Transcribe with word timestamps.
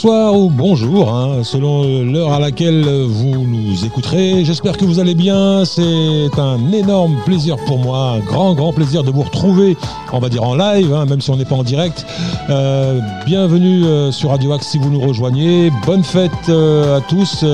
bonsoir 0.00 0.38
ou 0.38 0.48
bonjour, 0.48 1.12
hein, 1.12 1.42
selon 1.42 2.04
l'heure 2.04 2.32
à 2.32 2.38
laquelle 2.38 2.84
vous 2.84 3.44
nous 3.44 3.84
écouterez. 3.84 4.44
J'espère 4.44 4.76
que 4.76 4.84
vous 4.84 5.00
allez 5.00 5.16
bien. 5.16 5.64
C'est 5.64 6.38
un 6.38 6.70
énorme 6.70 7.16
plaisir 7.26 7.56
pour 7.66 7.80
moi, 7.80 8.12
un 8.12 8.20
grand, 8.20 8.54
grand 8.54 8.72
plaisir 8.72 9.02
de 9.02 9.10
vous 9.10 9.22
retrouver, 9.22 9.76
on 10.12 10.20
va 10.20 10.28
dire 10.28 10.44
en 10.44 10.54
live, 10.54 10.94
hein, 10.94 11.04
même 11.04 11.20
si 11.20 11.30
on 11.30 11.36
n'est 11.36 11.44
pas 11.44 11.56
en 11.56 11.64
direct. 11.64 12.06
Euh, 12.48 13.00
bienvenue 13.26 13.86
euh, 13.86 14.12
sur 14.12 14.30
Radio 14.30 14.52
Axe 14.52 14.68
si 14.68 14.78
vous 14.78 14.88
nous 14.88 15.00
rejoignez. 15.00 15.72
Bonne 15.84 16.04
fête 16.04 16.30
euh, 16.48 16.98
à 16.98 17.00
tous. 17.00 17.44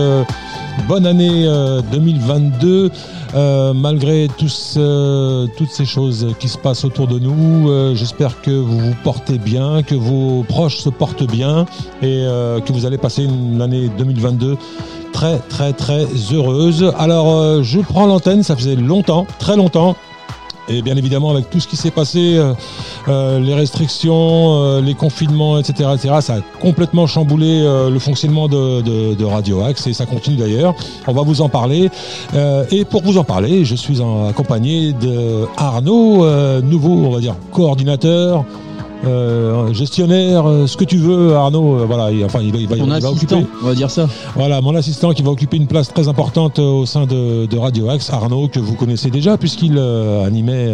bonne 0.86 1.06
année 1.06 1.46
2022. 1.92 2.90
Malgré 3.34 4.28
tous, 4.38 4.78
toutes 5.56 5.70
ces 5.70 5.84
choses 5.84 6.34
qui 6.38 6.48
se 6.48 6.58
passent 6.58 6.84
autour 6.84 7.06
de 7.06 7.18
nous, 7.18 7.94
j'espère 7.94 8.40
que 8.40 8.50
vous 8.50 8.78
vous 8.78 8.94
portez 9.02 9.38
bien, 9.38 9.82
que 9.82 9.94
vos 9.94 10.44
proches 10.48 10.78
se 10.78 10.88
portent 10.88 11.26
bien 11.26 11.66
et 12.02 12.26
que 12.64 12.72
vous 12.72 12.86
allez 12.86 12.98
passer 12.98 13.24
une 13.24 13.60
année 13.60 13.90
2022 13.98 14.56
très 15.12 15.38
très 15.38 15.72
très 15.72 16.06
heureuse. 16.32 16.92
Alors 16.98 17.62
je 17.62 17.80
prends 17.80 18.06
l'antenne, 18.06 18.42
ça 18.42 18.56
faisait 18.56 18.76
longtemps, 18.76 19.26
très 19.38 19.56
longtemps 19.56 19.96
et 20.68 20.82
bien 20.82 20.96
évidemment, 20.96 21.30
avec 21.30 21.50
tout 21.50 21.60
ce 21.60 21.68
qui 21.68 21.76
s'est 21.76 21.90
passé, 21.90 22.36
euh, 22.36 22.54
euh, 23.08 23.38
les 23.38 23.54
restrictions, 23.54 24.62
euh, 24.62 24.80
les 24.80 24.94
confinements, 24.94 25.58
etc., 25.58 25.90
etc., 25.94 26.14
ça 26.20 26.34
a 26.36 26.40
complètement 26.60 27.06
chamboulé 27.06 27.62
le 27.64 27.98
fonctionnement 27.98 28.48
de, 28.48 29.24
Radio 29.24 29.62
Axe 29.62 29.86
et 29.86 29.92
ça 29.92 30.06
continue 30.06 30.36
d'ailleurs. 30.36 30.74
On 31.06 31.12
va 31.12 31.22
vous 31.22 31.40
en 31.40 31.48
parler. 31.48 31.90
et 32.70 32.84
pour 32.84 33.02
vous 33.02 33.18
en 33.18 33.24
parler, 33.24 33.64
je 33.64 33.74
suis 33.74 34.00
en, 34.00 34.28
accompagné 34.28 34.92
de 34.92 35.46
Arnaud, 35.56 36.26
nouveau, 36.62 37.06
on 37.06 37.10
va 37.10 37.20
dire, 37.20 37.36
coordinateur 37.50 38.44
euh, 39.04 39.72
gestionnaire, 39.72 40.48
euh, 40.48 40.66
ce 40.66 40.76
que 40.76 40.84
tu 40.84 40.96
veux, 40.96 41.34
Arnaud. 41.34 41.80
Euh, 41.80 41.84
voilà, 41.84 42.10
enfin, 42.24 42.40
il, 42.40 42.52
va, 42.52 42.58
il 42.58 42.68
va 42.68 43.10
occuper. 43.10 43.44
On 43.62 43.66
va 43.66 43.74
dire 43.74 43.90
ça. 43.90 44.08
Voilà, 44.34 44.60
mon 44.60 44.74
assistant 44.74 45.12
qui 45.12 45.22
va 45.22 45.30
occuper 45.30 45.56
une 45.56 45.66
place 45.66 45.88
très 45.88 46.08
importante 46.08 46.58
au 46.58 46.86
sein 46.86 47.06
de, 47.06 47.56
Radio 47.56 47.88
Axe, 47.88 48.10
Arnaud, 48.10 48.48
que 48.48 48.58
vous 48.58 48.74
connaissez 48.74 49.10
déjà, 49.10 49.36
puisqu'il 49.36 49.78
animait 49.78 50.72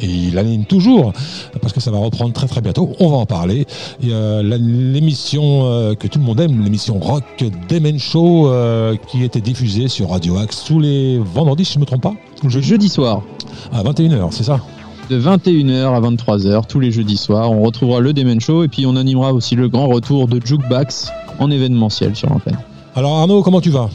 et 0.00 0.06
il 0.06 0.38
anime 0.38 0.64
toujours, 0.64 1.12
parce 1.60 1.72
que 1.72 1.80
ça 1.80 1.90
va 1.90 1.98
reprendre 1.98 2.32
très 2.32 2.46
très 2.46 2.60
bientôt. 2.60 2.90
On 3.00 3.08
va 3.08 3.16
en 3.16 3.26
parler. 3.26 3.66
L'émission 4.02 5.94
que 5.98 6.06
tout 6.06 6.18
le 6.18 6.24
monde 6.24 6.40
aime, 6.40 6.62
l'émission 6.62 6.98
Rock 6.98 7.44
Demen 7.68 7.98
Show, 7.98 8.50
qui 9.08 9.24
était 9.24 9.40
diffusée 9.40 9.88
sur 9.88 10.10
Radio 10.10 10.38
Axe 10.38 10.64
tous 10.64 10.80
les 10.80 11.18
vendredis, 11.18 11.64
si 11.64 11.74
je 11.74 11.78
ne 11.78 11.82
me 11.82 11.86
trompe 11.86 12.02
pas. 12.02 12.14
Jeudi 12.46 12.88
soir. 12.88 13.22
À 13.72 13.82
21h, 13.82 14.28
c'est 14.30 14.44
ça? 14.44 14.60
De 15.08 15.18
21h 15.18 15.94
à 15.94 16.00
23h 16.00 16.66
tous 16.66 16.80
les 16.80 16.92
jeudis 16.92 17.16
soirs. 17.16 17.50
On 17.50 17.62
retrouvera 17.62 18.00
le 18.00 18.12
Demen 18.12 18.40
Show 18.40 18.64
et 18.64 18.68
puis 18.68 18.84
on 18.86 18.96
animera 18.96 19.32
aussi 19.32 19.54
le 19.54 19.68
grand 19.68 19.88
retour 19.88 20.28
de 20.28 20.40
Jukebox 20.44 21.10
en 21.38 21.50
événementiel 21.50 22.14
sur 22.14 22.28
l'antenne. 22.28 22.58
Alors 22.94 23.16
Arnaud, 23.16 23.42
comment 23.42 23.60
tu 23.60 23.70
vas? 23.70 23.88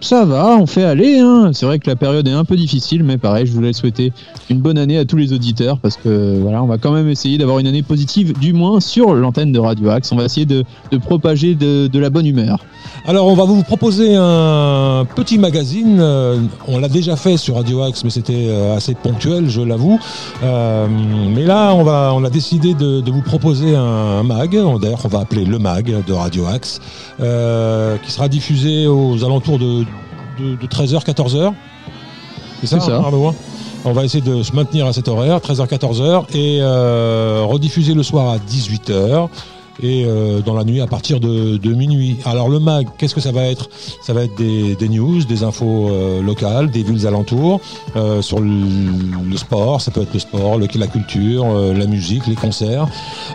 Ça 0.00 0.24
va, 0.24 0.56
on 0.56 0.66
fait 0.66 0.84
aller. 0.84 1.18
Hein. 1.18 1.50
C'est 1.52 1.66
vrai 1.66 1.78
que 1.78 1.88
la 1.88 1.96
période 1.96 2.26
est 2.26 2.32
un 2.32 2.44
peu 2.44 2.56
difficile, 2.56 3.04
mais 3.04 3.18
pareil, 3.18 3.46
je 3.46 3.52
voulais 3.52 3.72
souhaiter 3.72 4.12
une 4.48 4.60
bonne 4.60 4.78
année 4.78 4.98
à 4.98 5.04
tous 5.04 5.16
les 5.16 5.32
auditeurs 5.32 5.78
parce 5.78 5.96
que 5.96 6.38
voilà, 6.40 6.62
on 6.62 6.66
va 6.66 6.78
quand 6.78 6.92
même 6.92 7.08
essayer 7.08 7.38
d'avoir 7.38 7.58
une 7.58 7.66
année 7.66 7.82
positive, 7.82 8.38
du 8.38 8.52
moins 8.52 8.80
sur 8.80 9.14
l'antenne 9.14 9.52
de 9.52 9.58
Radio 9.58 9.90
Axe. 9.90 10.10
On 10.12 10.16
va 10.16 10.24
essayer 10.24 10.46
de, 10.46 10.64
propager 10.98 11.54
de 11.54 11.98
la 11.98 12.10
bonne 12.10 12.26
humeur. 12.26 12.64
Alors, 13.06 13.26
on 13.26 13.34
va 13.34 13.44
vous 13.44 13.62
proposer 13.62 14.14
un 14.14 15.06
petit 15.16 15.38
magazine. 15.38 15.98
Euh, 16.00 16.38
on 16.68 16.78
l'a 16.78 16.88
déjà 16.88 17.16
fait 17.16 17.38
sur 17.38 17.54
Radio 17.54 17.82
Axe, 17.82 18.04
mais 18.04 18.10
c'était 18.10 18.46
euh, 18.48 18.76
assez 18.76 18.94
ponctuel, 18.94 19.48
je 19.48 19.62
l'avoue. 19.62 19.98
Euh, 20.42 20.86
mais 21.34 21.44
là, 21.44 21.72
on, 21.74 21.82
va, 21.82 22.12
on 22.14 22.24
a 22.24 22.30
décidé 22.30 22.74
de, 22.74 23.10
vous 23.10 23.22
proposer 23.22 23.74
un, 23.74 24.22
mag. 24.22 24.50
D'ailleurs, 24.50 25.00
on 25.04 25.08
va 25.08 25.20
appeler 25.20 25.44
le 25.44 25.58
mag 25.58 26.04
de 26.06 26.12
Radio 26.12 26.46
Axe, 26.46 26.80
qui 27.18 28.12
sera 28.12 28.28
diffusé 28.28 28.86
aux 28.86 29.24
alentours 29.24 29.58
de, 29.58 29.84
13h, 30.66 31.04
14h. 31.04 31.52
C'est 32.60 32.66
ça, 32.66 32.80
ça. 32.80 32.96
Hein, 32.98 33.32
on 33.84 33.92
va 33.92 34.04
essayer 34.04 34.22
de 34.22 34.42
se 34.42 34.52
maintenir 34.54 34.86
à 34.86 34.92
cet 34.92 35.08
horaire, 35.08 35.38
13h-14h, 35.38 36.36
et 36.36 36.60
rediffuser 37.46 37.94
le 37.94 38.02
soir 38.02 38.28
à 38.28 38.38
18h 38.38 39.28
et 39.82 40.04
euh, 40.04 40.40
dans 40.40 40.54
la 40.54 40.64
nuit 40.64 40.80
à 40.80 40.86
partir 40.86 41.20
de, 41.20 41.58
minuit. 41.70 42.16
Alors 42.24 42.48
le 42.48 42.58
mag, 42.58 42.86
qu'est-ce 42.98 43.14
que 43.14 43.20
ça 43.20 43.32
va 43.32 43.44
être? 43.44 43.68
Ça 44.02 44.12
va 44.12 44.24
être 44.24 44.36
des, 44.36 44.88
news, 44.88 45.24
des 45.24 45.44
infos 45.44 45.88
euh, 45.90 46.20
locales, 46.22 46.70
des 46.70 46.82
villes 46.82 47.06
alentours, 47.06 47.60
euh, 47.96 48.20
sur 48.22 48.40
le, 48.40 49.36
sport, 49.36 49.80
ça 49.80 49.90
peut 49.90 50.02
être 50.02 50.12
le 50.12 50.18
sport, 50.18 50.58
la 50.58 50.86
culture, 50.86 51.46
la 51.54 51.86
musique, 51.86 52.26
les 52.26 52.34
concerts. 52.34 52.86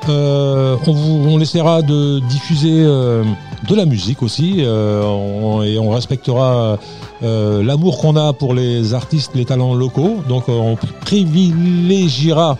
on 0.07 1.40
essaiera 1.40 1.81
de 1.81 2.19
diffuser 2.19 2.84
de 2.84 3.75
la 3.75 3.85
musique 3.85 4.22
aussi 4.22 4.59
et 4.59 5.79
on 5.79 5.90
respectera 5.90 6.78
l'amour 7.22 7.97
qu'on 7.97 8.16
a 8.16 8.34
pour 8.34 8.53
les 8.53 8.94
artistes, 8.94 9.31
les 9.35 9.45
talents 9.45 9.74
locaux. 9.74 10.18
Donc 10.28 10.47
on 10.47 10.78
privilégiera 11.01 12.57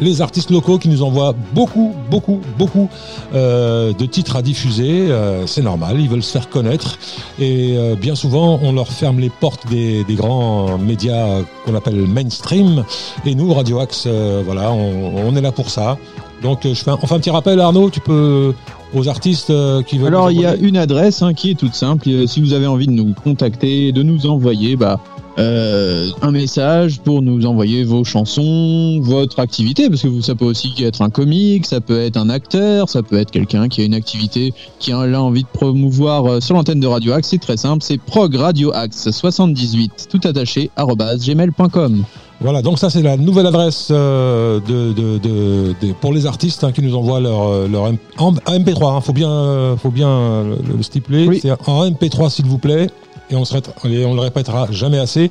les 0.00 0.22
artistes 0.22 0.50
locaux 0.50 0.78
qui 0.78 0.88
nous 0.88 1.02
envoient 1.02 1.34
beaucoup, 1.54 1.92
beaucoup, 2.10 2.40
beaucoup 2.58 2.88
euh, 3.34 3.92
de 3.92 4.06
titres 4.06 4.36
à 4.36 4.42
diffuser. 4.42 5.10
Euh, 5.10 5.46
c'est 5.46 5.62
normal, 5.62 6.00
ils 6.00 6.08
veulent 6.08 6.22
se 6.22 6.32
faire 6.32 6.48
connaître. 6.48 6.98
Et 7.38 7.76
euh, 7.76 7.94
bien 7.94 8.14
souvent, 8.14 8.58
on 8.62 8.72
leur 8.72 8.88
ferme 8.88 9.20
les 9.20 9.30
portes 9.30 9.66
des, 9.68 10.04
grands 10.10 10.78
médias 10.78 11.42
qu'on 11.64 11.74
appelle 11.74 12.06
mainstream. 12.06 12.84
Et 13.24 13.34
nous, 13.34 13.52
Radio 13.52 13.80
Axe, 13.80 14.06
voilà, 14.44 14.72
on, 14.72 15.34
est 15.36 15.40
là 15.40 15.52
pour 15.52 15.70
ça. 15.70 15.98
Donc, 16.42 16.60
je 16.64 16.74
fais 16.74 16.90
un, 16.90 16.98
enfin 17.00 17.16
un 17.16 17.20
petit 17.20 17.30
rappel, 17.30 17.60
Arnaud, 17.60 17.90
tu 17.90 18.00
peux 18.00 18.54
aux 18.92 19.08
artistes 19.08 19.52
qui 19.84 19.98
veulent. 19.98 20.08
Alors, 20.08 20.30
il 20.30 20.40
y 20.40 20.46
a 20.46 20.56
une 20.56 20.76
adresse 20.76 21.22
hein, 21.22 21.34
qui 21.34 21.50
est 21.50 21.54
toute 21.54 21.74
simple. 21.74 22.08
Si 22.26 22.40
vous 22.40 22.54
avez 22.54 22.66
envie 22.66 22.86
de 22.86 22.92
nous 22.92 23.14
contacter, 23.14 23.92
de 23.92 24.02
nous 24.02 24.26
envoyer, 24.26 24.76
bah, 24.76 25.00
euh, 25.38 26.10
un 26.22 26.32
message 26.32 27.00
pour 27.00 27.22
nous 27.22 27.46
envoyer 27.46 27.84
vos 27.84 28.04
chansons, 28.04 29.00
votre 29.00 29.38
activité, 29.38 29.88
parce 29.88 30.02
que 30.02 30.20
ça 30.20 30.34
peut 30.34 30.44
aussi 30.44 30.72
être 30.80 31.02
un 31.02 31.10
comique, 31.10 31.66
ça 31.66 31.80
peut 31.80 32.00
être 32.00 32.16
un 32.16 32.28
acteur, 32.28 32.88
ça 32.88 33.02
peut 33.02 33.16
être 33.16 33.30
quelqu'un 33.30 33.68
qui 33.68 33.80
a 33.80 33.84
une 33.84 33.94
activité 33.94 34.52
qui 34.78 34.92
a 34.92 34.98
envie 34.98 35.42
de 35.42 35.48
promouvoir 35.48 36.26
euh, 36.26 36.40
sur 36.40 36.54
l'antenne 36.54 36.80
de 36.80 36.86
Radio 36.86 37.12
Axe. 37.12 37.28
C'est 37.28 37.38
très 37.38 37.56
simple, 37.56 37.82
c'est 37.82 37.98
progradioaxe78, 37.98 40.08
tout 40.08 40.20
attaché, 40.26 40.70
gmail.com. 40.76 42.04
Voilà, 42.42 42.62
donc 42.62 42.78
ça 42.78 42.88
c'est 42.88 43.02
la 43.02 43.18
nouvelle 43.18 43.46
adresse 43.46 43.88
euh, 43.90 44.60
de, 44.60 45.92
pour 46.00 46.12
les 46.12 46.24
artistes 46.24 46.64
hein, 46.64 46.72
qui 46.72 46.80
nous 46.80 46.94
envoient 46.94 47.20
leur, 47.20 47.68
leur 47.68 47.92
MP3. 47.92 47.98
Il 48.16 48.84
hein. 48.84 49.00
faut 49.02 49.12
bien, 49.12 49.76
faut 49.76 49.90
bien 49.90 50.44
le 50.44 50.82
stipuler. 50.82 51.38
C'est 51.40 51.52
en 51.68 51.90
MP3 51.90 52.30
s'il 52.30 52.46
vous 52.46 52.58
plaît 52.58 52.88
et 53.30 53.36
on, 53.36 53.44
on 53.44 54.14
le 54.14 54.20
répétera 54.20 54.66
jamais 54.70 54.98
assez. 54.98 55.30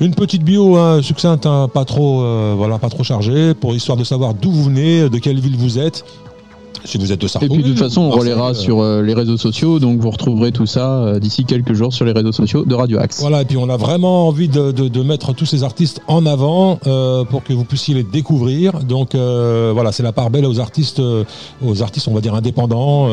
Une 0.00 0.14
petite 0.14 0.42
bio 0.42 0.76
hein, 0.76 1.02
succincte, 1.02 1.46
hein, 1.46 1.68
pas 1.72 1.84
trop, 1.84 2.22
euh, 2.22 2.54
voilà, 2.56 2.78
pas 2.78 2.88
trop 2.88 3.02
chargée, 3.02 3.54
pour 3.54 3.74
histoire 3.74 3.96
de 3.96 4.04
savoir 4.04 4.34
d'où 4.34 4.50
vous 4.50 4.64
venez, 4.64 5.08
de 5.08 5.18
quelle 5.18 5.40
ville 5.40 5.56
vous 5.56 5.78
êtes. 5.78 6.04
Si 6.84 6.98
vous 6.98 7.12
êtes 7.12 7.20
de 7.20 7.26
Et 7.26 7.48
puis 7.48 7.62
de 7.62 7.68
toute 7.68 7.78
façon, 7.78 8.02
on 8.02 8.10
relaiera 8.10 8.54
sur 8.54 8.80
euh, 8.80 9.02
les 9.02 9.14
réseaux 9.14 9.36
sociaux, 9.36 9.78
donc 9.78 10.00
vous 10.00 10.10
retrouverez 10.10 10.50
tout 10.52 10.66
ça 10.66 10.90
euh, 10.90 11.18
d'ici 11.18 11.44
quelques 11.44 11.74
jours 11.74 11.92
sur 11.92 12.04
les 12.04 12.12
réseaux 12.12 12.32
sociaux 12.32 12.64
de 12.64 12.74
Radio 12.74 12.98
Axe. 12.98 13.20
Voilà, 13.20 13.42
et 13.42 13.44
puis 13.44 13.56
on 13.56 13.68
a 13.68 13.76
vraiment 13.76 14.28
envie 14.28 14.48
de, 14.48 15.02
mettre 15.02 15.34
tous 15.34 15.46
ces 15.46 15.64
artistes 15.64 16.00
en 16.08 16.26
avant 16.26 16.78
euh, 16.86 17.24
pour 17.24 17.42
que 17.42 17.52
vous 17.52 17.64
puissiez 17.64 17.94
les 17.94 18.02
découvrir. 18.02 18.80
Donc 18.80 19.14
voilà, 19.14 19.92
c'est 19.92 20.02
la 20.02 20.12
part 20.12 20.30
belle 20.30 20.46
aux 20.46 20.60
artistes, 20.60 21.00
aux 21.64 21.82
artistes, 21.82 22.08
on 22.08 22.14
va 22.14 22.20
dire 22.20 22.34
indépendants, 22.34 23.08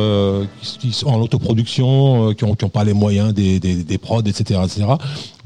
qui, 0.80 0.92
sont 0.92 1.07
en 1.07 1.21
autoproduction, 1.21 2.33
qui 2.33 2.45
n'ont 2.45 2.69
pas 2.69 2.83
les 2.83 2.94
moyens 2.94 3.33
des, 3.33 3.59
des, 3.59 3.97
prods, 3.97 4.21
etc., 4.21 4.59
etc. 4.63 4.86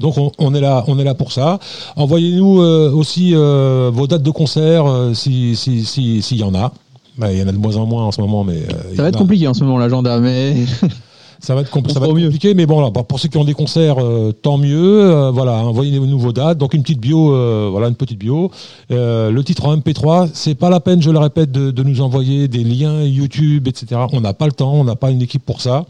Donc 0.00 0.14
on, 0.38 0.54
est 0.54 0.60
là, 0.60 0.84
on 0.88 0.98
est 0.98 1.04
là 1.04 1.14
pour 1.14 1.32
ça. 1.32 1.58
Envoyez-nous 1.96 2.58
aussi 2.60 3.34
vos 3.34 4.06
dates 4.06 4.22
de 4.22 4.30
concert, 4.30 4.84
s'il 5.14 5.56
si, 5.56 6.36
y 6.36 6.42
en 6.42 6.54
a. 6.54 6.72
Bah, 7.18 7.32
il 7.32 7.38
y 7.38 7.42
en 7.42 7.48
a 7.48 7.52
de 7.52 7.58
moins 7.58 7.76
en 7.76 7.86
moins 7.86 8.04
en 8.04 8.12
ce 8.12 8.20
moment, 8.20 8.44
mais. 8.44 8.62
Euh, 8.62 8.96
ça 8.96 9.02
va 9.02 9.08
être 9.08 9.18
compliqué 9.18 9.46
en 9.46 9.54
ce 9.54 9.64
moment, 9.64 9.78
l'agenda, 9.78 10.18
mais. 10.18 10.54
ça 11.40 11.54
va 11.54 11.60
être, 11.60 11.70
ça 11.90 12.00
va 12.00 12.06
être 12.06 12.14
compliqué, 12.14 12.54
mais 12.54 12.64
bon, 12.64 12.80
là, 12.80 12.90
pour 12.90 13.20
ceux 13.20 13.28
qui 13.28 13.36
ont 13.36 13.44
des 13.44 13.52
concerts, 13.52 13.96
euh, 13.98 14.32
tant 14.32 14.56
mieux. 14.56 15.02
Euh, 15.02 15.30
voilà, 15.30 15.56
envoyez 15.56 15.98
vos 15.98 16.06
nouveaux 16.06 16.32
dates. 16.32 16.56
Donc 16.56 16.72
une 16.72 16.82
petite 16.82 17.00
bio, 17.00 17.70
voilà, 17.70 17.88
une 17.88 17.96
petite 17.96 18.18
bio. 18.18 18.50
le 18.88 19.40
titre 19.42 19.66
en 19.66 19.76
MP3, 19.76 20.30
c'est 20.32 20.54
pas 20.54 20.70
la 20.70 20.80
peine, 20.80 21.02
je 21.02 21.10
le 21.10 21.18
répète, 21.18 21.52
de, 21.52 21.70
de, 21.70 21.82
nous 21.82 22.00
envoyer 22.00 22.48
des 22.48 22.64
liens 22.64 23.02
YouTube, 23.02 23.68
etc. 23.68 24.00
On 24.12 24.20
n'a 24.20 24.32
pas 24.32 24.46
le 24.46 24.52
temps, 24.52 24.72
on 24.72 24.84
n'a 24.84 24.96
pas 24.96 25.10
une 25.10 25.22
équipe 25.22 25.44
pour 25.44 25.60
ça. 25.60 25.84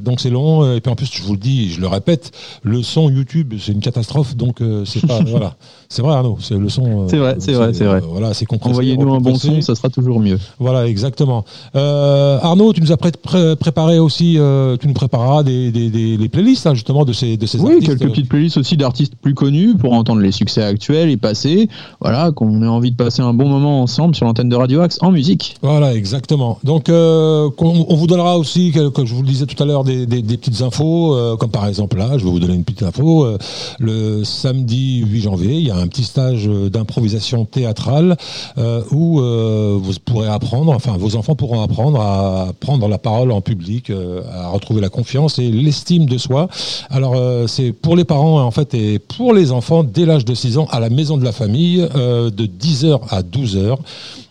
Donc 0.00 0.20
c'est 0.20 0.30
long. 0.30 0.74
Et 0.74 0.80
puis 0.80 0.90
en 0.90 0.96
plus, 0.96 1.10
je 1.12 1.22
vous 1.22 1.32
le 1.32 1.38
dis, 1.38 1.70
je 1.70 1.80
le 1.80 1.86
répète, 1.88 2.32
le 2.62 2.82
son 2.82 3.10
YouTube, 3.10 3.54
c'est 3.60 3.72
une 3.72 3.80
catastrophe. 3.80 4.36
Donc 4.36 4.58
c'est 4.84 5.06
pas, 5.06 5.20
voilà. 5.26 5.54
C'est 5.88 6.02
vrai, 6.02 6.14
Arnaud, 6.14 6.36
c'est 6.40 6.58
le 6.58 6.68
son. 6.68 7.02
euh, 7.02 7.06
C'est 7.08 7.16
vrai, 7.18 7.36
c'est 7.38 7.52
vrai, 7.52 7.72
c'est 7.72 7.84
vrai. 7.84 7.98
euh, 7.98 8.06
voilà, 8.10 8.34
c'est 8.34 8.44
compressé. 8.44 8.72
Envoyez-nous 8.72 9.14
un 9.14 9.20
bon 9.20 9.36
son, 9.36 9.60
ça 9.60 9.74
sera 9.76 9.88
toujours 9.88 10.18
mieux. 10.18 10.38
Voilà, 10.58 10.86
exactement. 10.88 11.44
Euh, 11.76 12.38
Arnaud, 12.42 12.72
tu 12.72 12.80
nous 12.80 12.90
as 12.90 12.96
pré- 12.96 13.12
pré- 13.12 13.54
préparé 13.54 13.98
aussi, 14.00 14.34
euh, 14.38 14.76
tu 14.76 14.88
nous 14.88 14.94
prépareras 14.94 15.42
des, 15.44 15.70
des, 15.70 15.88
des, 15.90 16.16
des 16.16 16.28
playlists 16.28 16.66
hein, 16.66 16.74
justement 16.74 17.04
de 17.04 17.12
ces, 17.12 17.36
de 17.36 17.46
ces 17.46 17.60
Oui, 17.60 17.74
artistes. 17.74 17.86
quelques 17.98 18.10
petites 18.10 18.28
playlists 18.28 18.56
aussi 18.56 18.76
d'artistes 18.76 19.14
plus 19.20 19.34
connus 19.34 19.74
pour 19.76 19.92
entendre 19.92 20.20
les 20.22 20.32
succès 20.32 20.62
actuels 20.62 21.08
et 21.08 21.16
passés. 21.16 21.68
Voilà, 22.00 22.32
qu'on 22.32 22.62
ait 22.62 22.66
envie 22.68 22.90
de 22.90 22.96
passer 22.96 23.22
un 23.22 23.32
bon 23.32 23.48
moment 23.48 23.82
ensemble 23.82 24.14
sur 24.16 24.26
l'antenne 24.26 24.48
de 24.48 24.56
Radio 24.56 24.80
Axe 24.80 24.98
en 25.02 25.12
musique. 25.12 25.56
Voilà, 25.62 25.94
exactement. 25.94 26.58
Donc, 26.64 26.88
euh, 26.88 27.48
on 27.58 27.94
vous 27.94 28.06
donnera 28.08 28.38
aussi, 28.38 28.72
que- 28.72 28.88
comme 28.88 29.06
je 29.06 29.14
vous 29.14 29.22
le 29.22 29.25
disais 29.26 29.46
tout 29.46 29.60
à 29.62 29.66
l'heure, 29.66 29.84
des, 29.84 30.06
petites 30.06 30.62
infos, 30.62 31.14
euh, 31.14 31.36
comme 31.36 31.50
par 31.50 31.66
exemple 31.66 31.96
là, 31.96 32.18
je 32.18 32.24
vais 32.24 32.30
vous 32.30 32.38
donner 32.38 32.54
une 32.54 32.64
petite 32.64 32.82
info. 32.82 33.24
euh, 33.24 33.38
le 33.78 34.24
samedi 34.24 35.04
8 35.06 35.20
janvier, 35.20 35.54
il 35.54 35.66
y 35.66 35.70
a 35.70 35.76
un 35.76 35.86
petit 35.86 36.04
stage 36.04 36.48
euh, 36.48 36.70
d'improvisation 36.70 37.44
théâtrale 37.44 38.16
où 38.90 39.20
vous 39.20 39.92
pourrez 40.04 40.28
apprendre, 40.28 40.72
enfin 40.72 40.96
vos 40.96 41.16
enfants 41.16 41.34
pourront 41.34 41.62
apprendre 41.62 42.00
à 42.00 42.52
prendre 42.58 42.88
la 42.88 42.98
parole 42.98 43.32
en 43.32 43.40
public, 43.40 43.90
à 43.90 44.48
retrouver 44.48 44.80
la 44.80 44.88
confiance 44.88 45.38
et 45.38 45.50
l'estime 45.50 46.06
de 46.06 46.18
soi. 46.18 46.48
Alors, 46.90 47.16
c'est 47.48 47.72
pour 47.72 47.96
les 47.96 48.04
parents 48.04 48.40
en 48.40 48.50
fait 48.50 48.74
et 48.74 48.98
pour 48.98 49.34
les 49.34 49.52
enfants 49.52 49.84
dès 49.84 50.06
l'âge 50.06 50.24
de 50.24 50.34
6 50.34 50.58
ans 50.58 50.66
à 50.70 50.80
la 50.80 50.90
maison 50.90 51.16
de 51.16 51.24
la 51.24 51.32
famille 51.32 51.78
de 51.78 52.46
10h 52.46 53.00
à 53.10 53.22
12h. 53.22 53.76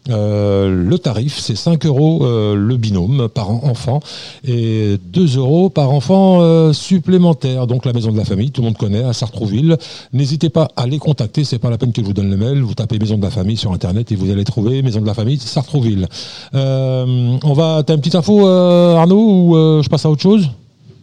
Euh, 0.09 0.67
le 0.69 0.99
tarif, 0.99 1.39
c'est 1.39 1.55
5 1.55 1.85
euros 1.87 2.19
euh, 2.23 2.53
le 2.55 2.77
binôme 2.77 3.27
par 3.27 3.49
an- 3.49 3.61
enfant 3.63 4.01
et 4.47 4.97
2 5.03 5.37
euros 5.37 5.69
par 5.69 5.89
enfant 5.91 6.41
euh, 6.41 6.73
supplémentaire. 6.73 7.65
Donc 7.65 7.85
la 7.85 7.93
maison 7.93 8.11
de 8.11 8.17
la 8.17 8.25
famille, 8.25 8.51
tout 8.51 8.61
le 8.61 8.65
monde 8.67 8.77
connaît, 8.77 9.03
à 9.03 9.13
Sartrouville. 9.13 9.77
N'hésitez 10.13 10.49
pas 10.49 10.67
à 10.75 10.85
les 10.85 10.99
contacter, 10.99 11.43
c'est 11.43 11.57
pas 11.59 11.69
la 11.71 11.77
peine 11.79 11.91
que 11.91 12.01
je 12.01 12.05
vous 12.05 12.13
donne 12.13 12.29
le 12.29 12.37
mail. 12.37 12.61
Vous 12.61 12.75
tapez 12.75 12.99
maison 12.99 13.17
de 13.17 13.23
la 13.23 13.31
famille 13.31 13.57
sur 13.57 13.71
internet 13.71 14.11
et 14.11 14.15
vous 14.15 14.29
allez 14.29 14.43
trouver 14.43 14.81
maison 14.83 15.01
de 15.01 15.07
la 15.07 15.13
famille 15.15 15.39
Sartrouville. 15.39 16.07
On 16.53 17.53
va, 17.53 17.81
t'as 17.83 17.93
une 17.95 17.99
petite 17.99 18.15
info 18.15 18.47
Arnaud 18.47 19.17
ou 19.17 19.81
je 19.81 19.89
passe 19.89 20.05
à 20.05 20.09
autre 20.11 20.21
chose? 20.21 20.49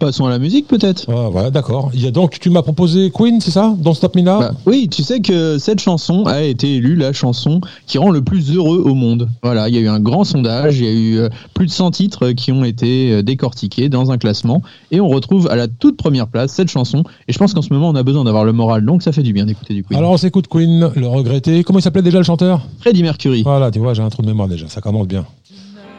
Passons 0.02 0.26
à 0.26 0.30
la 0.30 0.40
musique 0.40 0.66
peut-être. 0.66 1.04
Ah, 1.08 1.28
Voilà, 1.30 1.52
d'accord. 1.52 1.92
Il 1.94 2.02
y 2.02 2.08
a 2.08 2.10
donc, 2.10 2.40
tu 2.40 2.50
m'as 2.50 2.62
proposé 2.62 3.12
Queen, 3.14 3.40
c'est 3.40 3.52
ça 3.52 3.72
Don't 3.78 3.94
Stop 3.94 4.16
Me 4.16 4.22
Now 4.22 4.40
Bah, 4.40 4.50
oui, 4.66 4.88
tu 4.90 5.04
sais 5.04 5.20
que 5.20 5.58
cette 5.58 5.78
chanson 5.78 6.24
a 6.26 6.42
été 6.42 6.74
élue 6.74 6.96
la 6.96 7.12
chanson 7.12 7.60
qui 7.86 7.98
rend 7.98 8.10
le 8.10 8.20
plus 8.20 8.50
heureux 8.52 8.82
au 8.84 8.96
monde. 8.96 9.28
Voilà, 9.44 9.68
il 9.68 9.76
y 9.76 9.78
a 9.78 9.80
eu 9.80 9.86
un 9.86 10.00
grand 10.00 10.24
sondage, 10.24 10.80
il 10.80 10.84
y 10.84 10.88
a 10.88 10.90
eu 10.92 11.18
euh, 11.18 11.28
plus 11.54 11.66
de 11.66 11.70
100 11.70 11.92
titres 11.92 12.32
qui 12.32 12.50
ont 12.50 12.64
été 12.64 13.12
euh, 13.12 13.22
décortiqués 13.22 13.88
dans 13.88 14.10
un 14.10 14.18
classement 14.18 14.60
et 14.90 15.00
on 15.00 15.06
retrouve 15.06 15.48
à 15.52 15.54
la 15.54 15.68
toute 15.68 15.96
première 15.96 16.26
place 16.26 16.50
cette 16.50 16.68
chanson. 16.68 17.04
Et 17.28 17.32
je 17.32 17.38
pense 17.38 17.54
qu'en 17.54 17.62
ce 17.62 17.72
moment 17.72 17.88
on 17.90 17.94
a 17.94 18.02
besoin 18.02 18.24
d'avoir 18.24 18.44
le 18.44 18.52
moral, 18.52 18.84
donc 18.84 19.04
ça 19.04 19.12
fait 19.12 19.22
du 19.22 19.32
bien 19.32 19.46
d'écouter 19.46 19.72
du 19.72 19.84
Queen. 19.84 19.96
Alors 19.96 20.10
on 20.10 20.16
s'écoute 20.16 20.48
Queen, 20.48 20.90
le 20.96 21.06
regretté. 21.06 21.62
Comment 21.62 21.78
il 21.78 21.82
s'appelait 21.82 22.02
déjà 22.02 22.18
le 22.18 22.24
chanteur? 22.24 22.62
Freddie 22.80 23.04
Mercury. 23.04 23.44
Voilà, 23.44 23.70
tu 23.70 23.78
vois, 23.78 23.94
j'ai 23.94 24.02
un 24.02 24.08
trou 24.08 24.22
de 24.22 24.26
mémoire 24.26 24.48
déjà, 24.48 24.66
ça 24.66 24.80
commence 24.80 25.06
bien. 25.06 25.24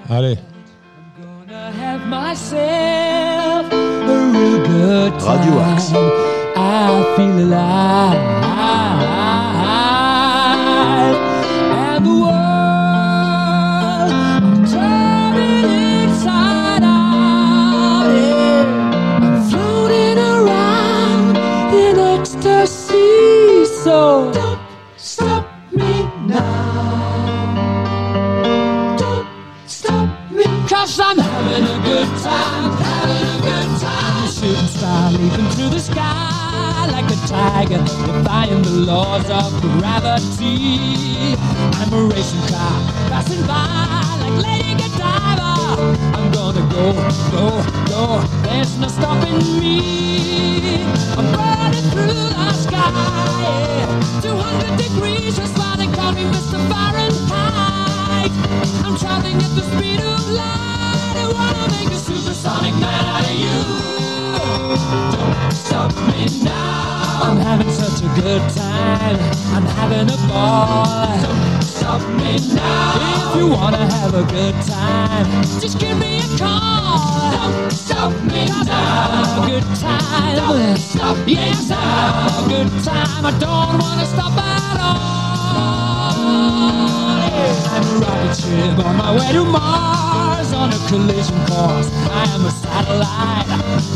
Allez. 0.09 0.35
gonna 1.47 1.71
have 1.71 2.05
myself 2.09 3.32
Radio 4.33 5.53
Axe. 5.59 5.91
I 6.55 7.13
feel 7.15 7.37
alive. 7.45 8.17
And 11.75 12.05
the 12.05 12.11
world 12.23 12.51
turning 14.69 15.67
inside 16.03 16.83
out. 16.83 18.09
Yeah. 18.15 19.23
I'm 19.23 19.35
floating 19.49 20.17
around 20.17 21.37
in 21.73 21.95
ecstasy. 21.99 23.65
So 23.83 23.97
don't 24.33 24.59
stop 24.97 25.45
me 25.71 25.91
now. 26.27 27.35
Don't 28.97 29.27
stop 29.67 30.07
me. 30.31 30.43
Cause 30.67 30.99
I'm 30.99 31.19
having 31.19 31.65
a 31.65 31.67
good 31.85 32.09
time, 32.23 32.42
Leaping 34.83 35.49
through 35.51 35.69
the 35.69 35.79
sky 35.79 36.85
like 36.91 37.09
a 37.09 37.15
tiger, 37.25 37.77
defying 37.77 38.61
the 38.63 38.83
laws 38.85 39.23
of 39.29 39.61
gravity. 39.79 41.37
I'm 41.79 41.93
a 41.93 42.03
racing 42.13 42.41
car 42.51 42.83
passing 43.07 43.47
by 43.47 44.17
like 44.19 44.43
Lady 44.43 44.75
Godiva. 44.75 45.79
I'm 46.17 46.31
gonna 46.33 46.67
go, 46.69 46.91
go, 47.31 47.63
go. 47.87 48.27
There's 48.43 48.77
no 48.77 48.89
stopping 48.89 49.39
me. 49.57 50.83
I'm 51.15 51.31
burning 51.31 51.89
through 51.91 52.27
the 52.35 52.51
sky. 52.51 52.91
Yeah. 53.39 54.21
200 54.21 54.77
degrees, 54.77 55.37
just 55.37 55.57
why 55.57 55.77
they 55.77 55.87
call 55.95 56.11
me 56.11 56.23
Mr. 56.23 56.59
Fahrenheit. 56.67 58.31
I'm 58.83 58.97
traveling 58.97 59.37
at 59.37 59.55
the 59.55 59.63
speed 59.63 60.01
of 60.01 60.29
light. 60.29 61.15
I 61.15 61.31
wanna 61.31 61.71
make 61.71 61.89
a 61.89 61.95
supersonic 61.97 62.73
man 62.75 63.05
out 63.05 63.23
of 63.23 63.39
you. 63.39 64.12
Don't 64.43 65.51
stop 65.53 65.95
me 66.07 66.27
now. 66.43 67.21
I'm 67.23 67.37
having 67.37 67.71
such 67.71 68.01
a 68.03 68.09
good 68.21 68.41
time. 68.51 69.17
I'm 69.55 69.65
having 69.77 70.09
a 70.09 70.17
ball. 70.27 71.07
Don't 71.21 71.61
stop 71.63 72.01
me 72.19 72.37
now. 72.53 73.31
If 73.31 73.37
you 73.39 73.47
wanna 73.47 73.85
have 73.95 74.13
a 74.13 74.23
good 74.23 74.55
time, 74.65 75.27
just 75.61 75.79
give 75.79 75.97
me 75.97 76.17
a 76.19 76.37
call. 76.37 77.31
Don't 77.31 77.71
stop 77.71 78.11
me 78.23 78.45
now. 78.47 78.63
I'm 78.67 79.43
a 79.43 79.47
good 79.47 79.67
time. 79.77 80.35
Don't 80.35 80.77
stop 80.77 81.17
me 81.25 81.33
yes, 81.33 81.71
I'm 81.71 81.79
having 81.79 82.43
a 82.43 82.47
good 82.53 82.83
time. 82.83 83.25
I 83.25 83.31
don't 83.39 83.79
wanna 83.79 84.05
stop 84.05 84.33
at 84.37 84.77
all. 84.89 86.13
I'm 87.75 87.85
a 87.91 87.99
rocket 88.03 88.35
ship 88.35 88.85
on 88.85 88.97
my 88.97 89.15
way 89.17 89.31
to 89.31 89.45
Mars 89.45 90.12
on 90.53 90.71
a 90.71 90.77
collision 90.87 91.37
course. 91.47 91.89
I 92.11 92.25
am 92.35 92.45
a 92.45 92.51
satellite. 92.51 93.47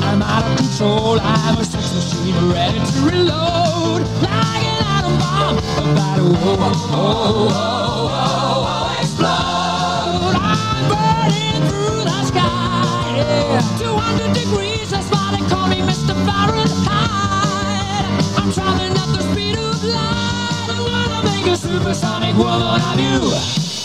I'm 0.04 0.22
out 0.22 0.44
of 0.50 0.58
control. 0.58 1.20
I'm 1.22 1.58
a 1.58 1.64
sex 1.64 1.94
machine 1.94 2.52
ready 2.52 2.80
to 2.80 3.00
reload. 3.02 4.02
Like 4.22 4.64
an 4.74 4.82
atom 4.96 5.18
bomb 5.22 5.58
about 5.88 6.16
to 6.18 6.24
whoa, 6.24 6.56
whoa, 6.58 6.74
whoa, 6.92 7.48
whoa, 7.48 8.66
whoa, 8.66 9.02
explode. 9.02 10.36
I'm 10.36 10.84
burning 10.92 11.62
through 11.70 12.04
the 12.10 12.20
sky. 12.26 13.18
Yeah. 13.18 13.78
200 13.78 14.34
degrees, 14.34 14.90
that's 14.90 15.10
why 15.12 15.38
they 15.38 15.44
call 15.50 15.68
me 15.68 15.80
Mr. 15.82 16.14
Fahrenheit. 16.26 18.06
I'm 18.38 18.52
traveling 18.52 18.98
at 18.98 19.10
the 19.16 19.22
speed 19.32 19.58
of 19.58 19.84
light. 19.84 20.70
I 20.70 20.80
wanna 20.90 21.20
make 21.30 21.48
a 21.48 21.56
supersonic 21.56 22.36
woman 22.36 22.82
of 22.82 23.00
you. 23.00 23.77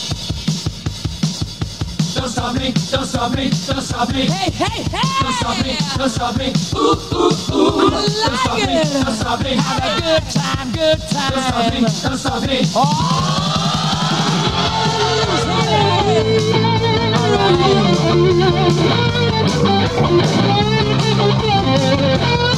Don't 2.52 2.60
stop 2.60 2.64
me, 2.64 2.74
don't 2.90 3.06
stop 3.06 3.34
me, 3.34 3.50
don't 3.66 3.80
stop 3.80 4.08
me. 4.12 4.26
Hey, 4.26 4.50
hey, 4.50 4.82
hey! 4.82 5.22
Don't 5.22 5.32
stop 5.32 5.64
me, 5.64 5.76
don't 5.96 6.10
stop 6.10 6.36
me. 6.36 6.52
Ooh, 6.76 6.96
ooh, 7.14 7.32
ooh. 7.54 7.88
I 7.88 8.02
like 8.02 8.10
don't 8.26 8.36
stop 8.36 8.60
it. 8.60 8.66
me, 8.68 8.82
don't 9.04 9.14
stop 9.14 9.40
me. 9.42 9.56
Have 9.56 9.84
a 9.84 10.00
good 10.02 10.24
time, 10.30 10.72
good 10.72 11.00
time. 11.08 11.32
Don't 11.32 11.44
stop 11.44 11.72
me, 11.72 11.80
don't 11.80 12.18
stop 12.18 12.42
me. 12.46 12.66
Two 22.36 22.51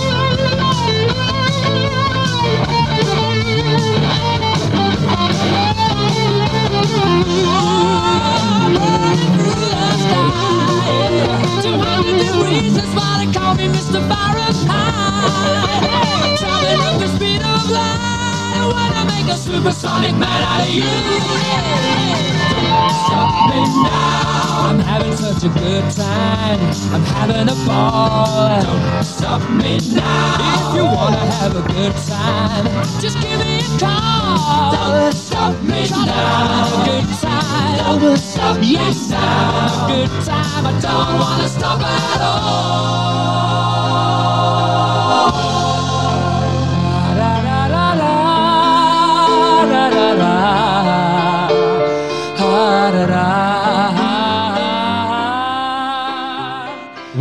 having. 27.66 28.66
Don't 28.66 29.04
stop 29.04 29.42
me 29.50 29.78
now. 29.94 30.70
If 30.70 30.76
you 30.76 30.84
wanna 30.84 31.24
have 31.38 31.56
a 31.56 31.62
good 31.72 31.94
time, 32.08 32.66
just 33.00 33.20
give 33.20 33.38
me 33.40 33.58
a 33.58 33.78
call. 33.78 34.72
Don't 34.72 35.12
stop 35.12 35.62
me 35.62 35.88
now. 35.90 36.06
Have 36.06 36.72
a 36.72 36.84
good 36.90 37.08
time. 37.20 38.00
Don't 38.00 38.16
stop 38.16 38.58
yes, 38.60 39.10
have 39.10 39.90
a 39.90 39.92
good 39.92 40.10
time. 40.24 40.66
I 40.66 40.80
don't 40.80 41.18
wanna 41.20 41.48
stop 41.48 41.80
at 41.80 42.20
all. 42.20 42.63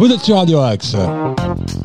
Vous 0.04 0.12
êtes 0.12 0.20
sur 0.20 0.36
Radio 0.36 0.60
Axe. 0.60 0.98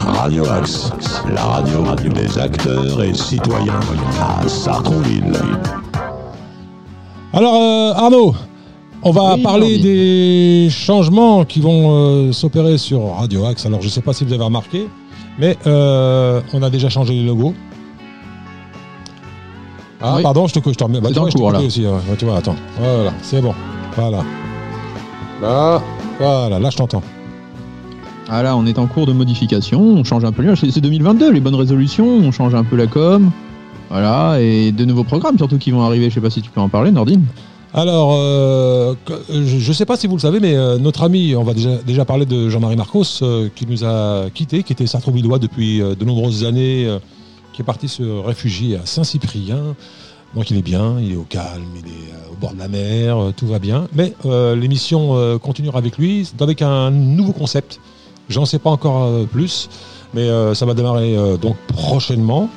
Radio 0.00 0.44
Axe, 0.50 0.90
la 1.32 1.40
radio 1.40 1.84
des 2.12 2.36
acteurs 2.36 3.00
et 3.00 3.14
citoyens 3.14 3.78
à 4.20 4.48
Sartrouville. 4.48 5.32
Alors 7.32 7.54
euh, 7.54 7.92
Arnaud, 7.94 8.34
on 9.04 9.12
va 9.12 9.36
Oui, 9.36 9.42
parler 9.44 9.78
des 9.78 10.68
changements 10.68 11.44
qui 11.44 11.60
vont 11.60 11.92
euh, 11.92 12.32
s'opérer 12.32 12.76
sur 12.76 13.14
Radio 13.14 13.46
Axe. 13.46 13.66
Alors 13.66 13.82
je 13.82 13.86
ne 13.86 13.92
sais 13.92 14.00
pas 14.00 14.12
si 14.12 14.24
vous 14.24 14.32
avez 14.32 14.42
remarqué, 14.42 14.88
mais 15.38 15.56
euh, 15.68 16.40
on 16.52 16.60
a 16.64 16.70
déjà 16.70 16.88
changé 16.88 17.14
les 17.14 17.22
logos. 17.22 17.54
Ah 20.00 20.14
Oui. 20.16 20.24
pardon, 20.24 20.48
je 20.48 20.54
te 20.54 20.58
coupe, 20.58 20.72
je 20.72 20.78
te 20.78 20.82
remets. 20.82 21.00
Bah, 21.00 21.10
tu 21.12 21.20
vois, 21.20 21.30
je 21.30 21.36
cours, 21.36 21.52
là. 21.52 21.60
aussi. 21.60 21.86
Ouais, 21.86 22.16
tu 22.18 22.24
vois, 22.24 22.38
attends. 22.38 22.56
Voilà, 22.80 23.12
c'est 23.22 23.40
bon. 23.40 23.54
Voilà. 23.94 24.24
Là, 25.40 25.80
voilà, 26.18 26.58
là 26.58 26.70
je 26.70 26.76
t'entends. 26.76 27.02
Ah 28.30 28.42
là, 28.42 28.56
on 28.56 28.66
est 28.66 28.78
en 28.78 28.86
cours 28.86 29.06
de 29.06 29.12
modification, 29.12 29.80
on 29.80 30.04
change 30.04 30.24
un 30.24 30.32
peu. 30.32 30.54
C'est 30.54 30.70
c'est 30.70 30.82
2022, 30.82 31.32
les 31.32 31.40
bonnes 31.40 31.54
résolutions, 31.54 32.06
on 32.06 32.30
change 32.30 32.54
un 32.54 32.64
peu 32.64 32.76
la 32.76 32.86
com. 32.86 33.30
Voilà, 33.88 34.38
et 34.38 34.70
de 34.70 34.84
nouveaux 34.84 35.04
programmes 35.04 35.38
surtout 35.38 35.56
qui 35.56 35.70
vont 35.70 35.82
arriver. 35.82 36.10
Je 36.10 36.14
sais 36.14 36.20
pas 36.20 36.28
si 36.28 36.42
tu 36.42 36.50
peux 36.50 36.60
en 36.60 36.68
parler, 36.68 36.90
Nordine. 36.90 37.24
Alors, 37.72 38.14
euh, 38.14 38.94
je 39.30 39.68
ne 39.68 39.72
sais 39.72 39.86
pas 39.86 39.96
si 39.96 40.06
vous 40.06 40.16
le 40.16 40.20
savez, 40.20 40.40
mais 40.40 40.56
euh, 40.56 40.78
notre 40.78 41.02
ami, 41.02 41.34
on 41.36 41.42
va 41.42 41.54
déjà, 41.54 41.76
déjà 41.86 42.04
parler 42.04 42.26
de 42.26 42.50
Jean-Marie 42.50 42.76
Marcos, 42.76 43.22
euh, 43.22 43.48
qui 43.54 43.66
nous 43.66 43.84
a 43.84 44.28
quittés, 44.34 44.62
qui 44.62 44.72
était 44.72 44.86
sartrouvillois 44.86 45.38
depuis 45.38 45.80
de 45.80 46.04
nombreuses 46.04 46.44
années, 46.44 46.98
qui 47.54 47.62
est 47.62 47.64
parti 47.64 47.88
se 47.88 48.02
réfugier 48.02 48.76
à 48.76 48.84
Saint-Cyprien. 48.84 49.74
Donc 50.34 50.50
il 50.50 50.58
est 50.58 50.62
bien, 50.62 50.96
il 51.00 51.12
est 51.12 51.16
au 51.16 51.26
calme, 51.28 51.64
il 51.76 51.90
est 51.90 52.30
au 52.30 52.36
bord 52.36 52.52
de 52.52 52.58
la 52.58 52.68
mer, 52.68 53.16
tout 53.36 53.46
va 53.46 53.58
bien. 53.58 53.88
Mais 53.94 54.12
l'émission 54.54 55.38
continuera 55.38 55.78
avec 55.78 55.96
lui, 55.96 56.30
avec 56.40 56.60
un 56.60 56.90
nouveau 56.90 57.32
concept. 57.32 57.80
J'en 58.28 58.44
sais 58.44 58.58
pas 58.58 58.70
encore 58.70 59.04
euh, 59.04 59.24
plus, 59.24 59.68
mais 60.14 60.22
euh, 60.22 60.54
ça 60.54 60.66
va 60.66 60.74
démarrer 60.74 61.16
euh, 61.16 61.36
donc 61.36 61.56
prochainement. 61.68 62.48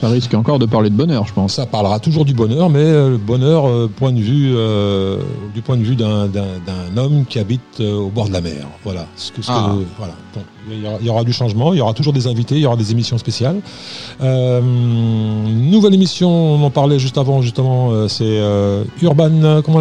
Ça 0.00 0.08
risque 0.08 0.32
encore 0.34 0.60
de 0.60 0.66
parler 0.66 0.90
de 0.90 0.94
bonheur, 0.94 1.26
je 1.26 1.32
pense. 1.32 1.54
Ça 1.54 1.66
parlera 1.66 1.98
toujours 1.98 2.24
du 2.24 2.32
bonheur, 2.32 2.70
mais 2.70 2.78
euh, 2.84 3.10
le 3.10 3.16
bonheur 3.16 3.66
euh, 3.66 3.88
point 3.92 4.12
de 4.12 4.20
vue, 4.20 4.52
euh, 4.54 5.16
du 5.54 5.60
point 5.60 5.76
de 5.76 5.82
vue 5.82 5.96
d'un, 5.96 6.26
d'un- 6.28 6.44
d'un 6.64 6.96
homme 7.02 7.24
qui 7.28 7.40
habite 7.40 7.80
euh, 7.80 7.96
au 7.96 8.08
bord 8.08 8.28
de 8.28 8.32
la 8.32 8.40
mer. 8.40 8.64
Voilà. 8.84 9.06
Ce 9.16 9.32
que- 9.32 9.42
ce 9.42 9.48
que- 9.48 9.52
Ah. 9.56 9.74
voilà. 9.98 10.12
Il, 10.70 10.84
y 10.84 10.86
aura, 10.86 10.96
il 11.00 11.06
y 11.06 11.10
aura 11.10 11.24
du 11.24 11.32
changement, 11.32 11.72
il 11.72 11.78
y 11.78 11.80
aura 11.80 11.94
toujours 11.94 12.12
des 12.12 12.28
invités, 12.28 12.54
il 12.54 12.60
y 12.60 12.66
aura 12.66 12.76
des 12.76 12.92
émissions 12.92 13.18
spéciales. 13.18 13.60
Euh, 14.22 14.60
nouvelle 14.60 15.94
émission, 15.94 16.30
on 16.30 16.62
en 16.62 16.70
parlait 16.70 17.00
juste 17.00 17.18
avant, 17.18 17.42
justement, 17.42 17.90
euh, 17.90 18.06
c'est 18.06 18.22
euh, 18.24 18.84
Urban, 19.02 19.62
comment 19.64 19.78
on 19.78 19.80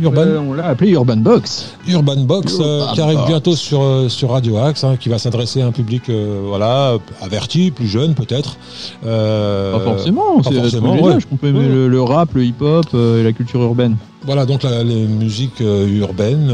Urban, 0.00 0.20
Euh, 0.22 0.38
on 0.38 0.52
l'a 0.54 0.66
appelé 0.66 0.92
Urban 0.92 1.16
Box. 1.16 1.74
Urban 1.88 2.16
Box 2.18 2.54
euh, 2.60 2.80
Urban 2.80 2.92
qui 2.94 3.00
arrive 3.00 3.18
Box. 3.18 3.28
bientôt 3.28 3.56
sur, 3.56 3.82
euh, 3.82 4.08
sur 4.08 4.30
Radio 4.30 4.56
Axe, 4.58 4.84
hein, 4.84 4.96
qui 4.98 5.08
va 5.08 5.18
s'adresser 5.18 5.62
à 5.62 5.66
un 5.66 5.72
public 5.72 6.10
voilà, 6.46 6.96
averti, 7.20 7.70
plus 7.70 7.86
jeune 7.88 8.14
peut-être. 8.14 8.56
Pas 9.02 9.80
forcément, 9.84 10.38
pas 10.40 10.50
c'est 10.50 10.54
forcément, 10.60 11.00
ouais. 11.00 11.12
âges 11.14 11.26
peut 11.26 11.48
aimer 11.48 11.58
Ouais. 11.60 11.66
le, 11.68 11.88
le 11.88 12.02
rap, 12.02 12.30
le 12.34 12.44
hip-hop 12.44 12.86
et 12.94 13.22
la 13.22 13.32
culture 13.32 13.60
urbaine. 13.62 13.96
Voilà, 14.24 14.46
donc 14.46 14.62
la- 14.62 14.84
les 14.84 15.06
musiques 15.06 15.60
urbaines, 15.60 16.50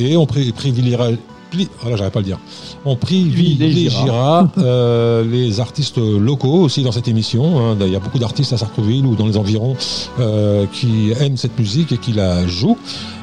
et 0.00 0.16
on 0.16 0.24
pri- 0.24 0.52
privilégiera. 0.52 1.08
pli- 1.50 1.68
Voilà, 1.82 1.96
j'arrive 1.96 2.12
pas 2.12 2.18
à 2.20 2.22
le 2.22 2.26
dire. 2.26 2.38
On 2.84 2.96
privilégiera 2.96 4.48
euh, 4.58 5.24
les 5.24 5.60
artistes 5.60 5.98
locaux 5.98 6.60
aussi 6.62 6.82
dans 6.82 6.92
cette 6.92 7.06
émission. 7.08 7.58
hein. 7.70 7.76
Il 7.80 7.92
y 7.92 7.96
a 7.96 8.00
beaucoup 8.00 8.18
d'artistes 8.18 8.52
à 8.52 8.58
Sartrouville 8.58 9.06
ou 9.06 9.14
dans 9.14 9.26
les 9.26 9.36
environs 9.36 9.76
euh, 10.18 10.66
qui 10.72 11.12
aiment 11.20 11.36
cette 11.36 11.58
musique 11.58 11.92
et 11.92 11.98
qui 11.98 12.12
la 12.12 12.46
jouent. 12.46 12.76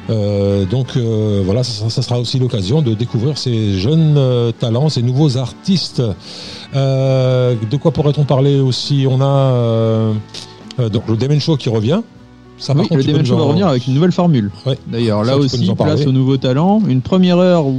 Euh, 0.08 0.64
donc 0.64 0.96
euh, 0.96 1.42
voilà, 1.44 1.62
ça, 1.62 1.88
ça 1.90 2.02
sera 2.02 2.18
aussi 2.18 2.38
l'occasion 2.38 2.80
de 2.82 2.94
découvrir 2.94 3.36
ces 3.38 3.78
jeunes 3.78 4.14
euh, 4.16 4.50
talents, 4.50 4.88
ces 4.88 5.02
nouveaux 5.02 5.36
artistes. 5.36 6.02
Euh, 6.74 7.54
de 7.70 7.76
quoi 7.76 7.90
pourrait-on 7.90 8.24
parler 8.24 8.60
aussi? 8.60 9.06
On 9.08 9.20
a 9.20 9.24
euh, 9.26 10.12
euh, 10.80 10.88
donc 10.88 11.02
le 11.08 11.16
Demen 11.16 11.40
Show 11.40 11.56
qui 11.56 11.68
revient. 11.68 12.00
Ça, 12.58 12.74
oui, 12.74 12.82
contre, 12.82 12.96
le 12.96 13.04
Demen 13.04 13.24
Show 13.24 13.36
va 13.36 13.42
en- 13.44 13.48
revenir 13.48 13.68
avec 13.68 13.86
une 13.86 13.94
nouvelle 13.94 14.12
formule. 14.12 14.50
Ouais. 14.66 14.78
D'ailleurs, 14.86 15.24
là 15.24 15.36
aussi, 15.38 15.70
place 15.74 16.06
aux 16.06 16.12
nouveaux 16.12 16.36
talents. 16.36 16.82
Une 16.86 17.00
première 17.00 17.38
heure 17.38 17.66
où 17.66 17.74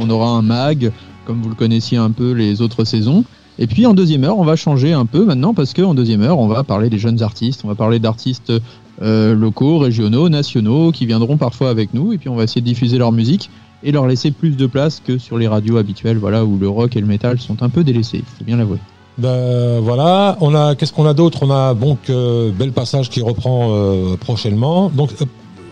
on 0.00 0.08
aura 0.08 0.28
un 0.30 0.42
mag, 0.42 0.92
comme 1.30 1.42
vous 1.42 1.48
le 1.48 1.54
connaissiez 1.54 1.96
un 1.96 2.10
peu 2.10 2.32
les 2.32 2.60
autres 2.60 2.84
saisons. 2.84 3.22
Et 3.60 3.68
puis 3.68 3.86
en 3.86 3.94
deuxième 3.94 4.24
heure, 4.24 4.36
on 4.36 4.44
va 4.44 4.56
changer 4.56 4.92
un 4.92 5.06
peu 5.06 5.24
maintenant 5.24 5.54
parce 5.54 5.74
qu'en 5.74 5.94
deuxième 5.94 6.22
heure, 6.22 6.40
on 6.40 6.48
va 6.48 6.64
parler 6.64 6.90
des 6.90 6.98
jeunes 6.98 7.22
artistes. 7.22 7.60
On 7.64 7.68
va 7.68 7.76
parler 7.76 8.00
d'artistes 8.00 8.52
euh, 9.00 9.32
locaux, 9.36 9.78
régionaux, 9.78 10.28
nationaux 10.28 10.90
qui 10.90 11.06
viendront 11.06 11.36
parfois 11.36 11.70
avec 11.70 11.94
nous. 11.94 12.12
Et 12.12 12.18
puis 12.18 12.28
on 12.28 12.34
va 12.34 12.42
essayer 12.42 12.62
de 12.62 12.66
diffuser 12.66 12.98
leur 12.98 13.12
musique 13.12 13.48
et 13.84 13.92
leur 13.92 14.08
laisser 14.08 14.32
plus 14.32 14.56
de 14.56 14.66
place 14.66 15.00
que 15.06 15.18
sur 15.18 15.38
les 15.38 15.46
radios 15.46 15.76
habituelles, 15.76 16.18
voilà, 16.18 16.44
où 16.44 16.58
le 16.58 16.68
rock 16.68 16.96
et 16.96 17.00
le 17.00 17.06
métal 17.06 17.38
sont 17.38 17.62
un 17.62 17.68
peu 17.68 17.84
délaissés. 17.84 18.18
Il 18.18 18.38
faut 18.38 18.44
bien 18.44 18.56
l'avouer. 18.56 18.78
Ben, 19.16 19.78
voilà, 19.78 20.36
on 20.40 20.52
a 20.56 20.74
qu'est-ce 20.74 20.92
qu'on 20.92 21.06
a 21.06 21.14
d'autre? 21.14 21.44
On 21.44 21.50
a 21.52 21.74
donc 21.74 22.10
Bel 22.58 22.72
Passage 22.72 23.08
qui 23.08 23.22
reprend 23.22 23.68
euh, 23.70 24.16
prochainement. 24.16 24.90
Donc 24.92 25.10
euh, 25.22 25.26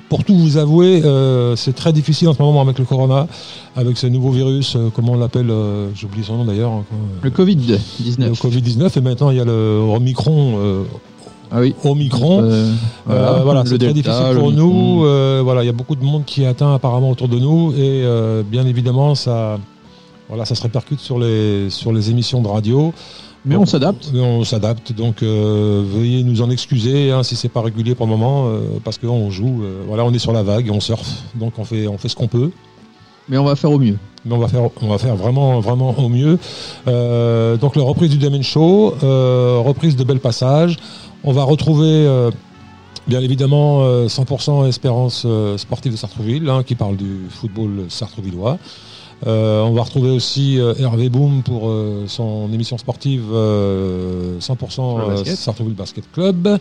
pour 0.09 0.25
tout 0.25 0.35
vous 0.35 0.57
avouer, 0.57 1.03
euh, 1.05 1.55
c'est 1.57 1.75
très 1.75 1.93
difficile 1.93 2.29
en 2.29 2.35
ce 2.35 2.41
moment 2.43 2.61
avec 2.63 2.79
le 2.79 2.85
corona, 2.85 3.27
avec 3.77 3.99
ce 3.99 4.07
nouveau 4.07 4.31
virus, 4.31 4.75
euh, 4.77 4.89
comment 4.95 5.13
on 5.13 5.19
l'appelle 5.19 5.51
euh, 5.51 5.89
J'ai 5.95 6.07
oublié 6.07 6.25
son 6.25 6.37
nom 6.39 6.45
d'ailleurs. 6.45 6.71
hein, 6.73 6.85
quoi. 6.89 6.99
Le 7.23 7.31
Covid-19. 7.31 7.79
Le 8.19 8.33
Covid-19 8.33 8.99
et 8.99 9.01
maintenant 9.03 9.31
il 9.31 9.37
y 9.37 9.41
a 9.41 9.45
le 9.45 9.79
Omicron. 9.95 10.55
euh, 10.59 10.83
Ah 11.51 11.61
oui. 11.61 11.75
Omicron. 11.85 12.41
Euh, 12.43 12.73
Euh, 13.11 13.41
voilà, 13.45 13.65
c'est 13.67 13.79
très 13.79 13.93
difficile 13.95 14.33
le 14.33 14.39
pour 14.41 14.53
nous. 14.53 15.05
Euh, 15.05 15.41
voilà, 15.45 15.63
il 15.63 15.67
y 15.67 15.71
a 15.71 15.73
beaucoup 15.73 15.97
de 15.97 16.05
monde 16.05 16.25
qui 16.25 16.43
est 16.43 16.47
atteint 16.47 16.75
apparemment 16.75 17.11
autour 17.11 17.29
de 17.29 17.39
nous 17.39 17.73
et 17.73 18.03
euh, 18.05 18.43
bien 18.43 18.67
évidemment 18.67 19.15
ça, 19.15 19.59
voilà, 20.29 20.45
ça 20.45 20.55
se 20.55 20.63
répercute 20.63 21.01
sur 21.01 21.19
les 21.19 21.71
sur 21.71 21.93
les 21.93 22.11
émissions 22.11 22.41
de 22.43 22.49
radio. 22.49 22.93
Mais 23.45 23.57
on 23.57 23.67
s'adapte. 23.67 24.11
On 24.15 24.45
s'adapte, 24.45 24.93
donc 24.93 25.23
euh, 25.23 25.83
veuillez 25.87 26.23
nous 26.23 26.43
en 26.43 26.51
excuser 26.51 27.11
hein, 27.11 27.23
si 27.23 27.37
c'est 27.37 27.49
pas 27.49 27.63
régulier 27.63 27.95
pour 27.95 28.07
le 28.07 28.11
moment, 28.11 28.49
euh, 28.49 28.61
parce 28.85 28.99
qu'on 28.99 29.31
joue, 29.31 29.63
euh, 29.63 29.83
voilà, 29.87 30.05
on 30.05 30.13
est 30.13 30.19
sur 30.19 30.33
la 30.33 30.43
vague, 30.43 30.71
on 30.71 30.81
surfe, 30.81 31.23
donc 31.35 31.59
on 31.59 31.65
fait, 31.65 31.87
on 31.87 31.99
fait 31.99 32.09
ce 32.09 32.17
qu'on 32.17 32.29
peut, 32.29 32.51
Mais 33.29 33.39
on 33.39 33.45
va 33.45 33.57
faire 33.57 33.71
au 33.71 33.79
mieux. 33.79 33.97
mais 34.25 34.35
on 34.35 34.39
va 34.39 34.49
faire, 34.49 34.69
on 34.83 34.89
va 34.89 34.99
faire 34.99 35.17
vraiment, 35.17 35.61
vraiment 35.61 35.95
au 35.99 36.09
mieux. 36.09 36.39
Donc 36.87 37.77
la 37.77 37.83
reprise 37.83 38.11
du 38.11 38.19
Demen 38.19 38.43
Show, 38.43 38.95
reprise 39.01 39.97
de 39.97 40.05
Bel 40.05 40.21
Passage, 40.21 40.77
on 41.25 41.33
va 41.33 41.45
retrouver. 41.45 42.31
Bien 43.09 43.23
évidemment, 43.23 43.85
euh, 43.85 44.07
100% 44.07 44.69
Espérance 44.69 45.27
sportive 45.57 45.93
de 45.93 45.97
Sartrouville, 45.97 46.47
hein, 46.51 46.63
qui 46.63 46.75
parle 46.75 46.97
du 46.97 47.21
football 47.31 47.87
sartrouvillois. 47.89 48.59
Euh, 49.27 49.63
on 49.63 49.73
va 49.73 49.83
retrouver 49.83 50.11
aussi 50.11 50.61
euh, 50.61 50.75
Hervé 50.79 51.09
Boom 51.09 51.43
pour 51.43 51.69
euh, 51.69 52.05
son 52.07 52.49
émission 52.53 52.79
sportive 52.79 53.25
euh, 53.33 54.39
100% 54.39 54.71
Sur 54.71 54.99
le 54.99 55.05
euh, 55.05 55.09
basket. 55.75 56.05
Club. 56.13 56.59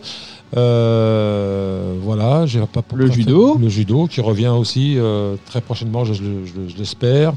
Voilà, 2.02 2.46
j'ai 2.46 2.60
pas 2.60 2.82
Le 2.94 3.10
judo. 3.10 3.56
Le 3.60 3.68
judo 3.68 4.06
qui 4.06 4.20
revient 4.20 4.48
aussi 4.48 4.96
très 5.46 5.60
prochainement, 5.60 6.04
je, 6.04 6.14
je- 6.14 6.20
je- 6.46 6.68
je 6.72 6.76
l'espère. 6.76 7.34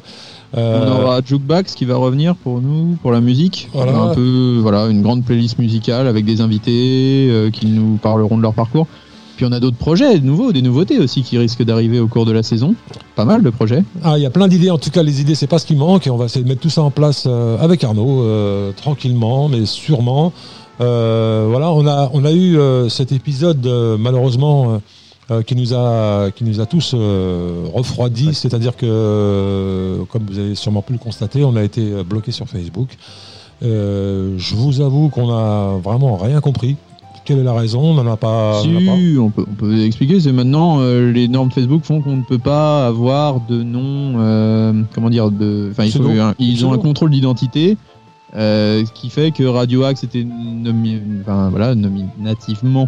Euh, 0.57 0.85
On 0.85 1.03
aura 1.03 1.21
Jukebox 1.23 1.75
qui 1.75 1.85
va 1.85 1.95
revenir 1.95 2.35
pour 2.35 2.59
nous, 2.61 2.97
pour 3.01 3.11
la 3.11 3.21
musique. 3.21 3.69
Voilà. 3.73 3.93
Un 3.97 4.13
peu, 4.13 4.57
voilà, 4.61 4.87
une 4.87 5.01
grande 5.01 5.23
playlist 5.23 5.59
musicale 5.59 6.07
avec 6.07 6.25
des 6.25 6.41
invités 6.41 7.27
euh, 7.29 7.49
qui 7.51 7.67
nous 7.67 7.97
parleront 8.01 8.37
de 8.37 8.41
leur 8.41 8.53
parcours. 8.53 8.87
Puis 9.41 9.50
on 9.50 9.53
a 9.53 9.60
d'autres 9.60 9.77
projets 9.77 10.19
nouveaux, 10.19 10.51
des 10.51 10.62
nouveautés 10.62 11.00
aussi 11.00 11.24
qui 11.24 11.36
risquent 11.39 11.63
d'arriver 11.63 12.00
au 12.00 12.07
cours 12.07 12.27
de 12.27 12.31
la 12.31 12.43
saison. 12.43 12.75
Pas 13.15 13.25
mal 13.25 13.41
de 13.41 13.50
projets. 13.50 13.83
Ah, 14.03 14.19
il 14.19 14.21
y 14.21 14.27
a 14.27 14.29
plein 14.29 14.48
d'idées. 14.48 14.69
En 14.69 14.77
tout 14.77 14.91
cas, 14.91 15.01
les 15.01 15.19
idées, 15.19 15.33
c'est 15.33 15.48
pas 15.48 15.57
ce 15.57 15.65
qui 15.65 15.75
manque. 15.75 16.05
Et 16.05 16.12
on 16.12 16.15
va 16.15 16.25
essayer 16.25 16.43
de 16.43 16.48
mettre 16.48 16.62
tout 16.62 16.69
ça 16.69 16.83
en 16.83 16.91
place 16.91 17.24
euh, 17.25 17.57
avec 17.57 17.83
Arnaud, 17.83 18.21
euh, 18.21 18.71
tranquillement, 18.74 19.50
mais 19.50 19.65
sûrement. 19.65 20.31
Euh, 20.79 21.48
voilà, 21.50 21.71
on 21.71 21.88
a, 21.88 22.12
on 22.13 22.24
a 22.24 22.31
eu 22.31 22.60
euh, 22.60 22.88
cet 22.88 23.12
épisode, 23.12 23.65
malheureusement, 23.98 24.79
qui, 25.48 25.55
nous 25.55 25.74
a, 25.74 26.29
qui 26.29 26.43
nous 26.43 26.60
a 26.60 26.67
tous 26.67 26.93
refroidis. 26.93 28.36
C'est-à-dire 28.36 28.77
que, 28.77 30.03
comme 30.12 30.21
vous 30.29 30.38
avez 30.38 30.53
sûrement 30.53 30.83
pu 30.83 30.93
le 30.93 31.00
constater, 31.00 31.43
on 31.43 31.55
a 31.55 31.63
été 31.63 32.03
bloqué 32.03 32.31
sur 32.31 32.48
Facebook. 32.48 32.95
Euh, 33.63 34.36
je 34.38 34.55
vous 34.55 34.81
avoue 34.81 35.10
qu'on 35.10 35.31
a 35.31 35.77
vraiment 35.83 36.17
rien 36.17 36.41
compris. 36.41 36.77
Quelle 37.31 37.39
est 37.39 37.43
la 37.43 37.53
raison 37.53 37.81
On 37.81 37.93
n'en 37.93 38.11
a 38.11 38.17
pas. 38.17 38.61
on 38.61 38.67
n'en 38.67 38.77
a 38.77 38.85
pas. 38.85 38.97
si, 38.97 39.15
on 39.17 39.29
peut, 39.29 39.45
on 39.50 39.53
peut 39.55 39.83
expliquer. 39.85 40.19
C'est 40.19 40.31
maintenant 40.33 40.79
euh, 40.81 41.11
les 41.11 41.27
normes 41.27 41.50
Facebook 41.51 41.83
font 41.83 42.01
qu'on 42.01 42.17
ne 42.17 42.23
peut 42.23 42.38
pas 42.39 42.88
avoir 42.88 43.39
de 43.47 43.63
nom. 43.63 44.15
euh, 44.19 44.73
comment 44.93 45.09
dire 45.09 45.31
de, 45.31 45.69
Enfin, 45.71 45.85
il 45.85 45.91
ils 46.39 46.65
ont 46.65 46.73
un 46.73 46.77
contrôle 46.77 47.09
d'identité. 47.11 47.77
euh, 48.35 48.83
ce 48.85 48.91
qui 48.91 49.09
fait 49.09 49.31
que 49.31 49.43
Radio 49.43 49.83
Axe 49.83 50.03
était 50.03 50.23
nomi- 50.25 51.00
enfin, 51.21 51.50
voilà, 51.50 51.73
nominativement 51.75 52.88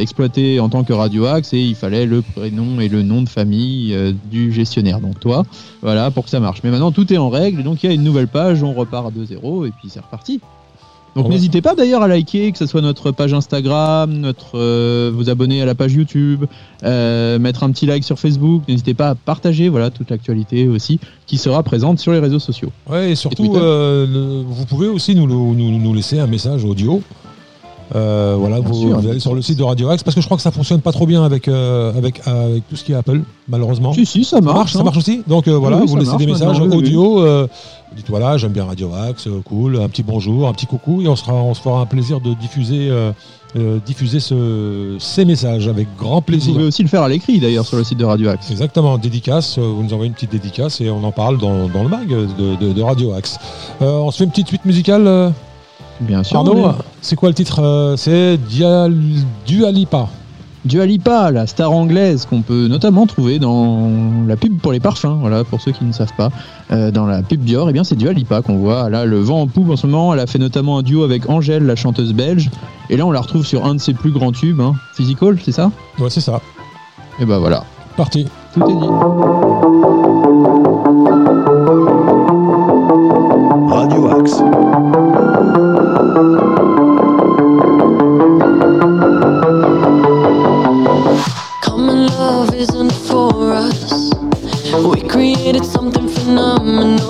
exploité 0.00 0.60
en 0.60 0.68
tant 0.68 0.84
que 0.84 0.92
Radio 0.92 1.24
Axe 1.26 1.52
et 1.54 1.60
il 1.60 1.74
fallait 1.74 2.04
le 2.06 2.20
prénom 2.22 2.78
et 2.80 2.88
le 2.88 3.02
nom 3.02 3.22
de 3.22 3.28
famille 3.28 3.96
du 4.30 4.52
gestionnaire, 4.52 5.00
donc 5.00 5.18
toi, 5.20 5.44
voilà, 5.82 6.10
pour 6.10 6.24
que 6.24 6.30
ça 6.30 6.40
marche. 6.40 6.60
Mais 6.64 6.70
maintenant 6.70 6.92
tout 6.92 7.10
est 7.12 7.16
en 7.16 7.28
règle, 7.30 7.62
donc 7.62 7.82
il 7.82 7.86
y 7.86 7.90
a 7.90 7.94
une 7.94 8.02
nouvelle 8.04 8.28
page, 8.28 8.62
on 8.62 8.74
repart 8.74 9.12
de 9.14 9.24
zéro 9.24 9.64
et 9.66 9.70
puis 9.70 9.88
c'est 9.88 10.00
reparti. 10.00 10.40
Donc 11.18 11.26
Ouais. 11.26 11.34
n'hésitez 11.34 11.60
pas 11.62 11.74
d'ailleurs 11.74 12.02
à 12.02 12.06
liker, 12.08 12.52
que 12.52 12.58
ce 12.58 12.66
soit 12.66 12.80
notre 12.80 13.10
page 13.10 13.34
Instagram, 13.34 14.12
notre 14.12 14.56
euh, 14.56 15.10
vous 15.12 15.28
abonner 15.30 15.60
à 15.60 15.64
la 15.66 15.74
page 15.74 15.92
YouTube, 15.92 16.44
euh, 16.84 17.40
mettre 17.40 17.64
un 17.64 17.72
petit 17.72 17.86
like 17.86 18.04
sur 18.04 18.20
Facebook. 18.20 18.62
N'hésitez 18.68 18.94
pas 18.94 19.08
à 19.10 19.14
partager 19.16 19.68
voilà 19.68 19.90
toute 19.90 20.10
l'actualité 20.10 20.68
aussi 20.68 21.00
qui 21.26 21.36
sera 21.36 21.60
présente 21.64 21.98
sur 21.98 22.12
les 22.12 22.20
réseaux 22.20 22.38
sociaux. 22.38 22.70
Ouais, 22.88 23.10
et 23.10 23.14
surtout, 23.16 23.56
euh, 23.56 24.06
le- 24.06 24.44
vous 24.48 24.64
pouvez 24.64 24.86
aussi 24.86 25.16
nous, 25.16 25.26
nous, 25.26 25.54
nous 25.78 25.94
laisser 25.94 26.20
un 26.20 26.28
message 26.28 26.64
audio. 26.64 27.02
Euh, 27.94 28.36
voilà, 28.38 28.60
vous, 28.60 28.74
sûr. 28.74 29.00
vous 29.00 29.08
allez 29.08 29.18
sur 29.20 29.34
le 29.34 29.40
site 29.42 29.58
de 29.58 29.62
Radio 29.62 29.88
Axe 29.88 30.02
parce 30.02 30.14
que 30.14 30.20
je 30.20 30.26
crois 30.26 30.36
que 30.36 30.42
ça 30.42 30.50
fonctionne 30.50 30.80
pas 30.82 30.92
trop 30.92 31.06
bien 31.06 31.24
avec, 31.24 31.48
euh, 31.48 31.96
avec, 31.96 32.20
avec 32.26 32.68
tout 32.68 32.76
ce 32.76 32.84
qui 32.84 32.92
est 32.92 32.96
Apple, 32.96 33.22
malheureusement. 33.48 33.92
Si 33.94 34.04
si 34.04 34.24
ça 34.24 34.36
Ça 34.36 34.40
marche, 34.42 34.72
ça 34.74 34.80
hein. 34.80 34.82
marche 34.84 34.98
aussi. 34.98 35.22
Donc 35.26 35.48
euh, 35.48 35.56
voilà, 35.56 35.78
Oui, 35.78 35.86
vous 35.86 35.96
laissez 35.96 36.10
marche 36.10 36.24
des 36.24 36.30
messages 36.32 36.60
audio. 36.60 37.20
vous 37.22 37.96
dites 37.96 38.08
voilà, 38.10 38.36
j'aime 38.36 38.52
bien 38.52 38.64
Radio 38.66 38.90
Axe, 38.94 39.26
cool, 39.44 39.80
un 39.80 39.88
petit 39.88 40.02
bonjour, 40.02 40.48
un 40.48 40.52
petit 40.52 40.66
coucou, 40.66 41.00
et 41.02 41.08
on, 41.08 41.16
sera, 41.16 41.32
on 41.32 41.54
se 41.54 41.60
fera 41.62 41.80
un 41.80 41.86
plaisir 41.86 42.20
de 42.20 42.34
diffuser, 42.34 42.90
diffuser 43.86 44.20
ce, 44.20 44.96
ces 44.98 45.24
messages 45.24 45.66
avec 45.68 45.88
grand 45.98 46.16
Vous 46.16 46.20
plaisir. 46.20 46.52
pouvez 46.52 46.66
aussi 46.66 46.82
le 46.82 46.88
faire 46.88 47.02
à 47.02 47.08
l'écrit 47.08 47.38
d'ailleurs 47.40 47.64
sur 47.66 47.78
le 47.78 47.84
site 47.84 47.96
de 47.98 48.04
Radio 48.04 48.28
Axe. 48.28 48.50
Exactement, 48.50 48.98
dédicace, 48.98 49.58
vous 49.58 49.82
nous 49.82 49.94
envoyez 49.94 50.08
une 50.08 50.14
petite 50.14 50.32
dédicace 50.32 50.82
et 50.82 50.90
on 50.90 51.02
en 51.04 51.12
parle 51.12 51.38
dans, 51.38 51.68
dans 51.68 51.82
le 51.82 51.88
mag 51.88 52.06
de, 52.08 52.26
de- 52.66 52.72
de 52.74 52.82
Radio 52.82 53.12
Axe. 53.14 53.38
On 53.80 54.10
se 54.10 54.18
fait 54.18 54.24
une 54.24 54.30
petite 54.30 54.48
suite 54.48 54.66
musicale. 54.66 55.32
Bien 56.00 56.22
sûr. 56.22 56.38
Arnaud, 56.38 56.70
c'est 57.02 57.16
quoi 57.16 57.28
le 57.28 57.34
titre 57.34 57.60
Euh, 57.62 57.96
C'est 57.96 58.36
Dial- 58.36 58.94
Dua 59.46 59.70
Lipa. 59.70 60.08
Dua 60.64 60.86
Lipa, 60.86 61.30
la 61.30 61.46
star 61.46 61.72
anglaise 61.72 62.26
qu'on 62.26 62.42
peut 62.42 62.66
notamment 62.68 63.06
trouver 63.06 63.38
dans 63.38 63.90
la 64.26 64.36
pub 64.36 64.58
pour 64.58 64.72
les 64.72 64.80
parfums, 64.80 65.16
voilà, 65.20 65.44
pour 65.44 65.60
ceux 65.60 65.72
qui 65.72 65.84
ne 65.84 65.92
savent 65.92 66.12
pas. 66.16 66.30
Euh, 66.72 66.90
dans 66.90 67.06
la 67.06 67.22
pub 67.22 67.40
Dior, 67.42 67.70
eh 67.70 67.72
bien 67.72 67.84
c'est 67.84 67.94
Dua 67.96 68.12
Lipa 68.12 68.42
qu'on 68.42 68.56
voit 68.58 68.90
là 68.90 69.04
le 69.06 69.18
vent 69.20 69.40
en 69.42 69.46
poupe 69.46 69.70
en 69.70 69.76
ce 69.76 69.86
moment. 69.86 70.12
Elle 70.12 70.20
a 70.20 70.26
fait 70.26 70.38
notamment 70.38 70.78
un 70.78 70.82
duo 70.82 71.04
avec 71.04 71.30
Angèle, 71.30 71.64
la 71.64 71.76
chanteuse 71.76 72.12
belge. 72.12 72.50
Et 72.90 72.96
là 72.96 73.06
on 73.06 73.10
la 73.12 73.20
retrouve 73.20 73.46
sur 73.46 73.64
un 73.64 73.74
de 73.76 73.80
ses 73.80 73.94
plus 73.94 74.10
grands 74.10 74.32
tubes, 74.32 74.60
hein, 74.60 74.74
Physical, 74.94 75.38
c'est 75.42 75.52
ça? 75.52 75.70
Ouais, 75.98 76.10
c'est 76.10 76.20
ça. 76.20 76.40
Et 77.20 77.24
ben 77.24 77.38
voilà, 77.38 77.64
Parti. 77.96 78.26
tout 78.52 78.62
est 78.68 78.74
dit. 78.74 79.97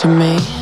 To 0.00 0.08
me? 0.08 0.59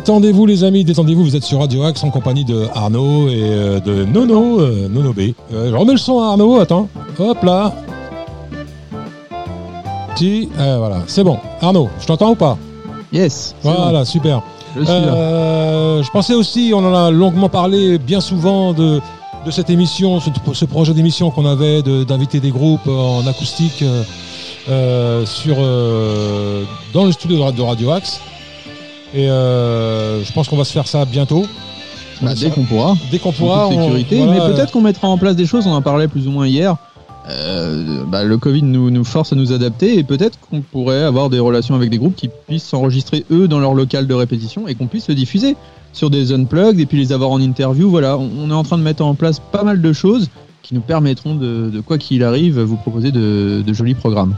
Détendez-vous 0.00 0.44
les 0.44 0.62
amis, 0.62 0.84
détendez-vous, 0.84 1.24
vous 1.24 1.36
êtes 1.36 1.44
sur 1.44 1.58
Radio 1.60 1.82
Axe 1.84 2.04
en 2.04 2.10
compagnie 2.10 2.44
de 2.44 2.66
Arnaud 2.74 3.28
et 3.30 3.40
euh, 3.40 3.80
de 3.80 4.04
Nono, 4.04 4.60
euh, 4.60 4.88
Nono 4.90 5.14
B. 5.14 5.32
Euh, 5.54 5.70
je 5.70 5.74
remets 5.74 5.92
le 5.92 5.98
son 5.98 6.20
à 6.20 6.26
Arnaud, 6.26 6.60
attends, 6.60 6.88
hop 7.18 7.42
là. 7.42 7.72
Si, 10.14 10.50
euh, 10.58 10.76
voilà, 10.78 10.96
c'est 11.06 11.24
bon. 11.24 11.38
Arnaud, 11.62 11.88
je 11.98 12.06
t'entends 12.06 12.32
ou 12.32 12.34
pas? 12.34 12.58
Yes. 13.10 13.54
Voilà, 13.62 14.04
super. 14.04 14.42
je 14.76 14.84
suis 14.84 14.92
là. 14.92 16.02
Je 16.02 16.10
pensais 16.10 16.34
aussi, 16.34 16.72
on 16.74 16.78
en 16.84 16.94
a 16.94 17.10
longuement 17.10 17.48
parlé 17.48 17.96
bien 17.96 18.20
souvent 18.20 18.74
de, 18.74 19.00
de 19.46 19.50
cette 19.50 19.70
émission, 19.70 20.20
ce, 20.20 20.28
ce 20.52 20.64
projet 20.66 20.92
d'émission 20.92 21.30
qu'on 21.30 21.46
avait 21.46 21.80
de- 21.80 22.04
d'inviter 22.04 22.38
des 22.40 22.50
groupes 22.50 22.86
en 22.86 23.26
acoustique 23.26 23.82
sur, 25.24 25.56
dans 26.92 27.04
le 27.06 27.12
studio 27.12 27.50
de 27.50 27.62
Radio 27.62 27.92
Axe. 27.92 28.20
Et 29.14 29.28
euh, 29.30 30.22
je 30.24 30.32
pense 30.32 30.48
qu'on 30.48 30.56
va 30.56 30.64
se 30.64 30.72
faire 30.72 30.86
ça 30.88 31.04
bientôt. 31.04 31.46
Bah, 32.22 32.34
dès 32.34 32.50
qu'on 32.50 32.64
pourra. 32.64 32.94
Dès 33.10 33.18
qu'on 33.18 33.28
en 33.30 33.32
pourra. 33.32 33.68
on- 33.68 33.70
sécurité. 33.82 34.16
voilà, 34.18 34.32
mais 34.48 34.54
peut-être 34.54 34.72
qu'on 34.72 34.80
mettra 34.80 35.08
en 35.08 35.18
place 35.18 35.36
des 35.36 35.46
choses, 35.46 35.66
on 35.66 35.72
en 35.72 35.82
parlait 35.82 36.08
plus 36.08 36.26
ou 36.26 36.30
moins 36.30 36.46
hier. 36.46 36.76
Euh, 37.28 38.04
bah, 38.06 38.24
le 38.24 38.38
Covid 38.38 38.62
nous, 38.62 38.90
nous 38.90 39.04
force 39.04 39.32
à 39.32 39.36
nous 39.36 39.52
adapter 39.52 39.98
et 39.98 40.04
peut-être 40.04 40.38
qu'on 40.38 40.60
pourrait 40.60 41.02
avoir 41.02 41.28
des 41.28 41.40
relations 41.40 41.74
avec 41.74 41.90
des 41.90 41.98
groupes 41.98 42.14
qui 42.14 42.28
puissent 42.46 42.64
s'enregistrer 42.64 43.24
eux 43.32 43.48
dans 43.48 43.58
leur 43.58 43.74
local 43.74 44.06
de 44.06 44.14
répétition 44.14 44.68
et 44.68 44.74
qu'on 44.76 44.86
puisse 44.86 45.08
le 45.08 45.14
diffuser 45.16 45.56
sur 45.92 46.08
des 46.08 46.32
unplugged 46.32 46.78
et 46.78 46.86
puis 46.86 46.98
les 46.98 47.12
avoir 47.12 47.30
en 47.30 47.40
interview. 47.40 47.90
Voilà, 47.90 48.16
on, 48.16 48.30
on 48.38 48.50
est 48.50 48.54
en 48.54 48.62
train 48.62 48.78
de 48.78 48.82
mettre 48.84 49.04
en 49.04 49.14
place 49.14 49.40
pas 49.40 49.64
mal 49.64 49.82
de 49.82 49.92
choses 49.92 50.28
qui 50.62 50.74
nous 50.74 50.80
permettront 50.80 51.34
de, 51.34 51.68
de 51.70 51.80
quoi 51.80 51.98
qu'il 51.98 52.22
arrive, 52.22 52.60
vous 52.60 52.76
proposer 52.76 53.10
de, 53.10 53.62
de 53.66 53.72
jolis 53.72 53.94
programmes. 53.94 54.34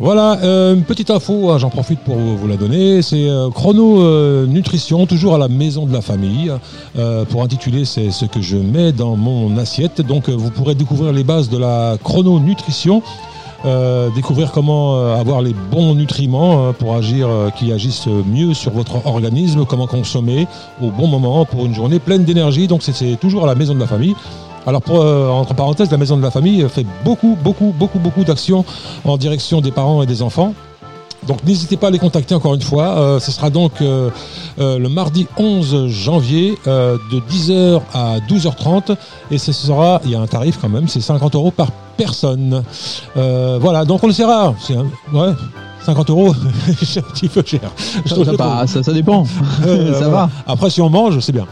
Voilà, 0.00 0.38
euh, 0.42 0.74
une 0.74 0.84
petite 0.84 1.10
info, 1.10 1.50
hein, 1.50 1.58
j'en 1.58 1.68
profite 1.68 2.00
pour 2.00 2.16
vous 2.16 2.48
la 2.48 2.56
donner. 2.56 3.02
C'est 3.02 3.28
euh, 3.28 3.50
Chrono 3.50 4.00
euh, 4.00 4.46
Nutrition, 4.46 5.04
toujours 5.04 5.34
à 5.34 5.38
la 5.38 5.48
maison 5.48 5.84
de 5.84 5.92
la 5.92 6.00
famille. 6.00 6.50
Euh, 6.98 7.26
pour 7.26 7.42
intituler, 7.42 7.84
c'est 7.84 8.10
ce 8.10 8.24
que 8.24 8.40
je 8.40 8.56
mets 8.56 8.92
dans 8.92 9.14
mon 9.14 9.58
assiette. 9.58 10.00
Donc, 10.00 10.30
vous 10.30 10.50
pourrez 10.50 10.74
découvrir 10.74 11.12
les 11.12 11.22
bases 11.22 11.50
de 11.50 11.58
la 11.58 11.98
Chrono 12.02 12.40
Nutrition. 12.40 13.02
découvrir 14.14 14.52
comment 14.52 15.12
avoir 15.12 15.42
les 15.42 15.54
bons 15.70 15.94
nutriments 15.94 16.68
euh, 16.68 16.72
pour 16.72 16.94
agir, 16.94 17.28
qui 17.58 17.70
agissent 17.70 18.08
mieux 18.26 18.54
sur 18.54 18.72
votre 18.72 19.06
organisme, 19.06 19.66
comment 19.66 19.86
consommer 19.86 20.46
au 20.80 20.90
bon 20.90 21.08
moment 21.08 21.44
pour 21.44 21.66
une 21.66 21.74
journée 21.74 21.98
pleine 21.98 22.24
d'énergie. 22.24 22.68
Donc 22.68 22.82
c'est 22.82 23.20
toujours 23.20 23.44
à 23.44 23.46
la 23.46 23.54
maison 23.54 23.74
de 23.74 23.80
la 23.80 23.86
famille. 23.86 24.14
Alors 24.66 24.82
pour, 24.82 25.00
euh, 25.00 25.28
entre 25.28 25.54
parenthèses, 25.54 25.90
la 25.90 25.96
maison 25.96 26.16
de 26.16 26.22
la 26.22 26.30
famille 26.30 26.66
fait 26.68 26.86
beaucoup, 27.04 27.36
beaucoup, 27.42 27.74
beaucoup, 27.78 27.98
beaucoup 27.98 28.24
d'actions 28.24 28.64
en 29.04 29.16
direction 29.16 29.60
des 29.60 29.70
parents 29.70 30.02
et 30.02 30.06
des 30.06 30.22
enfants. 30.22 30.54
Donc 31.26 31.44
n'hésitez 31.44 31.76
pas 31.76 31.88
à 31.88 31.90
les 31.90 31.98
contacter 31.98 32.34
encore 32.34 32.54
une 32.54 32.62
fois. 32.62 32.84
Euh, 32.98 33.20
ce 33.20 33.30
sera 33.30 33.50
donc 33.50 33.72
euh, 33.82 34.08
euh, 34.58 34.78
le 34.78 34.88
mardi 34.88 35.26
11 35.36 35.86
janvier 35.88 36.56
euh, 36.66 36.96
de 37.12 37.20
10h 37.20 37.80
à 37.92 38.18
12h30 38.20 38.96
et 39.30 39.36
ce 39.38 39.52
sera, 39.52 40.00
il 40.04 40.10
y 40.12 40.14
a 40.14 40.20
un 40.20 40.26
tarif 40.26 40.58
quand 40.60 40.68
même, 40.70 40.88
c'est 40.88 41.00
50 41.00 41.34
euros 41.34 41.50
par 41.50 41.70
personne. 41.98 42.62
Euh, 43.16 43.58
voilà, 43.60 43.84
donc 43.84 44.02
on 44.02 44.06
le. 44.06 44.12
C'est 44.14 44.24
ouais, 44.24 45.32
50 45.84 46.10
euros, 46.10 46.34
c'est 46.82 47.00
un 47.00 47.02
petit 47.10 47.28
peu 47.28 47.42
cher. 47.44 47.60
Ça, 48.06 48.14
trouve 48.14 48.24
ça, 48.24 48.30
que- 48.32 48.36
pas- 48.36 48.66
ça- 48.66 48.82
ça 48.82 48.92
dépend. 48.92 49.24
Euh, 49.66 49.92
ça 49.98 50.08
va. 50.08 50.30
Après, 50.46 50.70
si 50.70 50.80
on 50.80 50.88
mange, 50.90 51.20
c'est 51.20 51.32
bien. 51.32 51.46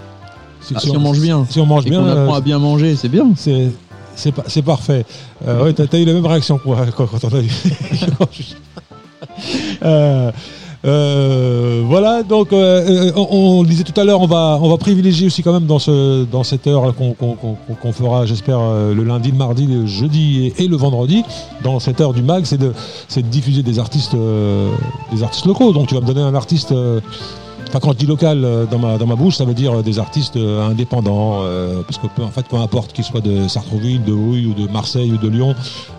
Ah, 0.76 0.80
si 0.80 0.90
on 0.90 1.00
mange 1.00 1.20
bien. 1.20 1.46
Si 1.48 1.60
on 1.60 1.66
mange 1.66 1.86
Et 1.86 1.90
bien, 1.90 2.00
qu'on 2.02 2.08
apprend 2.08 2.34
euh, 2.34 2.38
à 2.38 2.40
bien 2.40 2.58
manger, 2.58 2.96
c'est 2.96 3.08
bien. 3.08 3.26
c'est 3.36 3.68
c'est 4.14 4.32
pas- 4.32 4.44
c'est 4.48 4.62
parfait. 4.62 5.04
Euh, 5.46 5.64
ouais, 5.64 5.72
t'as 5.72 5.84
as 5.92 5.98
eu 6.00 6.04
la 6.04 6.12
même 6.14 6.26
réaction 6.26 6.58
quoi, 6.58 6.78
quand, 6.96 7.06
quand 7.06 7.24
on 7.24 7.36
a 7.36 7.40
eu. 7.40 7.50
Euh, 9.82 10.30
euh, 10.84 11.82
voilà, 11.86 12.22
donc 12.22 12.52
euh, 12.52 13.08
euh, 13.08 13.12
on, 13.16 13.26
on 13.58 13.62
le 13.62 13.68
disait 13.68 13.82
tout 13.84 13.98
à 14.00 14.04
l'heure, 14.04 14.20
on 14.20 14.26
va, 14.26 14.58
on 14.62 14.68
va 14.68 14.76
privilégier 14.76 15.26
aussi 15.26 15.42
quand 15.42 15.52
même 15.52 15.66
dans, 15.66 15.78
ce, 15.80 16.24
dans 16.24 16.44
cette 16.44 16.66
heure 16.68 16.94
qu'on 16.94 17.14
qu'on- 17.14 17.34
qu'on- 17.34 17.56
qu'on 17.80 17.92
fera, 17.92 18.26
j'espère, 18.26 18.60
le 18.60 19.02
lundi, 19.04 19.30
le 19.32 19.36
mardi, 19.36 19.66
le 19.66 19.86
jeudi 19.86 20.52
et, 20.56 20.64
et 20.64 20.68
le 20.68 20.76
vendredi, 20.76 21.24
dans 21.64 21.80
cette 21.80 22.00
heure 22.00 22.12
du 22.12 22.22
mag, 22.22 22.44
c'est 22.44 22.58
de, 22.58 22.72
c'est 23.08 23.22
de 23.22 23.28
diffuser 23.28 23.62
des 23.62 23.78
artistes, 23.80 24.14
des 25.12 25.22
artistes 25.22 25.46
locaux. 25.46 25.72
Donc 25.72 25.88
tu 25.88 25.94
vas 25.94 26.00
me 26.00 26.06
donner 26.06 26.22
un 26.22 26.34
artiste. 26.34 26.72
Enfin, 27.68 27.80
quand 27.80 27.92
je 27.92 27.98
dis 27.98 28.06
local 28.06 28.44
euh, 28.44 28.64
dans 28.64 28.78
ma, 28.78 28.96
dans 28.96 29.06
ma 29.06 29.14
bouche, 29.14 29.36
ça 29.36 29.44
veut 29.44 29.52
dire 29.52 29.78
euh, 29.78 29.82
des 29.82 29.98
artistes 29.98 30.36
euh, 30.36 30.66
indépendants, 30.70 31.40
euh, 31.42 31.82
parce 31.86 31.98
que 31.98 32.06
peu, 32.06 32.22
en 32.22 32.28
fait, 32.30 32.46
peu 32.48 32.56
importe 32.56 32.94
qu'ils 32.94 33.04
soient 33.04 33.20
de 33.20 33.46
Sartrouville, 33.46 34.02
de 34.04 34.12
Houille 34.12 34.46
ou 34.46 34.54
de 34.54 34.70
Marseille 34.72 35.12
ou 35.12 35.18
de 35.18 35.28
Lyon, 35.28 35.54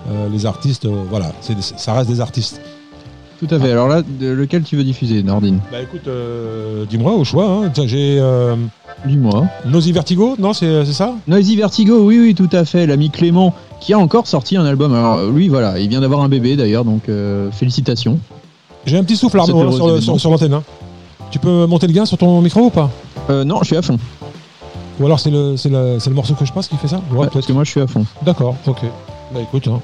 euh, 0.10 0.28
les 0.32 0.48
artistes, 0.48 0.86
euh, 0.86 1.04
voilà, 1.12 1.32
ça 1.78 1.94
reste 1.94 2.10
des 2.10 2.22
artistes. 2.22 2.60
Tout 3.40 3.48
à 3.52 3.60
fait. 3.60 3.72
Alors 3.72 3.88
là, 3.88 4.02
de- 4.02 4.28
lequel 4.32 4.64
tu 4.64 4.76
veux 4.78 4.84
diffuser, 4.84 5.22
Nordine? 5.24 5.60
Bah 5.72 5.78
écoute, 5.82 6.10
dis-moi 6.90 7.14
au 7.14 7.24
choix. 7.24 7.46
hein. 7.66 7.72
J'ai 7.86 8.22
Dis-moi. 9.06 9.46
Nosy 9.66 9.94
Vertigo, 9.94 10.36
non, 10.40 10.52
c'est 10.52 10.84
ça? 10.86 11.14
Noisy 11.26 11.56
Vertigo, 11.56 12.02
oui, 12.02 12.20
oui, 12.20 12.36
tout 12.36 12.50
à 12.52 12.66
fait. 12.66 12.86
L'ami 12.86 13.10
Clément, 13.12 13.54
qui 13.80 13.94
a 13.94 14.00
encore 14.00 14.28
sorti 14.28 14.58
un 14.58 14.66
album. 14.66 14.94
Alors 14.94 15.30
lui, 15.30 15.48
voilà, 15.48 15.80
il 15.80 15.88
vient 15.88 16.02
d'avoir 16.02 16.20
un 16.22 16.28
bébé 16.28 16.58
d'ailleurs, 16.58 16.84
donc 16.84 17.04
félicitations. 17.54 18.20
J'ai 18.86 18.98
un 18.98 19.04
petit 19.04 19.16
souffle, 19.16 19.40
Arnaud, 19.40 19.62
hein, 19.62 19.72
sur, 20.18 20.32
l'antenne. 20.32 20.62
Tu 21.32 21.40
peux 21.40 21.66
monter 21.68 21.88
le 21.88 21.94
gain 21.94 22.06
sur 22.06 22.18
ton 22.18 22.42
micro 22.42 22.62
ou 22.62 22.70
pas 22.70 22.90
Euh, 23.30 23.44
non, 23.44 23.60
je 23.62 23.68
suis 23.68 23.78
à 23.78 23.82
fond. 23.82 23.98
Ou 25.00 25.06
alors 25.06 25.20
c'est 25.20 25.30
le, 25.30 25.56
c'est 25.56 25.70
le, 25.70 25.98
c'est 26.00 26.10
le 26.10 26.16
morceau 26.16 26.34
que 26.34 26.46
je 26.46 26.52
passe 26.52 26.68
qui 26.68 26.76
fait 26.76 26.88
ça 26.88 27.02
Ouais, 27.12 27.28
parce 27.32 27.46
que 27.46 27.54
moi, 27.54 27.64
je 27.64 27.70
suis 27.72 27.82
à 27.82 27.88
fond. 27.88 28.06
D'accord, 28.24 28.56
ok. 28.66 28.82
Bah 29.32 29.42
écoute, 29.42 29.68
hein. 29.68 29.80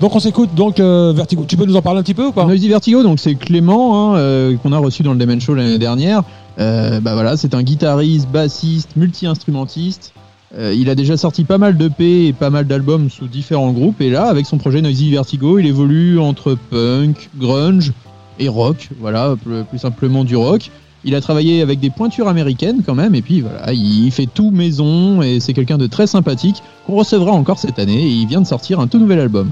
donc 0.00 0.14
on 0.14 0.20
s'écoute, 0.20 0.54
donc 0.54 0.78
euh, 0.78 1.12
Vertigo. 1.14 1.44
Tu 1.48 1.56
peux 1.56 1.64
nous 1.64 1.74
en 1.74 1.82
parler 1.82 1.98
un 1.98 2.02
petit 2.04 2.14
peu 2.14 2.26
ou 2.26 2.32
pas 2.32 2.44
Noisy 2.44 2.68
Vertigo, 2.68 3.02
donc 3.02 3.18
c'est 3.18 3.34
Clément 3.34 4.12
hein, 4.12 4.16
euh, 4.18 4.56
qu'on 4.58 4.70
a 4.70 4.78
reçu 4.78 5.02
dans 5.02 5.12
le 5.12 5.18
Demen 5.18 5.40
Show 5.40 5.54
l'année 5.54 5.78
dernière. 5.78 6.22
Euh, 6.60 7.00
bah 7.00 7.14
voilà, 7.14 7.36
c'est 7.36 7.54
un 7.54 7.62
guitariste, 7.64 8.28
bassiste, 8.28 8.94
multi-instrumentiste. 8.96 10.12
Il 10.56 10.88
a 10.88 10.94
déjà 10.94 11.16
sorti 11.16 11.42
pas 11.42 11.58
mal 11.58 11.76
d'EP 11.76 12.28
et 12.28 12.32
pas 12.32 12.48
mal 12.48 12.68
d'albums 12.68 13.10
sous 13.10 13.26
différents 13.26 13.72
groupes. 13.72 14.00
Et 14.00 14.08
là, 14.08 14.26
avec 14.26 14.46
son 14.46 14.56
projet 14.56 14.80
Noisy 14.80 15.10
Vertigo, 15.10 15.58
il 15.58 15.66
évolue 15.66 16.20
entre 16.20 16.56
punk, 16.70 17.28
grunge 17.36 17.92
et 18.38 18.48
rock. 18.48 18.90
Voilà, 19.00 19.34
plus, 19.44 19.64
plus 19.64 19.78
simplement 19.80 20.22
du 20.22 20.36
rock. 20.36 20.70
Il 21.06 21.14
a 21.14 21.20
travaillé 21.20 21.60
avec 21.60 21.80
des 21.80 21.90
pointures 21.90 22.28
américaines 22.28 22.82
quand 22.84 22.94
même. 22.94 23.14
Et 23.14 23.22
puis 23.22 23.42
voilà, 23.42 23.72
il 23.72 24.10
fait 24.10 24.26
tout 24.26 24.50
maison 24.50 25.20
et 25.22 25.38
c'est 25.38 25.52
quelqu'un 25.52 25.78
de 25.78 25.86
très 25.86 26.06
sympathique 26.06 26.62
qu'on 26.86 26.96
recevra 26.96 27.32
encore 27.32 27.58
cette 27.58 27.78
année. 27.78 28.02
Et 28.02 28.08
il 28.08 28.26
vient 28.26 28.40
de 28.40 28.46
sortir 28.46 28.80
un 28.80 28.86
tout 28.86 28.98
nouvel 28.98 29.20
album. 29.20 29.50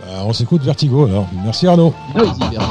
Bah, 0.00 0.22
On 0.24 0.32
s'écoute 0.32 0.62
Vertigo 0.62 1.04
alors. 1.04 1.26
Merci 1.44 1.66
Arnaud. 1.66 1.92
Noisy 2.14 2.40
Vertigo. 2.40 2.62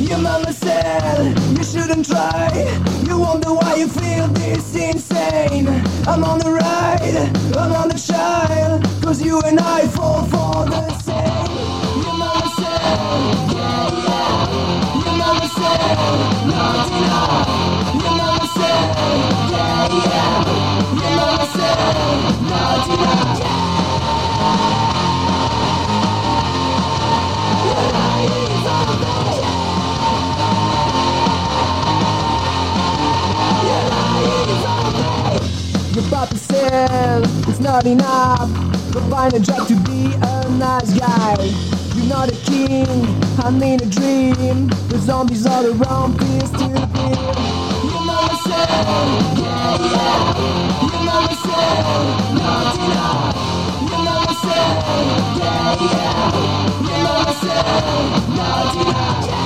Your 0.00 0.18
mama 0.18 0.52
said 0.52 1.38
you 1.56 1.62
shouldn't 1.62 2.06
try. 2.06 2.99
Wonder 3.30 3.54
why 3.54 3.76
you 3.76 3.86
feel 3.86 4.26
this 4.26 4.74
insane. 4.74 5.68
I'm 6.08 6.24
on 6.24 6.40
the 6.40 6.50
ride, 6.50 7.30
I'm 7.56 7.72
on 7.72 7.88
the 7.88 7.94
child. 7.94 8.82
Cause 9.00 9.22
you 9.22 9.40
and 9.42 9.60
I 9.60 9.86
fall 9.86 10.24
for 10.24 10.66
the 10.68 10.90
same. 10.98 11.52
Your 12.02 12.16
mama 12.18 12.50
said, 12.58 12.98
yeah, 13.54 13.86
yeah. 14.08 15.04
Your 15.04 15.14
mama 15.22 15.46
said, 15.46 15.96
not 16.50 16.88
enough. 16.98 18.02
Your 18.02 18.14
mama 18.18 18.46
said, 18.56 18.98
yeah, 19.54 19.86
yeah. 20.02 20.42
Your 20.98 21.14
mama 21.14 21.46
said, 21.54 22.34
not 22.50 22.82
enough. 22.90 23.38
Your 24.58 24.79
not 37.70 37.86
enough 37.86 38.50
to 38.90 39.00
find 39.02 39.32
a 39.32 39.38
job 39.38 39.68
to 39.68 39.76
be 39.88 40.12
a 40.20 40.50
nice 40.58 40.92
guy. 40.98 41.36
You're 41.94 42.08
not 42.08 42.28
a 42.28 42.34
king, 42.50 42.88
I'm 43.44 43.62
in 43.62 43.80
a 43.80 43.86
dream. 43.86 44.66
The 44.88 44.98
zombies 44.98 45.46
all 45.46 45.64
around, 45.64 46.18
please 46.18 46.50
to 46.50 46.66
be. 46.94 47.06
Your 47.90 48.02
mama 48.10 48.36
said, 48.42 48.70
yeah, 49.38 49.86
yeah. 49.86 50.90
Your 50.90 51.02
mama 51.10 51.34
said, 51.46 51.84
not 52.42 52.74
enough. 52.86 53.36
Your 53.88 54.02
mama 54.08 54.34
said, 54.42 54.74
yeah, 55.38 55.86
yeah. 55.86 56.88
Your 56.88 56.98
mama 57.06 57.32
said, 57.44 58.34
not 58.36 58.74
enough. 58.82 59.39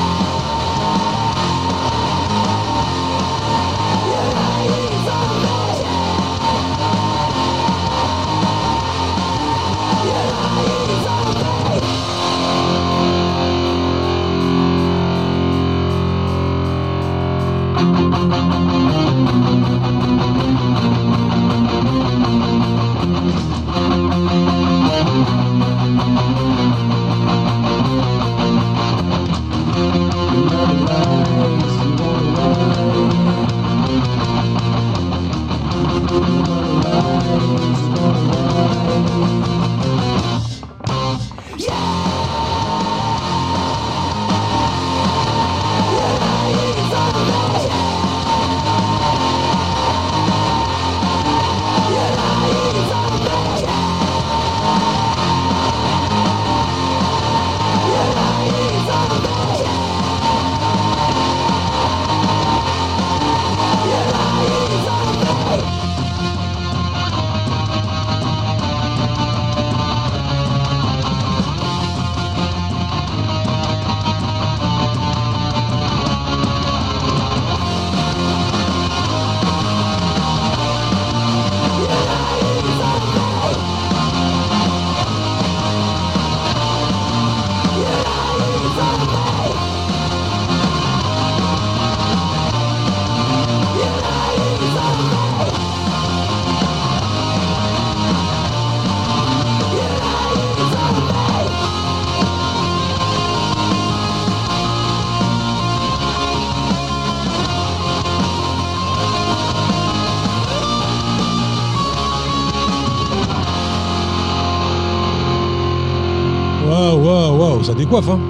Décoiffe, 118.01 118.09
hein. 118.11 118.21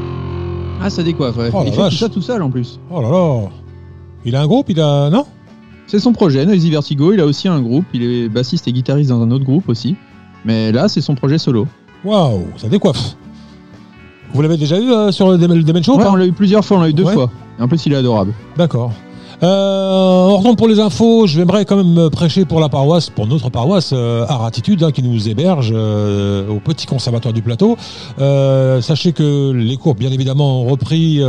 Ah, 0.83 0.91
ça 0.91 1.03
décoiffe, 1.03 1.37
ouais. 1.37 1.51
Oh, 1.53 1.59
la 1.63 1.67
il 1.69 1.73
fait 1.73 1.89
tout 1.89 1.97
ça 1.97 2.09
tout 2.09 2.23
seul 2.23 2.43
en 2.43 2.51
plus. 2.51 2.79
Oh 2.91 3.01
là 3.01 3.11
là. 3.11 3.41
Il 4.25 4.37
a 4.37 4.43
un 4.43 4.47
groupe, 4.47 4.67
il 4.71 4.81
a. 4.81 5.11
Non? 5.11 5.25
C'est 5.87 5.99
son 5.99 6.13
projet, 6.13 6.45
Noisy 6.47 6.71
Vertigo. 6.71 7.13
Il 7.13 7.21
a 7.21 7.27
aussi 7.27 7.49
un 7.49 7.61
groupe. 7.61 7.85
Il 7.93 8.03
est 8.03 8.29
bassiste 8.29 8.67
et 8.69 8.73
guitariste 8.73 9.11
dans 9.11 9.23
un 9.23 9.31
autre 9.31 9.45
groupe 9.45 9.69
aussi. 9.69 9.97
Mais 10.45 10.73
là, 10.73 10.89
c'est 10.89 11.01
son 11.01 11.15
projet 11.15 11.39
solo. 11.39 11.67
Waouh, 12.05 12.45
ça 12.57 12.69
décoiffe. 12.69 13.17
Vous 14.35 14.43
l'avez 14.43 14.57
déjà 14.57 14.79
eu 14.79 14.91
euh, 14.91 15.13
sur 15.13 15.31
le 15.31 15.39
Demen 15.39 15.57
le 15.57 15.63
Demen 15.63 15.83
Show 15.85 15.93
ou 15.95 15.99
Ouais, 15.99 16.05
pas? 16.05 16.11
on 16.11 16.17
l'a 16.17 16.27
eu 16.27 16.33
plusieurs 16.33 16.65
fois, 16.65 16.79
on 16.79 16.81
l'a 16.81 16.89
eu 16.89 16.93
deux 16.93 17.05
Ouais. 17.05 17.13
fois. 17.15 17.31
Et 17.59 17.63
en 17.63 17.69
plus, 17.69 17.87
il 17.87 17.93
est 17.93 17.97
adorable. 17.97 18.33
D'accord. 18.57 18.93
Euh, 19.43 20.27
on 20.29 20.37
retourne 20.37 20.57
pour 20.57 20.69
les 20.69 20.81
infos. 20.81 21.27
Je 21.27 21.41
aimerais 21.41 21.65
quand 21.65 21.83
même 21.83 22.11
prêcher 22.11 22.45
pour 22.45 22.61
la 22.61 22.69
paroisse, 22.69 23.11
pour 23.11 23.27
notre 23.27 23.51
paroisse, 23.51 23.91
euh, 23.93 24.27
Art 24.29 24.45
Attitude, 24.45 24.83
hein, 24.83 24.93
qui 24.93 25.03
nous 25.03 25.29
héberge 25.29 25.73
euh, 25.75 26.49
au 26.49 26.61
petit 26.61 26.87
conservatoire 26.87 27.35
du 27.35 27.43
plateau. 27.43 27.77
Euh, 28.19 28.81
sachez 28.81 29.13
que 29.13 29.53
les 29.53 29.77
cours, 29.77 29.95
bien 29.95 30.11
évidemment, 30.11 30.63
ont 30.63 30.67
repris 30.67 31.21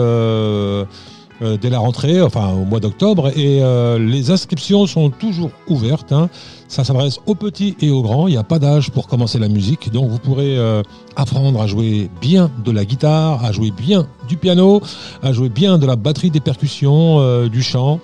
euh, 1.42 1.58
dès 1.60 1.70
la 1.70 1.80
rentrée, 1.80 2.22
enfin 2.22 2.54
au 2.54 2.66
mois 2.66 2.80
d'octobre, 2.80 3.30
et 3.30 3.62
euh, 3.62 4.00
les 4.00 4.32
inscriptions 4.32 4.86
sont 4.88 5.10
toujours 5.10 5.52
ouvertes. 5.68 6.12
hein. 6.12 6.30
Ça 6.68 6.84
s'adresse 6.84 7.20
aux 7.26 7.36
petits 7.36 7.76
et 7.82 7.92
aux 7.92 8.02
grands. 8.02 8.28
Il 8.28 8.32
n'y 8.32 8.38
a 8.38 8.44
pas 8.44 8.60
d'âge 8.60 8.90
pour 8.92 9.08
commencer 9.08 9.38
la 9.38 9.48
musique, 9.48 9.92
donc 9.92 10.10
vous 10.10 10.18
pourrez 10.18 10.58
euh, 10.58 10.82
apprendre 11.16 11.62
à 11.62 11.68
jouer 11.68 12.10
bien 12.22 12.50
de 12.64 12.72
la 12.72 12.86
guitare, 12.86 13.44
à 13.46 13.52
jouer 13.52 13.72
bien 13.72 14.08
du 14.28 14.38
piano, 14.38 14.82
à 15.22 15.32
jouer 15.32 15.50
bien 15.50 15.78
de 15.78 15.86
la 15.86 15.96
batterie, 15.96 16.32
des 16.32 16.40
percussions, 16.40 17.46
du 17.48 17.62
chant. 17.62 18.00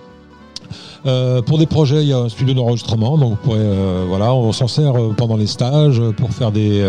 Euh, 1.06 1.42
pour 1.42 1.58
des 1.58 1.66
projets, 1.66 2.04
il 2.04 2.10
y 2.10 2.14
a 2.14 2.20
un 2.20 2.30
studio 2.30 2.54
d'enregistrement, 2.54 3.18
donc 3.18 3.40
vous 3.44 3.56
euh, 3.56 4.06
voilà, 4.08 4.34
on 4.34 4.52
s'en 4.52 4.68
sert 4.68 4.96
euh, 4.96 5.14
pendant 5.18 5.36
les 5.36 5.48
stages 5.48 6.02
pour 6.18 6.32
faire 6.32 6.52
des, 6.52 6.86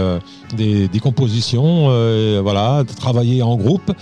des, 0.54 1.00
compositions, 1.00 1.88
voilà, 2.42 2.84
travailler 2.96 3.42
en 3.42 3.56
groupe. 3.56 3.92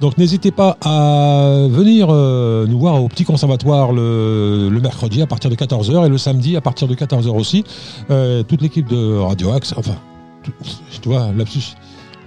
Donc 0.00 0.18
n'hésitez 0.18 0.50
pas 0.50 0.76
à 0.82 1.66
venir 1.70 2.08
nous 2.08 2.78
voir 2.78 3.02
au 3.02 3.08
petit 3.08 3.24
conservatoire 3.24 3.92
le, 3.92 4.68
le 4.70 4.80
mercredi 4.80 5.22
à 5.22 5.26
partir 5.26 5.50
de 5.50 5.56
14h 5.56 6.06
et 6.06 6.08
le 6.08 6.18
samedi 6.18 6.56
à 6.56 6.60
partir 6.60 6.86
de 6.88 6.94
14h 6.94 7.30
aussi. 7.30 7.64
Toute 8.48 8.62
l'équipe 8.62 8.88
de 8.88 9.18
Radio 9.18 9.52
Axe, 9.52 9.74
enfin, 9.76 9.96
tu 10.42 11.08
vois, 11.08 11.32
lapsus. 11.32 11.74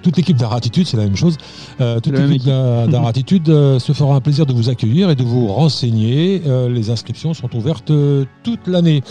Toute 0.04 0.18
l'équipe 0.18 0.38
d'Aratitude, 0.38 0.88
c'est 0.88 0.98
la 0.98 1.04
même 1.04 1.16
chose. 1.16 1.38
Euh, 1.82 2.00
toute 2.00 2.18
l'équipe 2.18 2.44
d'A- 2.46 2.88
d'Aratitude 2.88 3.50
euh, 3.50 3.80
se 3.80 3.94
fera 3.94 4.16
un 4.16 4.22
plaisir 4.22 4.46
de 4.46 4.54
vous 4.54 4.70
accueillir 4.70 5.10
et 5.10 5.16
de 5.16 5.24
vous 5.24 5.48
renseigner. 5.48 6.42
Euh, 6.46 6.70
les 6.70 6.90
inscriptions 6.90 7.34
sont 7.34 7.54
ouvertes 7.56 7.92
toute 8.44 8.68
l'année. 8.68 9.02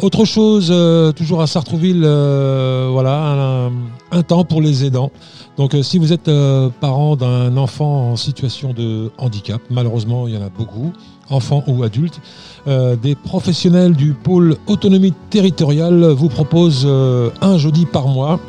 Autre 0.00 0.24
chose, 0.24 0.72
toujours 1.14 1.42
à 1.42 1.46
Sartrouville, 1.46 2.00
voilà, 2.02 3.66
un, 3.66 3.70
un 4.12 4.22
temps 4.22 4.44
pour 4.44 4.60
les 4.60 4.84
aidants. 4.84 5.10
Donc, 5.56 5.76
si 5.82 5.98
vous 5.98 6.12
êtes 6.12 6.30
parent 6.80 7.16
d'un 7.16 7.56
enfant 7.56 8.12
en 8.12 8.16
situation 8.16 8.72
de 8.72 9.10
handicap, 9.18 9.60
malheureusement, 9.70 10.26
il 10.26 10.34
y 10.34 10.36
en 10.36 10.42
a 10.42 10.48
beaucoup, 10.48 10.92
enfants 11.28 11.62
ou 11.66 11.82
adultes, 11.82 12.20
euh, 12.66 12.96
des 12.96 13.14
professionnels 13.14 13.94
du 13.94 14.12
pôle 14.12 14.56
autonomie 14.66 15.14
territoriale 15.30 16.04
vous 16.10 16.28
proposent 16.28 16.84
euh, 16.86 17.30
un 17.40 17.58
jeudi 17.58 17.86
par 17.86 18.08
mois 18.08 18.40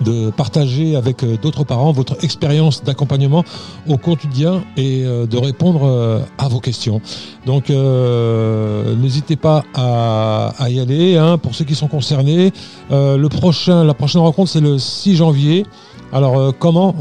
de 0.00 0.30
partager 0.30 0.96
avec 0.96 1.22
euh, 1.22 1.36
d'autres 1.36 1.64
parents 1.64 1.92
votre 1.92 2.24
expérience 2.24 2.82
d'accompagnement 2.82 3.44
au 3.88 3.96
quotidien 3.96 4.62
et 4.76 5.02
euh, 5.04 5.26
de 5.26 5.36
répondre 5.36 5.84
euh, 5.84 6.20
à 6.38 6.48
vos 6.48 6.60
questions. 6.60 7.00
Donc 7.46 7.70
n'hésitez 7.70 9.36
pas 9.36 9.64
à, 9.74 10.52
y 10.68 10.80
aller. 10.80 11.16
hein, 11.16 11.38
pour 11.38 11.54
ceux 11.54 11.64
qui 11.64 11.74
sont 11.74 11.88
concernés, 11.88 12.52
la 12.90 13.28
prochaine 13.28 14.20
rencontre 14.20 14.50
c'est 14.50 14.60
le 14.60 14.78
6 14.78 15.16
janvier. 15.16 15.66
Alors 16.12 16.54
comment 16.58 16.94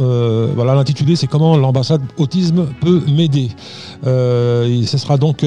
Voilà 0.56 0.76
l'intitulé 0.76 1.16
c'est 1.16 1.28
comment 1.28 1.58
l'ambassade 1.58 2.02
autisme 2.18 2.68
peut 2.80 3.02
m'aider. 3.12 3.50
Ce 4.04 4.98
sera 4.98 5.18
donc 5.18 5.44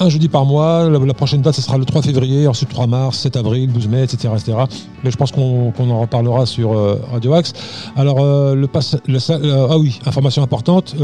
un 0.00 0.08
jeudi 0.08 0.28
par 0.28 0.44
mois. 0.44 0.88
La, 0.88 1.14
prochaine 1.14 1.42
date, 1.42 1.54
ce 1.54 1.62
sera 1.62 1.78
le 1.78 1.84
3 1.84 2.02
février, 2.02 2.46
ensuite 2.46 2.68
3 2.68 2.86
mars, 2.86 3.18
7 3.18 3.36
avril, 3.36 3.72
12 3.72 3.88
mai, 3.88 4.04
etc. 4.04 4.32
etc. 4.34 4.58
Mais 5.04 5.10
je 5.10 5.16
pense 5.16 5.32
qu'on 5.32 5.72
en 5.78 6.00
reparlera 6.00 6.46
sur 6.46 6.72
euh, 6.72 7.00
Radio 7.10 7.34
Axe. 7.34 7.52
Alors, 7.96 8.20
euh, 8.20 8.54
le 8.54 8.66
pass, 8.66 8.96
euh, 8.96 9.66
ah 9.70 9.78
oui, 9.78 9.98
information 10.06 10.42
importante, 10.42 10.94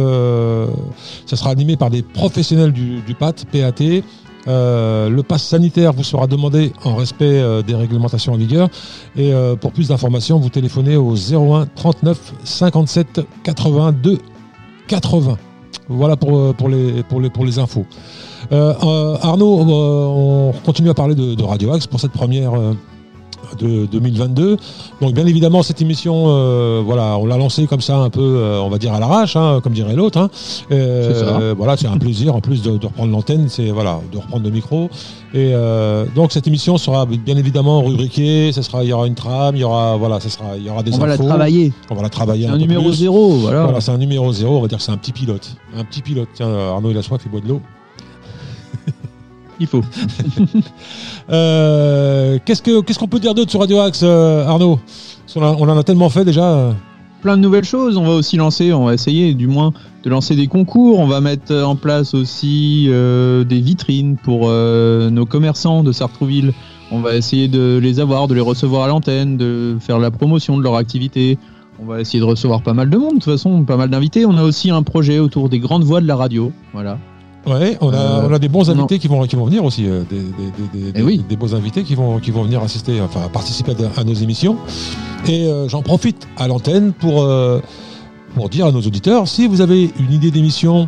ça 1.27 1.37
sera 1.37 1.51
animé 1.51 1.77
par 1.77 1.91
des 1.91 2.03
professionnels 2.03 2.73
du, 2.73 3.03
PAT, 3.19 3.35
PAT. 3.51 4.03
Le 4.47 5.23
pass 5.23 5.43
sanitaire 5.43 5.93
vous 5.93 6.05
sera 6.05 6.27
demandé 6.27 6.73
en 6.85 6.97
respect 6.97 7.43
des 7.67 7.75
réglementations 7.75 8.33
en 8.33 8.37
vigueur. 8.37 8.69
Et 9.17 9.33
pour 9.61 9.73
plus 9.73 9.89
d'informations, 9.89 10.39
vous 10.39 10.51
téléphonez 10.51 10.97
au 10.97 11.15
01 11.15 11.67
39 11.75 12.35
57 12.45 13.21
82 13.43 14.19
80. 14.87 15.39
Voilà 15.89 16.17
pour 16.17 16.69
les 16.69 17.59
infos. 17.59 17.87
Euh, 18.53 18.75
euh, 18.83 19.17
Arnaud, 19.23 19.61
euh, 19.61 20.07
on 20.07 20.53
continue 20.65 20.91
à 20.91 20.95
parler 20.95 21.15
de, 21.15 21.35
de 21.35 21.43
Radio 21.43 21.73
Axe 21.73 21.87
pour 21.87 22.01
cette 22.01 22.13
première 22.13 22.53
de 23.59 23.87
2022. 23.87 24.57
Donc 25.01 25.13
bien 25.15 25.27
évidemment 25.27 25.63
cette 25.63 25.81
émission, 25.81 26.25
euh, 26.27 26.83
voilà, 26.85 27.17
on 27.19 27.27
l'a 27.27 27.37
lancée 27.37 27.67
comme 27.67 27.83
ça 27.83 27.97
un 27.99 28.11
peu, 28.11 28.21
euh, 28.21 28.59
on 28.61 28.69
va 28.69 28.79
dire 28.79 28.93
à 28.95 28.99
l'arrache, 28.99 29.37
hein, 29.37 29.61
comme 29.63 29.75
dirait 29.75 29.95
l'autre. 29.95 30.19
hein. 30.19 30.29
Euh, 30.73 31.55
voilà, 31.57 31.77
c'est 31.77 31.87
un 31.87 31.99
plaisir 31.99 32.35
en 32.35 32.41
plus 32.41 32.63
de, 32.63 32.79
de 32.79 32.87
reprendre 32.87 33.13
l'antenne, 33.13 33.49
c'est 33.49 33.71
voilà, 33.71 34.01
de 34.13 34.19
reprendre 34.19 34.45
le 34.45 34.51
micro. 34.51 34.89
Et 35.35 35.53
donc 36.17 36.33
cette 36.33 36.47
émission 36.49 36.79
sera 36.79 37.07
bien 37.07 37.37
évidemment 37.37 37.83
rubriquée. 37.83 38.51
Ça 38.53 38.63
sera, 38.63 38.83
il 38.83 38.91
y 38.91 38.93
aura 38.93 39.07
une 39.07 39.15
trame, 39.15 39.55
il 39.57 39.61
y 39.61 39.65
aura, 39.65 39.97
voilà, 39.97 40.19
ça 40.21 40.31
sera, 40.31 40.57
il 40.57 40.65
y 40.65 40.71
aura 40.71 40.83
des 40.83 40.95
On 40.95 40.99
va 40.99 41.07
la 41.07 41.15
infos. 41.15 41.25
travailler. 41.27 41.73
On 41.91 41.95
va 41.95 42.03
la 42.03 42.09
travailler 42.09 42.45
C'est 42.45 42.51
un, 42.51 42.53
peu 42.55 42.59
numéro 42.59 42.85
plus. 42.85 42.95
zéro, 42.95 43.29
voilà. 43.35 43.65
Voilà, 43.65 43.81
c'est 43.81 43.91
un 43.93 43.99
numéro 43.99 44.33
zéro, 44.33 44.59
on 44.59 44.63
va 44.63 44.69
dire 44.69 44.79
que 44.79 44.85
c'est 44.85 44.93
un 44.93 44.97
petit 44.97 45.13
pilote. 45.13 45.55
Un 45.77 45.85
petit 45.85 46.03
pilote. 46.03 46.29
Tiens, 46.35 46.49
Arnaud, 46.53 46.91
il 46.91 46.99
a 46.99 47.03
soif, 47.03 47.21
il 47.25 47.31
boit 47.31 47.41
de 47.41 47.49
l'eau. 47.49 47.61
Il 49.65 49.69
faut. 49.69 49.81
Euh, 51.31 52.39
qu'est-ce 52.45 52.63
que 52.63 52.81
qu'est-ce 52.83 52.99
qu'on 52.99 53.09
peut 53.09 53.19
dire 53.21 53.35
d'autre 53.35 53.51
sur 53.51 53.61
Radio 53.61 53.81
Axe, 53.81 54.01
euh, 54.03 54.47
Arnaud? 54.47 54.79
A- 55.37 55.39
On 55.59 55.69
en 55.69 55.79
a 55.79 55.83
tellement 55.83 56.11
fait 56.11 56.25
déjà. 56.25 56.45
euh. 56.53 56.73
plein 57.23 57.37
de 57.39 57.43
nouvelles 57.43 57.65
choses. 57.65 57.97
On 57.97 58.05
va 58.05 58.13
aussi 58.13 58.37
lancer, 58.37 58.73
on 58.75 58.85
va 58.85 58.93
essayer 58.93 59.33
du 59.33 59.47
moins 59.47 59.73
de 60.05 60.11
lancer 60.11 60.37
des 60.37 60.47
concours. 60.47 60.99
On 60.99 61.07
va 61.07 61.23
mettre 61.23 61.55
en 61.55 61.77
place 61.77 62.13
aussi 62.13 62.87
euh, 62.91 63.43
des 63.45 63.61
vitrines 63.61 64.17
pour 64.23 64.43
euh, 64.45 65.09
nos 65.09 65.25
commerçants 65.25 65.83
de 65.83 65.91
Sartrouville. 65.93 66.53
On 66.91 67.01
va 67.01 67.17
essayer 67.17 67.49
de 67.49 67.79
les 67.83 67.99
avoir, 68.01 68.29
de 68.29 68.35
les 68.35 68.43
recevoir 68.43 68.83
à 68.85 68.89
l'antenne, 68.89 69.39
de 69.39 69.77
faire 69.81 69.99
la 69.99 70.11
promotion 70.11 70.59
de 70.59 70.63
leur 70.63 70.77
activité. 70.77 71.39
On 71.83 71.87
va 71.87 72.01
essayer 72.03 72.21
de 72.21 72.25
recevoir 72.25 72.63
pas 72.63 72.75
mal 72.75 72.91
de 72.91 72.99
monde, 72.99 73.15
de 73.15 73.21
toute 73.21 73.33
façon, 73.33 73.65
pas 73.65 73.79
mal 73.79 73.89
d'invités. 73.89 74.27
On 74.27 74.37
a 74.37 74.43
aussi 74.43 74.71
un 74.71 74.83
projet 74.83 75.19
autour 75.19 75.49
des 75.49 75.59
grandes 75.59 75.83
voix 75.85 76.03
de 76.03 76.07
la 76.07 76.15
radio. 76.17 76.53
Voilà. 76.75 76.99
Ouais, 77.47 77.77
on 77.81 77.91
a, 77.93 77.97
Euh, 77.97 78.29
on 78.29 78.33
a 78.33 78.39
des 78.39 78.49
bons 78.49 78.65
non. 78.69 78.73
invités 78.79 78.99
qui 78.99 79.07
vont, 79.09 79.23
qui 79.27 79.37
vont 79.37 79.45
venir 79.45 79.65
aussi, 79.65 79.87
euh, 79.87 80.03
des, 80.09 80.17
des, 80.19 80.81
des, 80.85 80.93
des- 80.93 81.01
Eh 81.01 81.03
oui. 81.03 81.23
des 81.29 81.37
beaux 81.37 81.55
invités 81.55 81.83
qui 81.83 81.95
vont, 81.95 82.19
qui 82.19 82.31
vont 82.31 82.43
venir 82.45 82.63
assister, 82.63 83.01
enfin 83.01 83.29
participer 83.33 83.73
à, 83.97 84.01
à 84.01 84.05
nos 84.05 84.15
émissions. 84.15 84.57
Et 85.29 85.47
euh, 85.47 85.69
j'en 85.69 85.83
profite 85.83 86.27
à 86.39 86.49
l'antenne 86.49 86.93
pour, 86.93 87.23
euh, 87.23 87.61
pour 88.35 88.49
dire 88.49 88.67
à 88.67 88.73
nos 88.73 88.81
auditeurs, 88.81 89.29
si 89.29 89.47
vous 89.47 89.61
avez 89.61 89.91
une 90.01 90.13
idée 90.13 90.31
d'émission 90.31 90.87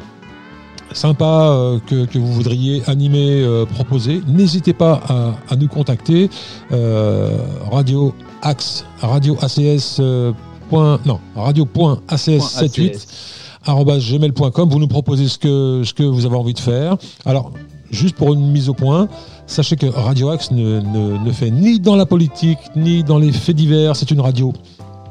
sympa 0.93 1.25
euh, 1.25 1.79
que, 1.87 2.07
que 2.07 2.19
vous 2.19 2.33
voudriez 2.33 2.83
animer, 2.87 3.43
euh, 3.43 3.67
proposer, 3.67 4.23
n'hésitez 4.27 4.73
pas 4.73 5.01
à, 5.09 5.35
à 5.53 5.57
nous 5.57 5.69
contacter. 5.69 6.31
Euh, 6.73 7.37
radio 7.71 8.15
Axe, 8.41 8.85
radio 9.01 9.37
ACS. 9.43 9.99
euh, 10.01 10.33
point, 10.71 10.99
non, 11.05 11.21
radio.acs78 11.37 12.81
arobase 12.81 13.07
gmail.com. 13.67 14.69
Vous 14.69 14.79
nous 14.79 14.89
proposez 14.89 15.29
ce 15.29 15.39
que, 15.39 16.03
vous 16.03 16.27
avez 16.27 16.37
envie 16.37 16.55
de 16.55 16.61
faire. 16.61 16.97
Alors, 17.25 17.53
juste 17.91 18.17
pour 18.17 18.35
une 18.35 18.51
mise 18.51 18.69
au 18.69 18.75
point, 18.75 19.09
sachez 19.47 19.77
que 19.77 19.87
Radio 19.87 20.31
Axe 20.31 20.51
ne, 20.51 20.81
ne, 20.81 21.33
fait 21.33 21.51
ni 21.51 21.81
dans 21.81 21.97
la 21.97 22.07
politique, 22.07 22.59
ni 22.75 23.05
dans 23.05 23.19
les 23.19 23.33
faits 23.33 23.57
divers. 23.57 23.97
C'est 23.97 24.11
une 24.11 24.21
radio 24.21 24.53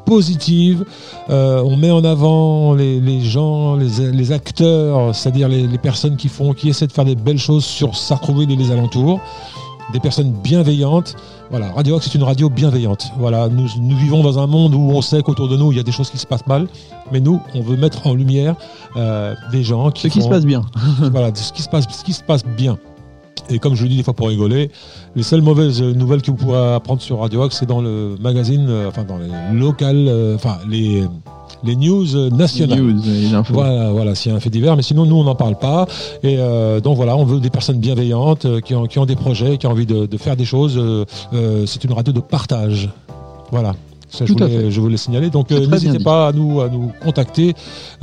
positive. 0.06 0.86
Euh, 1.30 1.64
on 1.64 1.78
met 1.78 1.92
en 1.92 2.04
avant 2.04 2.74
les, 2.74 3.22
gens, 3.22 3.76
les, 3.76 4.32
acteurs, 4.32 5.16
c'est-à-dire 5.16 5.50
les, 5.50 5.68
les 5.68 5.78
personnes 5.78 6.16
qui 6.16 6.28
font, 6.28 6.54
qui 6.54 6.70
essaient 6.70 6.88
de 6.88 6.92
faire 6.92 7.06
des 7.06 7.16
belles 7.16 7.40
choses 7.40 7.66
sur 7.66 7.96
Sartrouville 7.96 8.52
et 8.52 8.56
les 8.56 8.72
alentours. 8.72 9.20
Des 9.94 10.00
personnes 10.00 10.32
bienveillantes. 10.32 11.16
Voilà, 11.52 11.72
Radio 11.72 11.96
Axe 11.96 12.08
est 12.08 12.16
une 12.16 12.24
radio 12.24 12.50
bienveillante. 12.50 13.12
Voilà, 13.18 13.50
nous, 13.50 13.68
nous 13.80 13.96
vivons 13.98 14.24
dans 14.24 14.40
un 14.40 14.48
monde 14.48 14.74
où 14.74 14.92
on 14.92 15.02
sait 15.02 15.22
qu'autour 15.22 15.48
de 15.48 15.58
nous, 15.58 15.72
il 15.72 15.78
y 15.78 15.80
a 15.80 15.84
des 15.84 15.92
choses 15.92 16.10
qui 16.10 16.18
se 16.18 16.26
passent 16.26 16.48
mal. 16.48 16.68
Mais 17.12 17.20
nous, 17.20 17.40
on 17.54 17.62
veut 17.62 17.78
mettre 17.78 18.08
en 18.08 18.16
lumière 18.16 18.56
euh, 18.96 19.36
des 19.52 19.64
gens 19.64 19.92
qui 19.92 20.10
Ce 20.10 20.14
qui 20.14 20.22
se 20.22 20.30
passe 20.30 20.46
bien. 20.46 20.64
voilà, 21.12 21.34
ce 21.36 21.54
qui 21.54 21.62
se 21.62 21.70
passe, 21.70 21.86
ce 21.90 22.04
qui 22.04 22.14
se 22.14 22.24
passe 22.24 22.44
bien. 22.44 22.78
Et 23.50 23.60
comme 23.60 23.76
je 23.76 23.84
le 23.84 23.90
dis 23.90 23.98
des 23.98 24.04
fois 24.04 24.14
pour 24.14 24.28
rigoler, 24.30 24.72
les 25.16 25.24
seules 25.24 25.42
mauvaises 25.42 25.82
nouvelles 25.82 26.22
que 26.22 26.32
vous 26.32 26.38
pourrez 26.38 26.74
apprendre 26.74 27.02
sur 27.02 27.20
Radio 27.20 27.44
Axe, 27.44 27.58
c'est 27.60 27.66
dans 27.68 27.82
le 27.82 28.16
magazine, 28.20 28.66
euh, 28.70 28.90
enfin 28.90 29.04
dans 29.04 29.18
les 29.18 29.30
locales, 29.54 30.08
euh, 30.08 30.36
enfin 30.36 30.58
les, 30.68 31.04
les 31.64 31.76
news 31.76 32.16
euh, 32.16 32.30
Les 32.32 32.36
nationales. 32.38 32.80
news, 32.82 33.02
les. 33.06 33.30
Voilà, 33.50 33.92
voilà, 33.92 34.16
s'il 34.16 34.32
y 34.32 34.34
a 34.34 34.38
un 34.38 34.40
fait 34.40 34.50
divers, 34.50 34.76
mais 34.76 34.82
sinon 34.82 35.06
nous 35.06 35.18
on 35.18 35.24
n'en 35.26 35.36
parle 35.36 35.60
pas. 35.60 35.86
Et 36.24 36.38
euh, 36.40 36.80
donc 36.80 36.96
voilà, 36.96 37.16
on 37.18 37.24
veut 37.26 37.40
des 37.40 37.52
personnes 37.52 37.78
bienveillantes 37.80 38.62
qui, 38.62 38.74
ont, 38.74 38.88
qui 38.88 38.98
ont 38.98 39.06
des 39.06 39.16
projets, 39.16 39.58
qui 39.58 39.68
ont 39.68 39.72
envie 39.72 39.86
de, 39.86 40.08
de 40.08 40.18
faire 40.18 40.36
des 40.36 40.46
choses. 40.46 40.82
c'est 41.66 41.84
une 41.84 41.94
radio 41.94 42.14
de 42.14 42.22
partage. 42.22 42.90
Voilà. 43.52 43.76
Ça, 44.10 44.26
je, 44.26 44.34
voulais, 44.34 44.72
je 44.72 44.82
voulais 44.82 44.98
signaler. 44.98 45.30
Donc, 45.30 45.52
euh, 45.52 45.66
n'hésitez 45.68 46.00
pas 46.00 46.28
à 46.28 46.32
nous, 46.32 46.62
à 46.62 46.70
nous 46.70 46.92
contacter. 47.04 47.54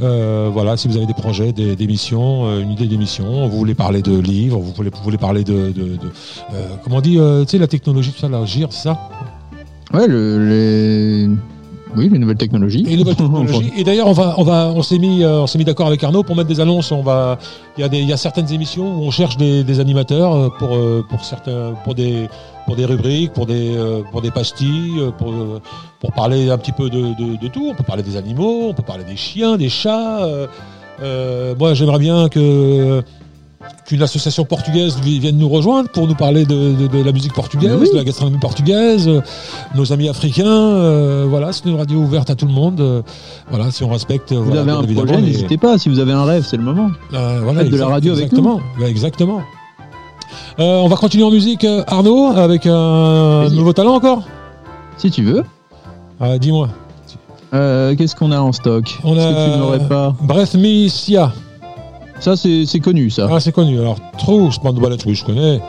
Euh, 0.01 0.51
voilà, 0.53 0.77
si 0.77 0.89
vous 0.89 0.97
avez 0.97 1.07
des 1.07 1.15
projets, 1.15 1.53
des, 1.53 1.77
d'émissions, 1.77 2.47
euh, 2.47 2.61
une 2.61 2.73
idée 2.73 2.87
d'émission, 2.87 3.49
vous 3.49 3.57
voulez 3.57 3.75
parler 3.75 4.03
de 4.03 4.19
livres, 4.19 4.59
vous 4.59 4.73
voulez, 4.73 4.91
vous 4.91 5.03
voulez 5.03 5.19
parler 5.19 5.45
de, 5.45 5.73
de, 5.73 5.83
de, 5.97 5.99
euh, 6.55 6.67
comment 6.83 6.97
on 6.97 7.01
dit, 7.01 7.19
tu 7.19 7.51
sais, 7.51 7.59
la 7.59 7.69
technologie, 7.69 8.13
tout 8.13 8.21
ça, 8.21 8.45
GIR, 8.45 8.73
c'est 8.73 8.83
ça? 8.83 8.99
Ouais, 9.95 10.07
le, 10.07 10.49
les... 10.49 11.29
Oui, 11.97 12.09
les 12.11 12.19
nouvelles 12.19 12.37
technologies. 12.37 12.85
Et 12.89 12.97
nouvelles 12.97 13.17
technologies. 13.17 13.73
Et 13.77 13.85
d'ailleurs, 13.85 14.09
on 14.09 14.13
va, 14.13 14.35
on 14.39 14.45
va, 14.45 14.73
on 14.75 14.83
s'est 14.83 14.99
mis, 14.99 15.23
euh, 15.23 15.41
on 15.43 15.47
s'est 15.47 15.59
mis 15.59 15.65
d'accord 15.65 15.87
avec 15.87 16.03
Arnaud 16.03 16.23
pour 16.23 16.37
mettre 16.37 16.49
des 16.49 16.61
annonces. 16.61 16.91
On 16.93 17.03
va, 17.03 17.39
il 17.77 17.81
y 17.81 17.85
a 17.85 17.89
des, 17.89 17.99
il 18.01 18.09
y 18.09 18.13
a 18.13 18.17
certaines 18.17 18.53
émissions 18.53 18.99
où 18.99 19.03
on 19.05 19.11
cherche 19.11 19.37
des, 19.37 19.63
des 19.65 19.81
animateurs 19.81 20.35
euh, 20.35 20.49
pour, 20.59 20.75
euh, 20.75 21.05
pour 21.09 21.25
certains, 21.25 21.75
pour 21.85 21.95
des, 21.95 22.29
pour 22.67 22.77
des 22.77 22.85
rubriques, 22.85 23.33
pour 23.33 23.47
des, 23.47 23.77
pour 24.11 24.23
des 24.23 24.31
pastilles, 24.31 25.03
pour, 25.19 25.33
pour 26.01 26.13
parler 26.13 26.51
un 26.51 26.59
petit 26.59 26.73
peu 26.73 26.89
de, 26.89 27.15
de, 27.15 27.37
de 27.37 27.49
tout. 27.49 27.69
On 27.71 27.75
peut 27.75 27.83
parler 27.85 28.03
des 28.03 28.17
animaux, 28.17 28.69
on 28.69 28.75
peut 28.75 28.83
parler 28.85 29.05
des 29.05 29.17
chiens, 29.17 29.57
des 29.57 29.69
chats. 29.69 30.25
euh, 31.03 31.55
moi, 31.59 31.75
j'aimerais 31.75 31.99
bien 31.99 32.29
que 32.29 33.03
qu'une 33.87 34.03
association 34.03 34.45
portugaise 34.45 34.97
vi- 35.03 35.19
vienne 35.19 35.37
nous 35.39 35.49
rejoindre 35.49 35.89
pour 35.91 36.07
nous 36.07 36.15
parler 36.15 36.45
de, 36.45 36.75
de- 36.75 36.87
de 36.87 37.03
la 37.03 37.13
musique 37.13 37.33
portugaise, 37.35 37.77
oui. 37.81 37.89
de 37.93 37.97
la 37.97 38.05
gastronomie 38.05 38.39
portugaise, 38.39 39.09
euh, 39.09 39.21
nos 39.75 39.93
amis 39.93 40.09
africains. 40.09 40.47
euh, 40.47 41.27
voilà, 41.29 41.53
c'est 41.53 41.65
une 41.67 41.77
radio 41.77 41.99
ouverte 41.99 42.31
à 42.31 42.35
tout 42.35 42.47
le 42.47 42.53
monde. 42.53 42.81
euh, 42.81 43.03
voilà, 43.51 43.71
si 43.71 43.83
on 43.85 43.89
respecte. 43.91 44.33
Vous 44.33 44.45
voilà, 44.45 44.61
avez 44.61 44.71
un 44.71 44.83
projet, 44.83 45.17
les- 45.17 45.23
n'hésitez 45.23 45.57
pas. 45.59 45.79
Si 45.79 45.89
vous 45.89 45.99
avez 45.99 46.13
un 46.13 46.25
rêve, 46.25 46.45
c'est 46.49 46.57
le 46.57 46.63
moment. 46.63 46.91
voilà, 47.11 47.63
Faites 47.63 47.71
de 47.73 47.77
la 47.77 47.87
radio 47.89 48.13
avec 48.13 48.25
exactement. 48.27 48.61
Ouais, 48.81 48.89
exactement. 48.91 49.41
Euh, 50.59 50.81
on 50.81 50.89
va 50.89 50.97
continuer 50.97 51.25
en 51.25 51.31
musique, 51.31 51.67
Arnaud, 51.87 52.27
avec 52.37 52.67
un 52.67 53.49
nouveau 53.51 53.73
talent 53.73 53.95
encore? 53.95 54.23
Si 54.97 55.11
tu 55.11 55.23
veux. 55.25 55.43
Dis-moi. 56.41 56.69
Qu'est-ce 57.53 58.15
qu'on 58.17 58.31
a 58.33 58.39
en 58.39 58.53
stock? 58.53 58.85
On 59.05 59.19
a- 59.19 59.33
que 59.33 59.53
tu 59.53 59.59
n'aurais 59.59 59.89
pas? 59.89 60.15
Breath 60.23 60.55
Me 60.55 60.89
Sia. 60.89 61.33
Ça, 62.23 62.37
c'est 62.37 62.79
connu, 62.81 63.11
ça. 63.11 63.27
Ah, 63.29 63.41
c'est 63.41 63.51
connu. 63.51 63.81
Alors, 63.81 63.97
True, 64.17 64.49
Band 64.63 64.75
Ballet, 64.75 64.97
oui, 65.07 65.17
je 65.17 65.25
connais. 65.25 65.61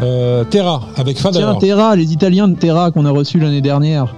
Euh, 0.00 0.44
Terra, 0.44 0.82
avec 0.96 1.18
Fader. 1.18 1.40
Tiens, 1.40 1.54
Terra, 1.56 1.96
les 1.96 2.12
Italiens 2.12 2.46
de 2.46 2.54
Terra 2.54 2.92
qu'on 2.92 3.04
a 3.06 3.10
reçus 3.10 3.40
l'année 3.40 3.60
dernière. 3.60 4.14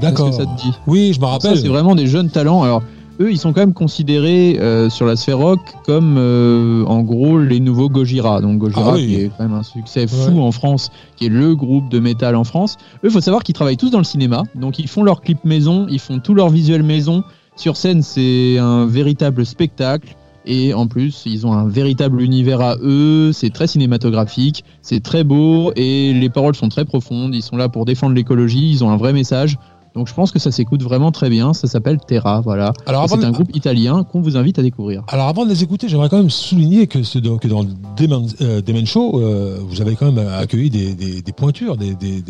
D'accord. 0.00 0.32
Ça 0.32 0.44
te 0.46 0.56
dit 0.62 0.72
Oui, 0.86 1.12
je 1.12 1.20
me 1.20 1.26
rappelle. 1.26 1.58
c'est 1.58 1.66
vraiment 1.66 1.96
des 1.96 2.06
jeunes 2.06 2.30
talents. 2.30 2.62
Alors, 2.62 2.82
eux, 3.20 3.32
ils 3.32 3.38
sont 3.38 3.52
quand 3.52 3.62
même 3.62 3.74
considérés 3.74 4.56
euh, 4.60 4.90
sur 4.90 5.06
la 5.06 5.16
sphère 5.16 5.38
rock 5.38 5.58
comme, 5.86 6.16
euh, 6.18 6.84
en 6.86 7.00
gros, 7.02 7.38
les 7.40 7.58
nouveaux 7.58 7.88
Gojira. 7.88 8.40
Donc, 8.40 8.58
Gojira, 8.58 8.90
Ah 8.90 8.94
oui. 8.94 9.06
qui 9.06 9.14
est 9.22 9.30
quand 9.36 9.42
même 9.48 9.54
un 9.58 9.64
succès 9.64 10.06
fou 10.06 10.30
Ouais. 10.34 10.40
en 10.40 10.52
France, 10.52 10.92
qui 11.16 11.26
est 11.26 11.30
le 11.30 11.56
groupe 11.56 11.88
de 11.88 11.98
métal 11.98 12.36
en 12.36 12.44
France. 12.44 12.76
Eux, 13.02 13.08
il 13.08 13.10
faut 13.10 13.20
savoir 13.20 13.42
qu'ils 13.42 13.56
travaillent 13.56 13.76
tous 13.76 13.90
dans 13.90 13.98
le 13.98 14.04
cinéma. 14.04 14.44
Donc, 14.54 14.78
ils 14.78 14.88
font 14.88 15.02
leurs 15.02 15.20
clips 15.20 15.44
maison, 15.44 15.86
ils 15.90 15.98
font 16.00 16.20
tout 16.20 16.34
leur 16.34 16.48
visuel 16.50 16.84
maison. 16.84 17.24
Sur 17.56 17.76
scène, 17.76 18.02
c'est 18.02 18.58
un 18.58 18.86
véritable 18.86 19.44
spectacle. 19.46 20.14
Et 20.46 20.74
en 20.74 20.86
plus, 20.86 21.22
ils 21.26 21.46
ont 21.46 21.52
un 21.52 21.66
véritable 21.66 22.20
univers 22.20 22.60
à 22.60 22.76
eux, 22.82 23.32
c'est 23.32 23.50
très 23.50 23.66
cinématographique, 23.66 24.64
c'est 24.82 25.02
très 25.02 25.24
beau 25.24 25.72
et 25.76 26.12
les 26.12 26.28
paroles 26.28 26.54
sont 26.54 26.68
très 26.68 26.84
profondes, 26.84 27.34
ils 27.34 27.42
sont 27.42 27.56
là 27.56 27.68
pour 27.68 27.84
défendre 27.86 28.14
l'écologie, 28.14 28.70
ils 28.70 28.84
ont 28.84 28.90
un 28.90 28.96
vrai 28.96 29.12
message. 29.12 29.56
Donc 29.94 30.08
je 30.08 30.12
pense 30.14 30.32
que 30.32 30.40
ça 30.40 30.50
s'écoute 30.50 30.82
vraiment 30.82 31.12
très 31.12 31.30
bien, 31.30 31.52
ça 31.54 31.68
s'appelle 31.68 31.98
Terra, 32.04 32.40
voilà. 32.40 32.72
Alors, 32.84 33.08
C'est 33.08 33.16
de- 33.16 33.24
un 33.24 33.30
groupe 33.30 33.54
italien 33.56 34.02
qu'on 34.02 34.20
vous 34.20 34.36
invite 34.36 34.58
à 34.58 34.62
découvrir. 34.62 35.04
Alors 35.06 35.28
avant 35.28 35.44
de 35.44 35.50
les 35.50 35.62
écouter, 35.62 35.88
j'aimerais 35.88 36.08
quand 36.08 36.18
même 36.18 36.30
souligner 36.30 36.88
que, 36.88 36.98
dans, 37.20 37.38
que 37.38 37.46
dans 37.46 37.62
le 37.62 37.68
Demen, 37.96 38.26
euh, 38.40 38.84
Show, 38.86 39.20
euh, 39.20 39.58
vous 39.66 39.80
avez 39.80 39.94
quand 39.94 40.10
même 40.10 40.26
accueilli 40.26 40.68
des, 40.68 40.94
des, 40.94 41.22
des 41.22 41.32
pointures, 41.32 41.76
des, 41.76 41.94
des, 41.94 42.22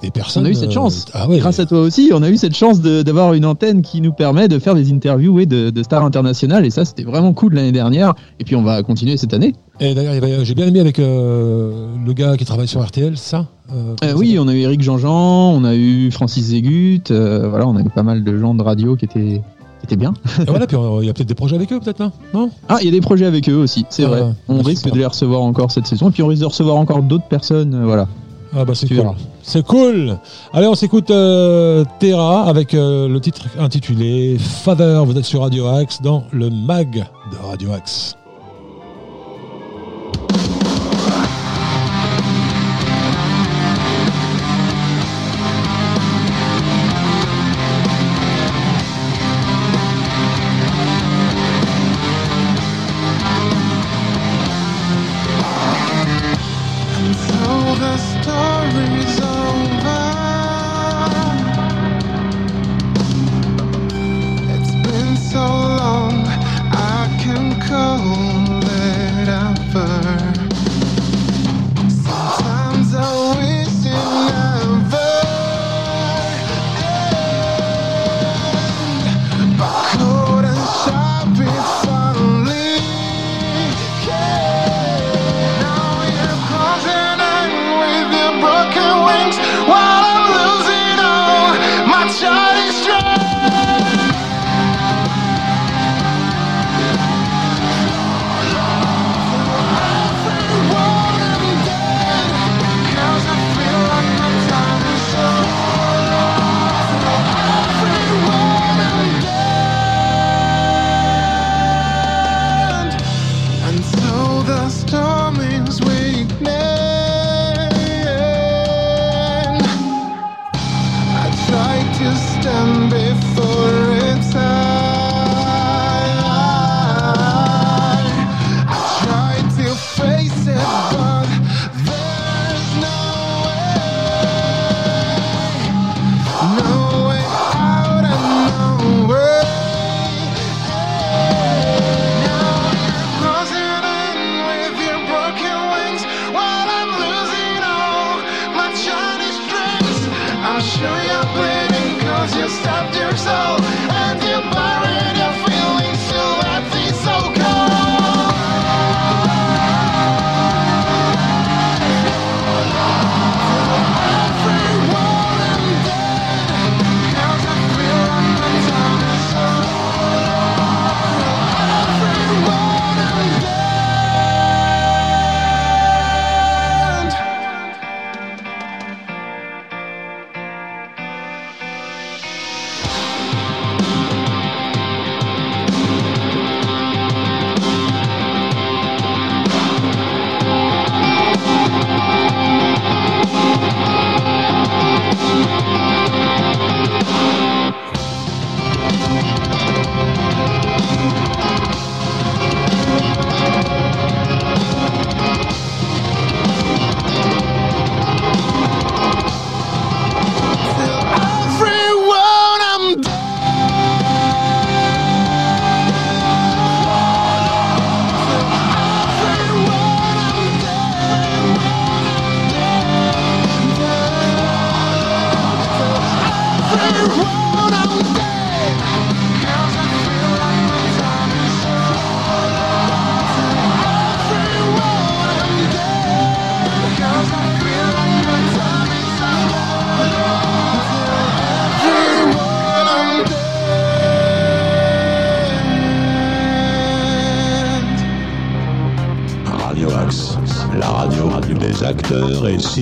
des, 0.00 0.06
des 0.06 0.10
personnes. 0.10 0.42
On 0.44 0.46
a 0.46 0.50
eu 0.50 0.54
cette 0.54 0.70
euh, 0.70 0.72
chance. 0.72 1.06
ah 1.12 1.28
ouais. 1.28 1.38
Grâce 1.38 1.58
à 1.60 1.66
toi 1.66 1.80
aussi, 1.80 2.10
on 2.14 2.22
a 2.22 2.28
eu 2.30 2.36
cette 2.36 2.54
chance 2.56 2.80
d'avoir 2.80 3.34
une 3.34 3.44
antenne 3.44 3.82
qui 3.82 4.00
nous 4.00 4.12
permet 4.12 4.48
de 4.48 4.58
faire 4.58 4.74
des 4.74 4.92
interviews 4.92 5.44
de, 5.46 5.70
de 5.70 5.82
stars 5.82 6.04
internationales 6.04 6.64
et 6.66 6.70
ça 6.70 6.84
c'était 6.84 7.04
vraiment 7.04 7.32
cool 7.32 7.54
l'année 7.54 7.72
dernière 7.72 8.14
et 8.40 8.44
puis 8.44 8.56
on 8.56 8.62
va 8.62 8.82
continuer 8.82 9.16
cette 9.16 9.34
année. 9.34 9.54
Et 9.80 9.94
d'ailleurs, 9.94 10.44
j'ai 10.44 10.54
bien 10.54 10.66
aimé 10.66 10.80
avec 10.80 10.98
euh, 10.98 11.86
le 12.04 12.12
gars 12.12 12.36
qui 12.36 12.44
travaille 12.44 12.66
sur 12.68 12.84
RTL, 12.84 13.16
ça. 13.16 13.46
euh, 13.72 13.94
oui, 14.16 14.36
on 14.40 14.48
a 14.48 14.54
eu 14.54 14.60
Eric 14.60 14.82
Jean-Jean, 14.82 15.52
on 15.52 15.62
a 15.64 15.74
eu 15.76 16.10
Francis 16.10 16.46
Zégut, 16.46 17.02
voilà, 17.10 17.66
on 17.68 17.76
a 17.76 17.80
eu 17.80 17.88
pas 17.90 18.02
mal 18.02 18.24
de 18.24 18.38
gens 18.38 18.54
de 18.54 18.62
radio 18.62 18.96
qui 18.96 19.04
étaient, 19.04 19.40
qui 19.80 19.84
étaient 19.84 19.96
bien. 19.96 20.14
Et 20.40 20.44
voilà, 20.50 20.66
puis 20.66 20.76
il 21.02 21.06
y 21.06 21.10
a 21.10 21.12
peut-être 21.12 21.28
des 21.28 21.34
projets 21.36 21.54
avec 21.54 21.72
eux, 21.72 21.78
peut-être, 21.78 22.00
là 22.00 22.10
Non? 22.34 22.50
Ah, 22.68 22.78
il 22.80 22.86
y 22.86 22.88
a 22.88 22.90
des 22.92 23.00
projets 23.00 23.26
avec 23.26 23.48
eux 23.48 23.54
aussi, 23.56 23.86
c'est 23.90 24.04
Ah, 24.04 24.08
vrai. 24.08 24.22
On 24.48 24.62
risque 24.62 24.90
de 24.90 24.98
les 24.98 25.06
recevoir 25.06 25.42
encore 25.42 25.70
cette 25.70 25.86
saison, 25.86 26.08
et 26.08 26.12
puis 26.12 26.22
on 26.24 26.26
risque 26.26 26.40
de 26.42 26.46
recevoir 26.46 26.74
encore 26.76 27.02
d'autres 27.02 27.28
personnes, 27.28 27.80
voilà. 27.84 28.08
Ah 28.54 28.64
bah 28.64 28.74
c'est 28.74 28.88
cool. 28.88 29.10
C'est 29.42 29.66
cool. 29.66 30.18
Allez, 30.52 30.66
on 30.66 30.74
s'écoute 30.74 31.10
euh, 31.10 31.84
Terra 31.98 32.48
avec 32.48 32.74
euh, 32.74 33.08
le 33.08 33.20
titre 33.20 33.46
intitulé 33.58 34.36
Father. 34.38 35.02
Vous 35.04 35.16
êtes 35.16 35.24
sur 35.24 35.42
Radio 35.42 35.66
Axe 35.66 36.00
dans 36.02 36.24
le 36.32 36.50
mag 36.50 37.06
de 37.30 37.46
Radio 37.46 37.72
Axe. 37.72 38.17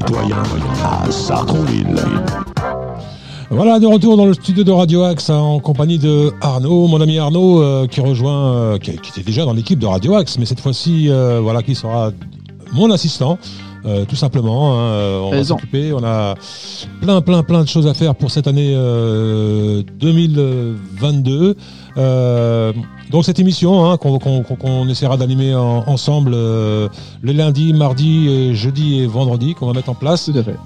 À 0.03 1.11
Sartrouville. 1.11 1.97
Voilà, 3.51 3.79
de 3.79 3.87
retour 3.87 4.17
dans 4.17 4.27
le 4.27 4.35
studio 4.35 4.65
de 4.65 4.73
Radio 4.73 5.05
Axe 5.05 5.31
hein, 5.31 5.39
en 5.39 5.61
compagnie 5.61 5.99
de 5.99 6.33
Arnaud, 6.41 6.89
mon 6.89 7.01
ami 7.01 7.19
Arnaud, 7.19 7.63
euh, 7.63 7.87
qui 7.87 8.01
rejoint, 8.01 8.53
euh, 8.53 8.79
qui, 8.79 8.97
qui 8.99 9.11
était 9.11 9.23
déjà 9.23 9.45
dans 9.45 9.53
l'équipe 9.53 9.79
de 9.79 9.87
Radio 9.87 10.15
Axe, 10.17 10.39
mais 10.39 10.45
cette 10.45 10.61
fois-ci, 10.61 11.09
euh, 11.09 11.41
voilà, 11.41 11.63
qui 11.63 11.75
sera 11.75 12.11
mon 12.73 12.91
assistant. 12.91 13.39
Euh, 13.87 14.05
tout 14.05 14.17
simplement, 14.17 14.73
hein, 14.73 14.81
euh, 14.81 15.21
on 15.21 15.25
va 15.31 15.37
Présent. 15.37 15.57
s'occuper. 15.57 15.93
On 15.93 16.03
a 16.05 16.35
plein, 17.01 17.21
plein, 17.21 17.43
plein 17.43 17.63
de 17.63 17.69
choses 17.69 17.87
à 17.87 17.95
faire 17.95 18.15
pour 18.15 18.31
cette 18.31 18.47
année 18.47 18.73
euh, 18.75 19.83
2022. 20.01 21.57
Euh, 21.97 22.73
donc 23.11 23.25
cette 23.25 23.39
émission 23.39 23.89
hein, 23.91 23.97
qu'on 23.97 24.89
essaiera 24.89 25.17
d'animer 25.17 25.55
en- 25.55 25.85
ensemble 25.87 26.33
le 26.33 26.89
lundi, 27.23 27.73
mardi, 27.73 28.55
jeudi 28.55 29.01
et 29.01 29.07
vendredi 29.07 29.55
qu'on 29.55 29.67
va 29.67 29.73
mettre 29.73 29.91
en 29.91 29.95
place. 29.95 30.25
Tout 30.27 30.39
à 30.39 30.43
fait. 30.43 30.57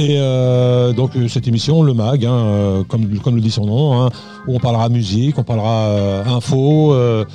Et 0.00 0.16
euh, 0.16 0.94
donc 0.94 1.14
euh, 1.14 1.28
cette 1.28 1.46
émission, 1.46 1.82
le 1.82 1.92
mag, 1.92 2.24
hein, 2.24 2.32
euh, 2.32 2.82
comme, 2.88 3.06
comme 3.18 3.34
le 3.34 3.42
dit 3.42 3.50
son 3.50 3.66
nom, 3.66 4.00
hein, 4.00 4.08
où 4.48 4.56
on 4.56 4.58
parlera 4.58 4.88
musique, 4.88 5.38
on 5.38 5.42
parlera 5.42 5.88
euh, 5.88 6.24
info, 6.24 6.94
euh, 6.94 7.26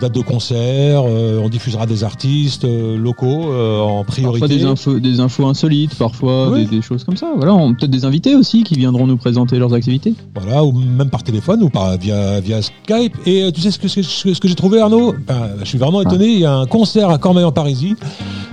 date 0.00 0.14
de 0.14 0.22
concert, 0.22 1.04
on 1.04 1.46
diffusera 1.50 1.84
des 1.84 2.02
artistes 2.02 2.64
locaux 2.64 3.52
en 3.52 4.04
priorité. 4.04 4.40
Parfois 4.40 4.56
des 4.56 4.64
infos, 4.64 4.98
des 5.00 5.20
infos 5.20 5.46
insolites, 5.46 5.94
parfois 5.96 6.48
Oui. 6.48 6.64
des, 6.64 6.76
des 6.76 6.82
choses 6.82 7.04
comme 7.04 7.18
ça. 7.18 7.30
Voilà, 7.36 7.52
peut-être 7.78 7.90
des 7.90 8.06
invités 8.06 8.34
aussi 8.34 8.64
qui 8.64 8.74
viendront 8.74 9.06
nous 9.06 9.18
présenter 9.18 9.58
leurs 9.58 9.74
activités. 9.74 10.14
Voilà, 10.34 10.64
ou 10.64 10.72
même 10.72 11.10
par 11.10 11.22
téléphone 11.22 11.62
ou 11.62 11.68
par 11.68 11.98
via 11.98 12.40
via 12.40 12.62
Skype. 12.62 13.14
Et 13.26 13.52
tu 13.52 13.60
sais 13.60 13.70
ce 13.70 13.78
que 13.78 13.88
ce 13.88 14.00
que, 14.00 14.32
ce 14.32 14.40
que 14.40 14.48
j'ai 14.48 14.54
trouvé 14.54 14.80
Arnaud? 14.80 15.14
Ben, 15.26 15.50
Je 15.60 15.66
suis 15.66 15.78
vraiment 15.78 16.00
étonné. 16.00 16.26
Il 16.28 16.38
y 16.40 16.46
a 16.46 16.54
un 16.56 16.66
concert 16.66 17.10
à 17.10 17.18
Cormeil-en-Parisis 17.18 17.96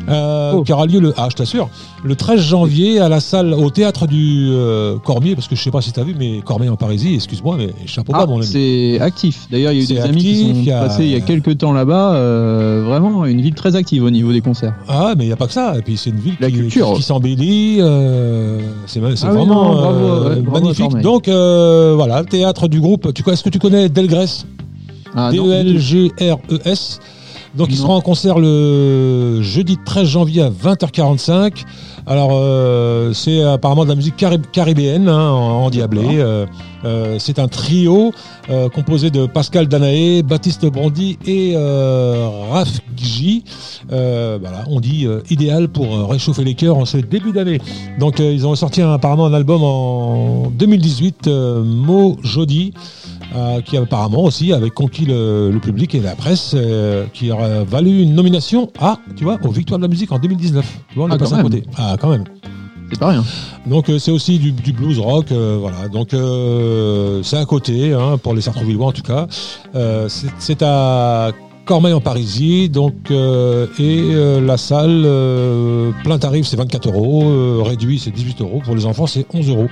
euh, 0.08 0.52
Oh. 0.56 0.64
qui 0.64 0.72
aura 0.74 0.86
lieu 0.86 1.00
le 1.00 1.14
ah 1.18 1.28
je 1.30 1.36
t'assure 1.36 1.70
le 2.04 2.16
13 2.16 2.40
janvier 2.40 3.00
à 3.00 3.10
la 3.10 3.20
salle 3.20 3.54
au 3.54 3.70
théâtre 3.70 4.08
du 4.08 4.48
euh, 4.52 4.98
Cormier 5.04 5.36
parce 5.36 5.48
que 5.48 5.56
je 5.56 5.62
sais 5.62 5.70
pas 5.72 5.82
si 5.82 5.92
tu 5.92 6.00
as 6.00 6.04
vu 6.04 6.16
mais 6.18 6.40
Cormeil-en-Parisis, 6.44 7.16
excuse-moi 7.16 7.56
mais 7.58 7.70
chapeau 7.86 8.14
bas 8.14 8.20
Ah, 8.24 8.26
mon 8.26 8.38
ami. 8.38 8.46
c'est 8.46 9.00
actif. 9.02 9.48
D'ailleurs, 9.52 9.72
il 9.74 9.78
y 9.78 9.82
a 9.82 9.84
eu 9.84 9.88
des 9.88 10.00
amis 10.00 10.22
qui 10.24 10.42
sont 10.46 10.50
il 10.56 10.64
y 10.64 10.72
a- 10.72 10.82
passés 10.82 11.04
il 11.04 11.12
y 11.12 11.16
a 11.16 11.20
quelques 11.20 11.58
temps 11.58 11.74
là-bas. 11.74 12.14
euh, 12.14 12.84
vraiment, 12.88 13.26
une 13.26 13.42
ville 13.42 13.54
très 13.56 13.76
active 13.76 14.04
au 14.04 14.10
niveau 14.10 14.32
des 14.32 14.42
concerts. 14.42 14.74
Ah, 14.88 15.14
mais 15.18 15.26
il 15.26 15.28
n'y 15.28 15.34
a 15.34 15.38
pas 15.38 15.48
que 15.48 15.54
ça. 15.54 15.78
Et 15.78 15.82
puis, 15.82 15.98
c'est 15.98 16.10
une 16.12 16.20
ville 16.20 16.36
La 16.40 16.50
qui, 16.50 16.56
culture. 16.58 16.92
qui, 16.92 16.96
qui 16.98 17.04
s'embellit. 17.04 17.76
c'est 18.88 19.00
Ah 19.04 19.32
vraiment 19.32 19.46
non, 19.46 19.74
bravo, 19.74 20.00
ouais, 20.30 20.36
bravo 20.42 20.58
à 20.58 20.60
magnifique. 20.62 20.98
Donc, 21.02 21.26
voilà, 21.28 22.22
le 22.22 22.26
théâtre 22.28 22.68
du 22.68 22.80
groupe. 22.80 23.08
Est-ce 23.28 23.44
que 23.44 23.50
tu 23.50 23.60
connais 23.60 23.90
Delgrès? 23.90 24.46
Ah. 25.16 25.32
D-E-L-G-R-E-S. 25.32 27.00
Donc, 27.56 27.68
il 27.72 27.76
Non. 27.78 27.82
sera 27.82 27.94
en 27.96 28.02
concert 28.02 28.38
le 28.40 29.40
jeudi 29.42 29.78
13 29.84 30.08
janvier 30.08 30.44
à 30.44 30.50
20h45. 30.50 31.64
Alors, 32.06 32.30
euh, 32.34 33.12
c'est 33.14 33.42
apparemment 33.44 33.84
de 33.86 33.90
la 33.90 33.96
musique 33.96 34.16
carib- 34.18 34.46
caribéenne, 34.52 35.08
hein, 35.10 35.30
en. 35.32 35.70
Euh, 36.20 36.46
euh, 36.86 37.16
c'est 37.20 37.40
un 37.40 37.48
trio 37.48 38.12
composé 38.74 39.10
de 39.12 39.26
Pascal 39.28 39.68
Danaé, 39.68 40.24
Baptiste 40.24 40.66
Bondy 40.66 41.18
et 41.28 41.54
Gji. 42.98 43.44
Euh, 43.92 44.38
voilà, 44.42 44.64
on 44.70 44.80
dit 44.80 45.06
idéal 45.30 45.68
pour 45.70 46.10
réchauffer 46.10 46.44
les 46.44 46.54
cœurs 46.56 46.78
en 46.78 46.86
ce 46.86 46.98
début 46.98 47.32
d'année. 47.32 47.60
Donc, 48.00 48.20
ils 48.20 48.46
ont 48.48 48.56
sorti 48.56 48.82
un- 48.82 48.94
apparemment 48.94 49.26
un 49.26 49.34
album 49.34 49.64
en 49.64 50.52
2018, 50.52 51.28
euh, 51.28 51.64
Mo 51.64 52.18
Jodi. 52.24 52.74
Euh, 53.36 53.62
qui 53.62 53.78
apparemment 53.78 54.24
aussi 54.24 54.54
avait 54.54 54.70
conquis 54.70 55.06
le, 55.06 55.52
le 55.52 55.60
public 55.60 55.94
et 55.96 56.00
la 56.00 56.16
presse, 56.16 56.54
euh, 56.56 57.06
qui 57.14 57.32
aurait 57.32 57.64
valu 57.64 58.02
une 58.02 58.16
nomination 58.16 58.72
à, 58.80 58.98
tu 59.16 59.24
vois, 59.24 59.38
aux 59.44 59.52
Victoires 59.52 59.78
de 59.80 59.84
la 59.84 59.88
musique 59.90 60.12
en 60.12 60.20
2019. 60.20 60.66
Tu 60.90 60.96
vois, 60.96 61.06
on 61.06 61.12
Ah, 61.12 61.16
est 61.16 61.18
passé 61.18 61.32
quand 61.34 61.40
à 61.40 61.44
côté. 61.44 61.64
Ah, 61.78 61.96
quand 62.00 62.10
même. 62.10 62.24
C'est 62.92 63.00
pas 63.00 63.10
rien. 63.10 63.24
Donc 63.68 63.88
euh, 63.90 64.00
c'est 64.00 64.10
aussi 64.10 64.40
du, 64.40 64.52
du 64.52 64.74
blues 64.74 64.98
rock, 64.98 65.32
euh, 65.32 65.58
voilà. 65.60 65.88
Donc 65.90 66.14
euh, 66.16 67.22
c'est 67.22 67.38
à 67.38 67.46
côté, 67.46 67.94
hein, 67.94 68.18
pour 68.18 68.34
les 68.34 68.42
Sartrouvillois 68.42 68.88
en 68.88 68.92
tout 68.92 69.04
cas. 69.04 69.28
C'est- 70.08 70.64
à 70.64 71.32
Cormeil 71.66 71.94
en 71.94 72.02
Parisis, 72.02 72.72
donc 72.72 73.12
et 73.12 74.40
la 74.42 74.58
salle 74.58 75.08
plein 76.04 76.18
tarif 76.18 76.48
c'est 76.48 76.58
24 76.58 76.88
euros, 76.90 77.62
réduit 77.64 78.00
c'est 78.00 78.10
18 78.10 78.42
euros, 78.42 78.60
pour 78.66 78.76
les 78.76 78.88
enfants 78.88 79.06
c'est 79.06 79.28
11 79.32 79.50
euros. 79.50 79.68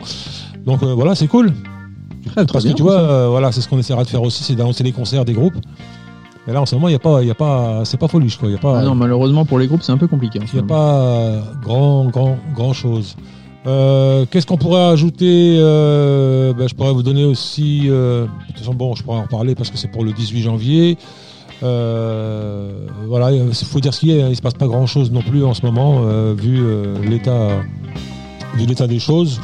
Donc 0.63 0.83
voilà, 0.83 1.15
c'est 1.15 1.25
cool. 1.27 1.53
Parce 2.36 2.63
bien, 2.63 2.71
que 2.73 2.78
tu 2.78 2.84
vois, 2.84 2.99
euh, 2.99 3.28
voilà, 3.30 3.51
c'est 3.51 3.61
ce 3.61 3.67
qu'on 3.69 3.80
essaiera 3.80 4.03
de 4.03 4.09
faire 4.09 4.21
aussi, 4.23 4.43
c'est 4.43 4.55
d'annoncer 4.55 4.84
les 4.84 4.91
concerts 4.91 5.25
des 5.25 5.34
groupes. 5.34 5.55
Et 6.47 6.53
là 6.53 6.61
en 6.61 6.65
ce 6.65 6.75
moment 6.75 6.88
il 6.88 6.93
y 6.93 6.95
a 6.95 6.99
pas, 6.99 7.21
il 7.21 7.28
y 7.28 7.32
a 7.32 7.36
pas, 7.36 7.82
c'est 7.84 7.97
pas 7.97 8.07
foliche 8.07 8.38
quoi, 8.38 8.47
il 8.47 8.53
y 8.53 8.55
a 8.55 8.59
pas. 8.59 8.80
Ah 8.80 8.84
non, 8.84 8.95
malheureusement 8.95 9.43
pour 9.43 9.59
les 9.59 9.67
groupes, 9.67 9.82
c'est 9.84 9.91
un 9.91 9.97
peu 9.97 10.07
compliqué. 10.07 10.39
Il 10.53 10.53
n'y 10.53 10.59
a 10.59 10.63
pas 10.67 10.99
euh, 11.01 11.41
grand, 11.61 12.05
grand, 12.05 12.38
grand 12.55 12.71
chose. 12.73 13.15
Euh, 13.65 14.25
Qu'est-ce 14.32 14.45
qu'on 14.47 14.55
pourrait 14.55 14.86
ajouter 14.86 15.57
Euh, 15.59 16.53
ben, 16.53 16.69
Je 16.69 16.73
pourrais 16.73 16.93
vous 16.93 17.03
donner 17.03 17.25
aussi. 17.25 17.88
euh, 17.89 18.23
de 18.23 18.30
toute 18.53 18.59
façon, 18.59 18.73
bon, 18.73 18.95
je 18.95 19.03
pourrais 19.03 19.17
en 19.17 19.23
reparler 19.23 19.55
parce 19.55 19.69
que 19.69 19.78
c'est 19.78 19.89
pour 19.91 20.05
le 20.05 20.13
18 20.13 20.41
janvier. 20.41 20.97
Voilà, 21.61 23.32
il 23.32 23.53
faut 23.53 23.80
dire 23.82 23.93
ce 23.93 23.99
qu'il 23.99 24.09
y 24.15 24.21
a. 24.21 24.25
hein, 24.25 24.30
Il 24.30 24.36
se 24.38 24.41
passe 24.41 24.53
pas 24.53 24.67
grand-chose 24.67 25.11
non 25.11 25.21
plus 25.21 25.43
en 25.43 25.53
ce 25.53 25.65
moment, 25.65 26.01
vu 26.34 26.63
l'état, 27.03 27.49
vu 28.55 28.65
l'état 28.65 28.87
des 28.87 28.99
choses. 28.99 29.39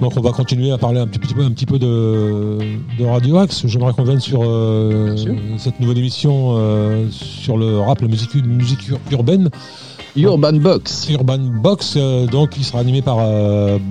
Donc, 0.00 0.12
on 0.16 0.20
va 0.20 0.32
continuer 0.32 0.70
à 0.72 0.78
parler 0.78 0.98
un 0.98 1.06
petit, 1.06 1.18
petit 1.18 1.34
peu, 1.34 1.42
un 1.42 1.50
petit 1.50 1.66
peu 1.66 1.78
de, 1.78 2.58
de 2.98 3.04
Radio 3.04 3.38
Axe. 3.38 3.66
J'aimerais 3.66 3.92
qu'on 3.92 4.04
vienne 4.04 4.20
sur 4.20 4.40
euh, 4.42 5.14
cette 5.58 5.78
nouvelle 5.80 5.98
émission 5.98 6.54
euh, 6.56 7.06
sur 7.10 7.56
le 7.58 7.80
rap, 7.80 8.00
la 8.00 8.08
musique, 8.08 8.34
musique 8.34 8.88
ur- 8.88 8.98
urbaine. 9.10 9.50
Urban 10.16 10.54
Box. 10.54 11.08
Urban 11.10 11.38
Box, 11.38 11.94
euh, 11.96 12.26
donc 12.26 12.56
il 12.56 12.64
sera 12.64 12.80
animé 12.80 13.00
par 13.02 13.18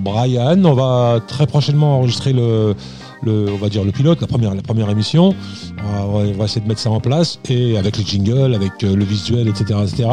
Brian. 0.04 0.62
On 0.64 0.74
va 0.74 1.20
très 1.26 1.46
prochainement 1.46 1.98
enregistrer 1.98 2.32
le, 2.32 2.74
le, 3.22 3.46
on 3.52 3.56
va 3.56 3.68
dire 3.68 3.84
le 3.84 3.92
pilote, 3.92 4.20
la 4.20 4.26
première, 4.26 4.54
la 4.54 4.62
première 4.62 4.90
émission. 4.90 5.34
On, 5.84 6.32
va, 6.32 6.44
essayer 6.44 6.60
de 6.60 6.68
mettre 6.68 6.80
ça 6.80 6.90
en 6.90 7.00
place 7.00 7.38
et 7.48 7.76
avec 7.78 7.96
les 7.96 8.04
jingles, 8.04 8.54
avec 8.54 8.82
euh, 8.82 8.94
le 8.94 9.04
visuel, 9.04 9.48
etc., 9.48 9.80
etc. 9.82 10.08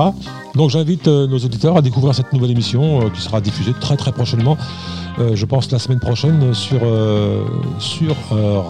Donc 0.55 0.69
j'invite 0.69 1.07
euh, 1.07 1.27
nos 1.27 1.37
auditeurs 1.39 1.77
à 1.77 1.81
découvrir 1.81 2.13
cette 2.15 2.31
nouvelle 2.33 2.51
émission 2.51 3.01
euh, 3.01 3.09
qui 3.09 3.21
sera 3.21 3.41
diffusée 3.41 3.73
très 3.79 3.97
très 3.97 4.11
prochainement. 4.11 4.57
je 5.33 5.45
pense 5.45 5.71
la 5.71 5.79
semaine 5.79 5.99
prochaine 5.99 6.53
sur 6.53 6.79
sur 7.79 8.15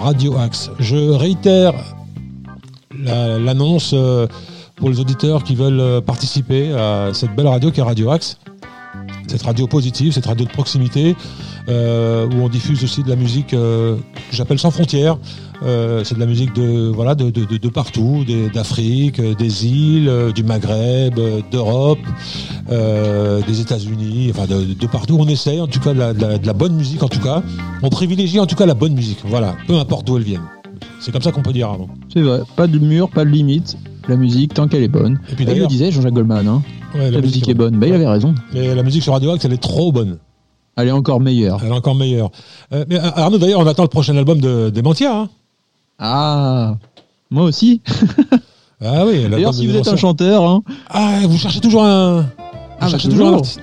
Radio 0.01 0.38
Axe. 0.38 0.71
Je 0.79 1.11
réitère 1.11 1.73
la- 3.03 3.38
l'annonce. 3.39 3.93
pour 4.77 4.89
les 4.89 4.99
auditeurs 4.99 5.43
qui 5.43 5.55
veulent 5.55 6.01
participer 6.01 6.71
à 6.71 7.09
cette 7.11 7.35
belle 7.35 7.47
radio 7.47 7.71
qui 7.71 7.79
est 7.79 7.83
Radio 7.83 8.11
Axe. 8.11 8.38
Cette 9.27 9.43
radio 9.43 9.67
positive, 9.67 10.13
cette 10.13 10.25
radio 10.25 10.45
de 10.45 10.51
proximité, 10.51 11.15
euh, 11.70 12.28
où 12.28 12.43
on 12.43 12.49
diffuse 12.49 12.84
aussi 12.84 13.03
de 13.03 13.09
la 13.09 13.15
musique 13.15 13.53
euh, 13.53 13.95
que 14.30 14.36
j'appelle 14.36 14.59
sans 14.59 14.72
frontières. 14.72 15.18
Euh, 15.63 16.03
c'est 16.03 16.13
de 16.15 16.20
la 16.20 16.28
musique 16.28 16.53
de 16.53 16.88
voilà 16.93 17.15
de, 17.15 17.30
de, 17.32 17.43
de- 17.57 17.70
partout, 17.70 18.24
d'Afrique, 18.53 19.20
euh, 19.20 19.34
des 19.34 19.65
îles, 19.68 20.07
euh, 20.07 20.32
du 20.32 20.43
Maghreb, 20.43 21.18
euh, 21.18 21.41
d'Europe, 21.51 21.97
euh, 22.72 23.41
des 23.47 23.59
États-Unis, 23.61 24.32
enfin 24.32 24.45
de, 24.45 24.74
de 24.74 24.88
partout. 24.88 25.18
On 25.20 25.28
essaye 25.28 25.59
en 25.59 25.68
tout 25.68 25.80
cas 25.80 25.93
de 25.93 25.99
la, 25.99 26.13
de 26.13 26.22
la- 26.22 26.38
de 26.38 26.45
la 26.47 26.53
bonne 26.53 26.74
musique 26.76 27.01
en 27.03 27.07
tout 27.09 27.20
cas. 27.20 27.41
On 27.82 27.89
privilégie 27.89 28.39
en 28.39 28.45
tout 28.45 28.55
cas 28.55 28.65
la 28.65 28.74
bonne 28.76 28.93
musique. 28.93 29.20
Voilà, 29.26 29.55
peu 29.68 29.76
importe 29.78 30.05
d'où 30.05 30.18
elle 30.18 30.24
vienne. 30.24 30.41
C'est 30.99 31.11
comme 31.11 31.22
ça 31.22 31.32
qu'on 31.32 31.41
peut 31.41 31.53
dire. 31.53 31.70
Avant. 31.70 31.89
C'est 32.13 32.22
vrai. 32.22 32.41
Pas 32.55 32.68
de 32.68 32.78
mur, 32.80 33.09
pas 33.09 33.26
de 33.26 33.30
limite. 33.30 33.78
La 34.07 34.15
musique, 34.15 34.53
tant 34.53 34.68
qu'elle 34.68 34.84
est 34.84 34.88
bonne. 34.88 35.20
Et 35.32 35.36
puis 35.36 35.43
Il 35.43 35.47
le 35.47 35.53
d'ailleurs, 35.53 35.68
disait 35.68 35.91
Jean-Jacques 35.91 36.13
Goldman. 36.13 36.47
Hein. 36.47 36.61
ouais, 36.95 37.11
La, 37.11 37.20
musique 37.20 37.49
est 37.49 37.53
bonne. 37.53 37.78
Bah, 37.78 37.88
il 37.88 37.93
avait 37.93 38.07
raison. 38.07 38.34
Mais 38.53 38.74
la 38.74 38.84
musique 38.84 39.03
sur 39.03 39.11
Radio 39.13 39.32
Axe, 39.32 39.43
elle 39.43 39.53
est 39.53 39.57
trop 39.61 39.91
bonne. 39.91 40.18
Elle 40.78 40.88
est 40.89 40.91
encore 40.91 41.19
meilleure. 41.19 41.59
Elle 41.63 41.69
est 41.71 41.75
encore 41.75 41.95
meilleure. 41.95 42.30
Euh, 42.73 42.86
mais 42.88 42.97
euh, 42.99 43.09
Arnaud, 43.15 43.38
d'ailleurs, 43.39 43.59
on 43.59 43.67
attend 43.67 43.84
le 43.84 43.89
prochain 43.89 44.15
album 44.15 44.39
de 44.39 44.69
Dementia. 44.69 45.11
Hein 45.21 45.30
Ah, 45.99 46.75
moi 47.32 47.43
aussi. 47.43 47.82
ah 48.84 49.05
oui. 49.05 49.28
D'ailleurs, 49.30 49.53
si 49.53 49.67
vous 49.67 49.75
êtes 49.75 49.88
un 49.88 49.95
chanteur, 49.95 50.43
hein, 50.43 50.61
Ah, 50.89 51.19
vous 51.28 51.38
cherchez 51.38 51.59
toujours 51.59 51.84
un. 51.84 52.21
Vous 52.21 52.28
Ah, 52.80 52.82
bah, 52.82 52.88
cherchez 52.89 53.09
toujours. 53.09 53.25
toujours 53.25 53.34
un 53.34 53.38
artiste. 53.39 53.59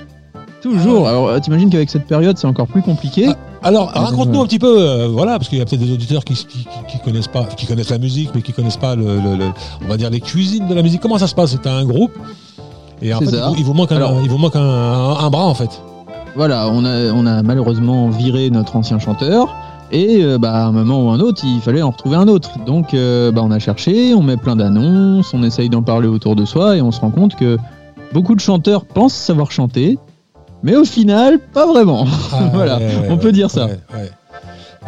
toujours. 0.60 1.08
Alors, 1.08 1.28
euh, 1.28 1.38
t'imagines 1.38 1.70
qu'avec 1.70 1.88
cette 1.90 2.06
période, 2.06 2.36
c'est 2.36 2.46
encore 2.48 2.66
plus 2.66 2.82
compliqué. 2.82 3.26
Ah, 3.28 3.36
Alors, 3.68 3.92
Ah, 3.94 4.00
raconte-nous 4.06 4.40
un 4.42 4.46
petit 4.46 4.58
peu, 4.58 4.76
euh, 4.82 5.08
voilà, 5.08 5.38
parce 5.38 5.48
qu'il 5.48 5.58
y 5.58 5.60
a 5.62 5.64
peut-être 5.64 5.80
des 5.80 5.92
auditeurs 5.92 6.24
qui, 6.24 6.34
qui, 6.34 6.44
qui- 6.46 6.66
qui 6.88 6.98
connaissent 7.04 7.28
pas, 7.28 7.44
qui 7.44 7.66
connaissent 7.66 7.90
la 7.90 7.98
musique, 7.98 8.30
mais 8.34 8.42
qui 8.42 8.52
connaissent 8.52 8.76
pas 8.76 8.94
le, 8.96 9.20
le- 9.20 9.36
le- 9.36 9.50
on 9.84 9.88
va 9.88 9.96
dire 9.96 10.10
les 10.10 10.20
cuisines 10.20 10.66
de 10.68 10.74
la 10.74 10.82
musique. 10.82 11.00
Comment 11.00 11.16
ça 11.18 11.26
se 11.28 11.34
passe? 11.34 11.52
C'est 11.52 11.66
un 11.68 11.84
groupe, 11.84 12.12
et 13.00 13.14
en 13.14 13.20
fait, 13.20 13.26
il 13.26 13.30
vous, 13.38 13.54
il 13.58 13.64
vous 13.64 13.72
manque 13.72 13.92
un, 13.92 13.96
Alors- 13.96 14.20
il 14.22 14.28
vous 14.28 14.36
manque 14.38 14.56
un, 14.56 14.60
un- 14.60 15.16
un 15.18 15.30
bras 15.30 15.44
en 15.46 15.54
fait. 15.54 15.70
Voilà, 16.37 16.68
on 16.68 16.85
a, 16.85 17.12
on 17.12 17.26
a 17.26 17.43
malheureusement 17.43 18.09
viré 18.11 18.51
notre 18.51 18.76
ancien 18.76 18.99
chanteur. 18.99 19.55
Et 19.93 20.22
euh, 20.24 20.39
bah, 20.39 20.53
à 20.53 20.64
un 20.66 20.72
moment 20.72 21.05
ou 21.07 21.11
un 21.11 21.20
autre, 21.20 21.43
il 21.45 21.61
fallait 21.61 21.82
en 21.82 21.91
retrouver 21.91 22.16
un 22.16 22.26
autre. 22.26 22.51
Donc 22.66 22.95
euh, 22.95 23.30
bah, 23.30 23.43
on 23.45 23.51
a 23.51 23.59
cherché, 23.59 24.14
on 24.14 24.22
met 24.22 24.37
plein 24.37 24.57
d'annonces, 24.57 25.32
on 25.35 25.43
essaye 25.45 25.68
d'en 25.68 25.82
parler 25.82 26.09
autour 26.09 26.35
de 26.35 26.45
soi 26.45 26.76
et 26.76 26.82
on 26.82 26.91
se 26.91 27.01
rend 27.01 27.11
compte 27.11 27.37
que 27.37 27.59
beaucoup 28.12 28.35
de 28.35 28.41
chanteurs 28.41 28.85
pensent 28.85 29.14
savoir 29.14 29.53
chanter, 29.53 29.99
mais 30.64 30.74
au 30.74 30.85
final, 30.85 31.39
pas 31.53 31.66
vraiment. 31.66 32.07
Ah, 32.32 32.51
Voilà, 32.53 32.78
ouais, 32.78 32.85
ouais, 32.87 33.09
on 33.11 33.18
peut 33.18 33.26
ouais, 33.26 33.32
dire 33.32 33.51
ça. 33.51 33.68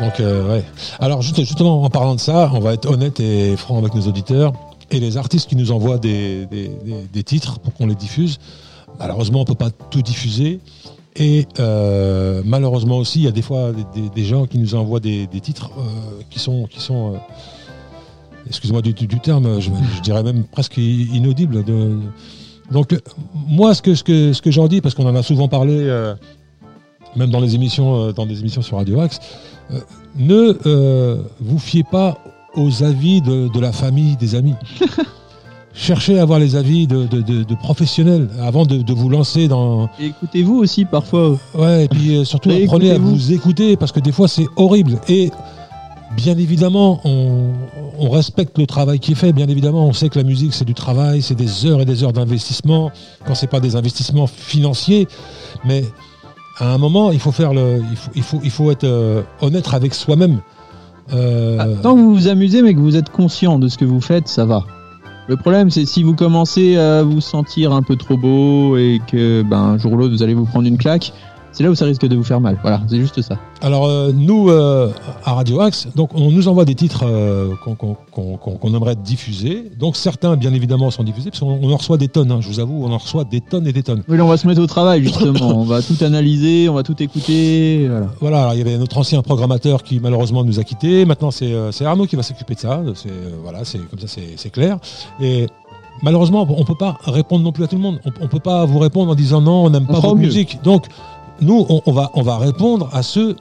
Donc, 0.00 0.20
euh, 0.20 0.50
ouais. 0.52 0.64
Alors, 0.98 1.22
juste- 1.22 1.38
justement, 1.40 1.82
en 1.82 1.88
parlant 1.90 2.14
de 2.16 2.20
ça, 2.20 2.50
on 2.52 2.58
va 2.60 2.72
être 2.74 2.90
honnête 2.90 3.20
et 3.20 3.56
franc 3.56 3.78
avec 3.78 3.94
nos 3.94 4.02
auditeurs 4.02 4.52
et 4.90 4.98
les 5.00 5.16
artistes 5.16 5.48
qui 5.48 5.56
nous 5.56 5.70
envoient 5.72 5.98
des, 5.98 6.46
des- 6.46 6.68
des- 6.84 7.06
des 7.12 7.22
titres 7.22 7.58
pour 7.60 7.72
qu'on 7.74 7.86
les 7.86 7.94
diffuse. 7.94 8.38
malheureusement, 8.98 9.40
on 9.40 9.44
peut 9.44 9.54
pas 9.54 9.70
tout 9.90 10.00
diffuser. 10.02 10.58
Et 11.18 11.46
euh, 11.58 12.42
malheureusement 12.44 12.98
aussi, 12.98 13.20
il 13.20 13.24
y 13.24 13.28
a 13.28 13.32
des 13.32 13.42
fois 13.42 13.70
des, 14.14 14.24
gens 14.24 14.46
qui 14.46 14.58
nous 14.58 14.74
envoient 14.74 15.00
des, 15.00 15.26
titres 15.40 15.70
euh, 15.78 16.22
qui 16.28 16.38
sont, 16.38 16.66
qui 16.66 16.80
sont 16.80 17.14
euh, 17.14 17.18
excusez-moi 18.46 18.82
du, 18.82 18.94
terme, 19.20 19.60
je, 19.60 19.70
dirais 20.02 20.22
même 20.22 20.44
presque 20.44 20.76
inaudibles. 20.76 21.64
De, 21.64 21.96
donc 22.70 22.94
moi, 23.34 23.74
ce 23.74 23.80
que, 23.80 23.94
ce 23.94 24.04
que, 24.04 24.32
ce 24.32 24.42
que 24.42 24.50
j'en 24.50 24.68
dis, 24.68 24.80
parce 24.80 24.94
qu'on 24.94 25.06
en 25.06 25.14
a 25.14 25.22
souvent 25.22 25.48
parlé, 25.48 25.90
même 27.16 27.30
dans 27.30 27.40
les 27.40 27.54
émissions, 27.54 28.12
dans 28.12 28.26
des 28.26 28.40
émissions 28.40 28.62
sur 28.62 28.76
Radio 28.76 29.00
Axe, 29.00 29.18
ne 30.16 31.18
vous 31.40 31.58
fiez 31.58 31.82
pas 31.84 32.18
aux 32.54 32.82
avis 32.82 33.22
de 33.22 33.60
la 33.60 33.72
famille, 33.72 34.16
des 34.16 34.34
amis. 34.34 34.54
Cherchez 35.78 36.18
à 36.18 36.22
avoir 36.22 36.38
les 36.38 36.56
avis 36.56 36.86
de, 36.86 37.04
de- 37.06 37.20
de- 37.20 37.42
de 37.42 37.54
professionnels 37.54 38.28
avant 38.40 38.64
de, 38.64 38.78
de 38.78 38.92
vous 38.94 39.10
lancer 39.10 39.46
dans. 39.46 39.90
Et 40.00 40.06
écoutez-vous 40.06 40.54
aussi 40.56 40.86
parfois. 40.86 41.36
Ouais, 41.54 41.84
et 41.84 41.88
puis 41.88 42.16
euh, 42.16 42.24
surtout 42.24 42.50
Et 42.50 42.64
apprenez 42.64 42.92
à 42.92 42.98
vous 42.98 43.32
écouter 43.32 43.76
parce 43.76 43.92
que 43.92 44.00
des 44.00 44.12
fois 44.12 44.26
c'est 44.26 44.46
horrible. 44.56 44.98
Et 45.08 45.30
bien 46.16 46.38
évidemment, 46.38 47.00
on, 47.04 47.50
on 47.98 48.08
respecte 48.08 48.56
le 48.58 48.66
travail 48.66 49.00
qui 49.00 49.12
est 49.12 49.16
fait. 49.16 49.34
Bien 49.34 49.48
évidemment, 49.48 49.86
on 49.86 49.92
sait 49.92 50.08
que 50.08 50.18
la 50.18 50.24
musique 50.24 50.54
c'est 50.54 50.64
du 50.64 50.72
travail, 50.72 51.20
c'est 51.20 51.34
des 51.34 51.66
heures 51.66 51.82
et 51.82 51.84
des 51.84 52.02
heures 52.02 52.14
d'investissement. 52.14 52.90
Quand 53.26 53.34
c'est 53.34 53.46
pas 53.46 53.60
des 53.60 53.76
investissements 53.76 54.26
financiers, 54.26 55.06
mais 55.66 55.84
à 56.58 56.72
un 56.72 56.78
moment, 56.78 57.12
il 57.12 57.20
faut 57.20 57.32
faire 57.32 57.52
le, 57.52 57.82
il 57.90 57.96
faut, 57.98 58.10
il 58.14 58.22
faut, 58.22 58.40
il 58.42 58.50
faut 58.50 58.70
être 58.70 58.84
euh, 58.84 59.20
honnête 59.42 59.68
avec 59.74 59.92
soi-même. 59.92 60.40
Euh, 61.12 61.58
Ah, 61.60 61.66
tant 61.82 61.94
que 61.94 62.00
vous 62.00 62.14
vous 62.14 62.28
amusez, 62.28 62.62
mais 62.62 62.72
que 62.72 62.80
vous 62.80 62.96
êtes 62.96 63.10
conscient 63.10 63.58
de 63.58 63.68
ce 63.68 63.76
que 63.76 63.84
vous 63.84 64.00
faites, 64.00 64.26
ça 64.26 64.46
va. 64.46 64.64
Le 65.28 65.36
problème, 65.36 65.70
c'est 65.70 65.86
si 65.86 66.04
vous 66.04 66.14
commencez 66.14 66.76
à 66.76 67.02
vous 67.02 67.20
sentir 67.20 67.72
un 67.72 67.82
peu 67.82 67.96
trop 67.96 68.16
beau 68.16 68.76
et 68.76 69.00
que, 69.10 69.42
ben, 69.42 69.58
un 69.58 69.78
jour 69.78 69.92
ou 69.92 69.96
l'autre, 69.96 70.14
vous 70.14 70.22
allez 70.22 70.34
vous 70.34 70.44
prendre 70.44 70.68
une 70.68 70.78
claque, 70.78 71.12
c'est 71.56 71.62
là 71.64 71.70
où 71.70 71.74
ça 71.74 71.86
risque 71.86 72.06
de 72.06 72.14
vous 72.14 72.22
faire 72.22 72.38
mal. 72.38 72.58
Voilà, 72.60 72.82
c'est 72.86 72.98
juste 72.98 73.22
ça. 73.22 73.38
Alors 73.62 73.86
euh, 73.86 74.12
nous, 74.14 74.50
euh, 74.50 74.90
à 75.24 75.32
Radio 75.32 75.62
Axe, 75.62 75.88
donc 75.96 76.10
on 76.14 76.30
nous 76.30 76.48
envoie 76.48 76.66
des 76.66 76.74
titres 76.74 77.04
euh, 77.06 77.54
qu'on 77.64 78.74
aimerait 78.74 78.94
diffuser. 78.94 79.70
Donc 79.78 79.96
certains, 79.96 80.36
bien 80.36 80.52
évidemment, 80.52 80.90
sont 80.90 81.02
diffusés, 81.02 81.30
parce 81.30 81.40
qu'on 81.40 81.58
on 81.62 81.72
en 81.72 81.76
reçoit 81.78 81.96
des 81.96 82.08
tonnes. 82.08 82.30
hein, 82.30 82.40
je 82.42 82.48
vous 82.48 82.60
avoue, 82.60 82.84
on 82.84 82.92
en 82.92 82.98
reçoit 82.98 83.24
des 83.24 83.40
tonnes 83.40 83.66
et 83.66 83.72
des 83.72 83.82
tonnes. 83.82 84.02
Oui, 84.06 84.18
là, 84.18 84.26
on 84.26 84.28
va 84.28 84.36
se 84.36 84.46
mettre 84.46 84.60
au 84.60 84.66
travail, 84.66 85.02
justement. 85.02 85.58
on 85.58 85.64
va 85.64 85.80
tout 85.80 85.96
analyser, 86.02 86.68
on 86.68 86.74
va 86.74 86.82
tout 86.82 87.02
écouter. 87.02 87.86
Voilà. 87.88 88.06
Voilà, 88.20 88.40
alors, 88.42 88.52
il 88.54 88.58
y 88.58 88.60
avait 88.60 88.76
notre 88.76 88.98
ancien 88.98 89.22
programmateur 89.22 89.82
qui 89.82 89.98
malheureusement 89.98 90.44
nous 90.44 90.60
a 90.60 90.62
quittés. 90.62 91.06
Maintenant, 91.06 91.30
c'est 91.30 91.54
c'est 91.70 91.86
Arnaud 91.86 92.04
qui 92.06 92.16
va 92.16 92.22
s'occuper 92.22 92.54
de 92.54 92.60
ça. 92.60 92.82
C'est 92.94 93.08
voilà, 93.42 93.64
c'est 93.64 93.78
comme 93.78 93.98
ça, 93.98 94.08
c'est 94.08 94.50
clair. 94.50 94.76
Et 95.22 95.46
malheureusement, 96.02 96.46
on 96.50 96.64
peut 96.64 96.74
pas 96.74 96.98
répondre 97.06 97.44
non 97.44 97.52
plus 97.52 97.64
à 97.64 97.66
tout 97.66 97.76
le 97.76 97.82
monde. 97.82 97.98
On, 98.04 98.10
on 98.20 98.28
peut 98.28 98.40
pas 98.40 98.66
vous 98.66 98.78
répondre 98.78 99.10
en 99.10 99.14
disant 99.14 99.40
non, 99.40 99.64
on 99.64 99.70
n'aime 99.70 99.86
pas 99.86 100.00
votre 100.00 100.16
mieux. 100.16 100.26
musique. 100.26 100.58
Donc, 100.62 100.84
nous, 101.40 101.66
on, 101.68 101.80
on 101.86 101.92
va 101.92 102.10
on 102.14 102.22
va 102.22 102.38
répondre 102.38 102.88
à 102.92 103.02
ceux 103.02 103.36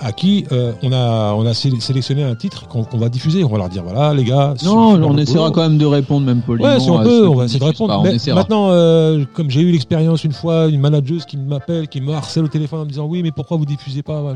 à 0.00 0.12
qui 0.12 0.44
euh, 0.52 0.72
on 0.82 0.92
a 0.92 1.32
on 1.34 1.44
a 1.44 1.54
sé- 1.54 1.72
sélectionné 1.80 2.22
un 2.22 2.34
titre 2.36 2.68
qu'on 2.68 2.84
va 2.98 3.08
diffuser. 3.08 3.42
On 3.44 3.48
va 3.48 3.58
leur 3.58 3.68
dire 3.68 3.82
voilà, 3.82 4.14
les 4.14 4.22
gars. 4.24 4.54
Non, 4.64 4.94
on 5.04 5.16
essaiera 5.18 5.50
quand 5.50 5.62
même 5.62 5.78
de 5.78 5.86
répondre, 5.86 6.24
même 6.26 6.42
poliment. 6.42 6.68
Ouais, 6.68 6.78
si 6.80 6.88
on 6.90 7.02
peut, 7.02 7.26
on 7.28 7.34
va 7.34 7.44
essayer 7.46 7.58
de 7.58 7.64
répondre. 7.64 8.02
pas, 8.02 8.08
Mais 8.10 8.18
maintenant, 8.34 8.68
euh, 8.70 9.24
comme 9.34 9.50
j'ai 9.50 9.60
eu 9.60 9.72
l'expérience 9.72 10.22
une 10.22 10.32
fois, 10.32 10.66
une 10.68 10.80
manageuse 10.80 11.24
qui 11.24 11.36
m'appelle, 11.36 11.88
qui 11.88 12.00
me 12.00 12.12
harcèle 12.12 12.44
au 12.44 12.48
téléphone 12.48 12.80
en 12.80 12.84
me 12.84 12.90
disant 12.90 13.06
oui, 13.06 13.22
mais 13.24 13.32
pourquoi 13.32 13.56
vous 13.56 13.66
diffusez 13.66 14.02
pas. 14.02 14.34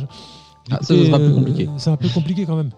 Ah, 0.70 0.78
ça, 0.82 0.94
ça 0.96 1.04
sera 1.06 1.18
plus 1.18 1.26
Euh, 1.28 1.34
compliqué. 1.34 1.68
C'est 1.76 1.90
un 1.90 1.96
peu 1.96 2.08
compliqué 2.08 2.44
quand 2.44 2.56
même. 2.56 2.70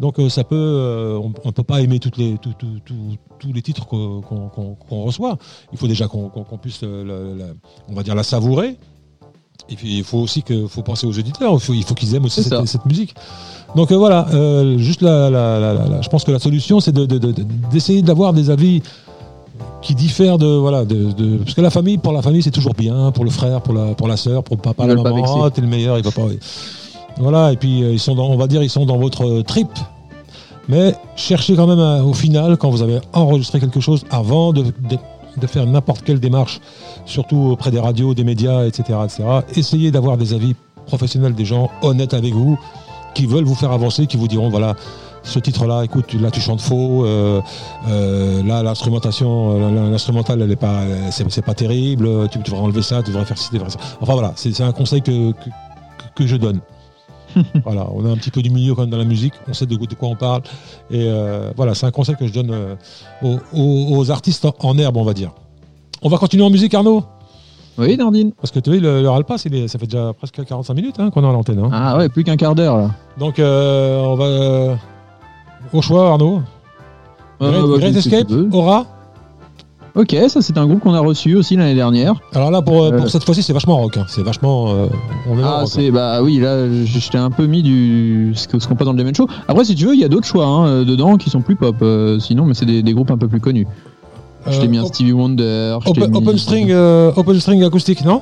Donc 0.00 0.16
ça 0.28 0.44
peut, 0.44 0.56
euh, 0.56 1.18
on 1.18 1.32
ne 1.46 1.52
peut 1.52 1.62
pas 1.62 1.80
aimer 1.80 1.98
toutes 2.00 2.18
les, 2.18 2.36
tout- 2.38 2.52
tout- 2.58 2.80
tout- 2.84 2.94
tous 3.38 3.52
les 3.52 3.62
titres 3.62 3.86
qu'on 3.86 5.02
reçoit. 5.04 5.38
Il 5.72 5.78
faut 5.78 5.86
déjà 5.86 6.06
qu'on 6.08 6.30
puisse, 6.60 6.82
la- 6.82 6.88
la- 7.14 7.52
on 7.88 7.94
va 7.94 8.02
dire, 8.02 8.14
la 8.14 8.22
savourer. 8.24 8.76
Et 9.68 9.74
puis 9.74 9.98
il 9.98 10.04
faut 10.04 10.18
aussi 10.18 10.42
que, 10.42 10.66
faut 10.66 10.82
penser 10.82 11.06
aux 11.06 11.12
éditeurs. 11.12 11.52
Il 11.54 11.60
faut, 11.60 11.72
il 11.74 11.82
faut 11.82 11.94
qu'ils 11.94 12.14
aiment 12.14 12.26
aussi 12.26 12.42
cette, 12.60 12.66
cette 12.66 12.86
musique. 12.86 13.14
Donc 13.74 13.90
euh, 13.90 13.96
voilà, 13.96 14.26
euh, 14.32 14.78
juste 14.78 15.02
la, 15.02 15.28
la- 15.28 15.58
la- 15.58 16.00
je 16.00 16.08
pense 16.08 16.24
que 16.24 16.30
la 16.30 16.38
solution, 16.38 16.78
c'est 16.80 16.92
de- 16.92 17.04
de- 17.06 17.18
de- 17.18 17.32
de- 17.32 17.44
d'essayer 17.72 18.00
d'avoir 18.02 18.32
des 18.32 18.48
avis 18.50 18.80
qui 19.82 19.94
diffèrent 19.94 20.38
de 20.38 20.46
voilà 20.46 20.84
de, 20.84 21.12
de- 21.12 21.36
parce 21.38 21.54
que 21.54 21.60
la 21.60 21.70
famille 21.70 21.98
pour 21.98 22.12
la 22.12 22.22
famille 22.22 22.42
c'est 22.42 22.50
toujours 22.50 22.74
bien 22.74 23.10
pour 23.12 23.24
le 23.24 23.30
frère 23.30 23.60
pour 23.60 23.74
la 23.74 23.94
pour 23.94 24.08
la 24.08 24.16
sœur 24.16 24.42
pour 24.42 24.56
le 24.56 24.62
papa 24.62 24.84
Ils 24.84 24.88
la 24.96 25.02
maman. 25.10 25.26
Ah, 25.44 25.50
t'es 25.50 25.60
le 25.60 25.66
meilleur 25.68 25.96
il 25.98 26.04
va 26.04 26.10
pas 26.10 26.22
voilà 27.18 27.52
et 27.52 27.56
puis 27.56 27.82
euh, 27.82 27.92
ils 27.92 28.00
sont 28.00 28.14
dans, 28.14 28.26
on 28.26 28.36
va 28.36 28.46
dire 28.48 28.62
ils 28.62 28.70
sont 28.70 28.84
dans 28.86 28.96
votre 28.98 29.42
trip 29.42 29.68
mais 30.68 30.94
cherchez 31.14 31.54
quand 31.54 31.66
même 31.66 31.78
à- 31.78 32.02
au 32.02 32.12
final 32.14 32.56
quand 32.56 32.70
vous 32.70 32.82
avez 32.82 32.98
enregistré 33.12 33.60
quelque 33.60 33.80
chose 33.80 34.04
avant 34.10 34.52
de, 34.52 34.64
de, 35.40 35.46
faire 35.46 35.66
n'importe 35.66 36.02
quelle 36.04 36.20
démarche 36.20 36.60
surtout 37.04 37.50
auprès 37.50 37.70
des 37.70 37.80
radios 37.80 38.14
des 38.14 38.24
médias 38.24 38.64
etc 38.64 38.98
etc 39.04 39.24
essayez 39.54 39.90
d'avoir 39.90 40.16
des 40.16 40.34
avis 40.34 40.54
professionnels 40.86 41.34
des 41.34 41.44
gens 41.44 41.70
honnêtes 41.82 42.14
avec 42.14 42.32
vous 42.34 42.58
qui 43.14 43.26
veulent 43.26 43.44
vous 43.44 43.54
faire 43.54 43.72
avancer 43.72 44.06
qui 44.06 44.16
vous 44.16 44.28
diront 44.28 44.48
voilà 44.48 44.74
ce 45.26 45.40
titre-là, 45.40 45.82
écoute, 45.82 46.14
là 46.14 46.30
tu 46.30 46.40
chantes 46.40 46.60
faux, 46.60 47.04
euh, 47.04 47.40
euh, 47.88 48.42
là 48.44 48.62
l'instrumentation, 48.62 49.60
euh, 49.60 49.90
l'instrumental 49.90 50.40
elle 50.40 50.52
est 50.52 50.56
pas, 50.56 50.84
c'est 51.10 51.44
pas 51.44 51.54
terrible, 51.54 52.28
tu, 52.28 52.38
devrais 52.38 52.60
enlever 52.60 52.82
ça, 52.82 53.02
tu 53.02 53.10
devrais 53.10 53.24
faire 53.24 53.36
ci, 53.36 53.48
tu 53.48 53.56
devrais 53.56 53.70
faire 53.70 53.80
ça. 53.80 53.96
Enfin 54.00 54.12
voilà, 54.14 54.32
c'est 54.36 54.60
un 54.60 54.72
conseil 54.72 55.02
que 55.02 55.34
je 56.20 56.36
donne. 56.36 56.60
voilà, 57.64 57.86
on 57.94 58.04
a 58.04 58.10
un 58.10 58.16
petit 58.16 58.30
peu 58.30 58.42
du 58.42 58.50
milieu 58.50 58.74
quand 58.74 58.82
même 58.82 58.90
dans 58.90 58.96
la 58.98 59.04
musique, 59.04 59.34
on 59.48 59.52
sait 59.52 59.66
de, 59.66 59.76
de 59.76 59.94
quoi 59.94 60.08
on 60.08 60.16
parle, 60.16 60.42
et 60.90 61.06
euh, 61.08 61.50
voilà, 61.56 61.74
c'est 61.74 61.86
un 61.86 61.90
conseil 61.90 62.16
que 62.16 62.26
je 62.26 62.32
donne 62.32 62.50
euh, 62.50 62.74
aux, 63.52 64.10
artistes 64.10 64.46
en, 64.60 64.78
herbe, 64.78 64.96
on 64.96 65.04
va 65.04 65.14
dire. 65.14 65.30
On 66.02 66.08
va 66.08 66.18
continuer 66.18 66.44
en 66.44 66.50
musique, 66.50 66.74
Arnaud? 66.74 67.04
Oui, 67.78 67.96
Nardine. 67.96 68.32
Parce 68.32 68.50
que 68.50 68.58
tu 68.60 68.70
vois, 68.70 68.80
le, 68.80 69.02
le 69.02 69.54
est- 69.54 69.68
ça 69.68 69.78
fait 69.78 69.86
déjà 69.86 70.12
presque 70.14 70.42
45 70.42 70.72
minutes 70.74 70.96
hein, 70.98 71.10
qu'on 71.10 71.22
est 71.22 71.28
à 71.28 71.32
l'antenne. 71.32 71.58
hein. 71.58 71.70
Ah 71.72 71.98
ouais, 71.98 72.08
plus 72.08 72.24
qu'un 72.24 72.36
quart 72.36 72.54
d'heure 72.54 72.76
là. 72.78 72.90
Donc 73.18 73.38
euh, 73.38 74.00
on 74.02 74.14
va 74.14 74.78
au 75.74 75.82
choix, 75.82 76.08
Arnaud. 76.10 76.40
Great, 77.40 77.92
bah, 77.92 77.98
Escape. 77.98 78.28
Aura. 78.52 78.86
Ok, 79.96 80.14
ça 80.28 80.42
c'est 80.42 80.58
un 80.58 80.66
groupe 80.66 80.80
qu'on 80.80 80.92
a 80.92 81.00
reçu 81.00 81.34
aussi 81.36 81.56
l'année 81.56 81.74
dernière. 81.74 82.14
Alors 82.34 82.50
là, 82.50 82.60
pour, 82.60 82.74
pour 82.90 83.04
Euh. 83.04 83.06
cette 83.08 83.24
fois-ci, 83.24 83.42
c'est 83.42 83.54
vachement 83.54 83.78
rock. 83.78 83.96
hein. 83.96 84.04
C'est 84.08 84.22
vachement. 84.22 84.68
euh, 84.74 84.86
on 85.28 85.38
est 85.38 85.42
Ah, 85.42 85.64
c'est 85.66 85.90
bah 85.90 86.22
oui, 86.22 86.38
là 86.38 86.66
t'ai 87.10 87.16
un 87.18 87.30
peu 87.30 87.46
mis 87.46 87.62
du 87.62 88.32
ce 88.34 88.46
qu'on 88.46 88.74
passe 88.74 88.84
dans 88.86 88.92
le 88.92 88.98
Demon 88.98 89.14
Show. 89.14 89.26
Après, 89.48 89.64
si 89.64 89.74
tu 89.74 89.86
veux, 89.86 89.94
il 89.94 90.00
y 90.00 90.04
a 90.04 90.08
d'autres 90.08 90.26
choix 90.26 90.44
hein, 90.46 90.66
euh, 90.66 90.84
dedans 90.84 91.16
qui 91.16 91.30
sont 91.30 91.40
plus 91.40 91.56
pop. 91.56 91.76
euh, 91.80 92.18
sinon, 92.18 92.44
mais 92.44 92.52
c'est 92.54 92.66
des, 92.66 92.82
des 92.82 92.92
groupes 92.92 93.10
un 93.10 93.16
peu 93.16 93.26
plus 93.28 93.40
connus. 93.40 93.66
je 94.46 94.58
t'ai 94.60 94.66
Euh, 94.66 94.68
mis 94.68 94.76
un 94.78 94.84
Stevie 94.84 95.12
Wonder. 95.12 95.78
open, 95.86 96.10
mis- 96.10 96.16
open 96.18 96.36
string, 96.38 96.70
euh, 96.70 97.10
open 97.16 97.40
string 97.40 97.64
acoustique, 97.64 98.04
non? 98.04 98.20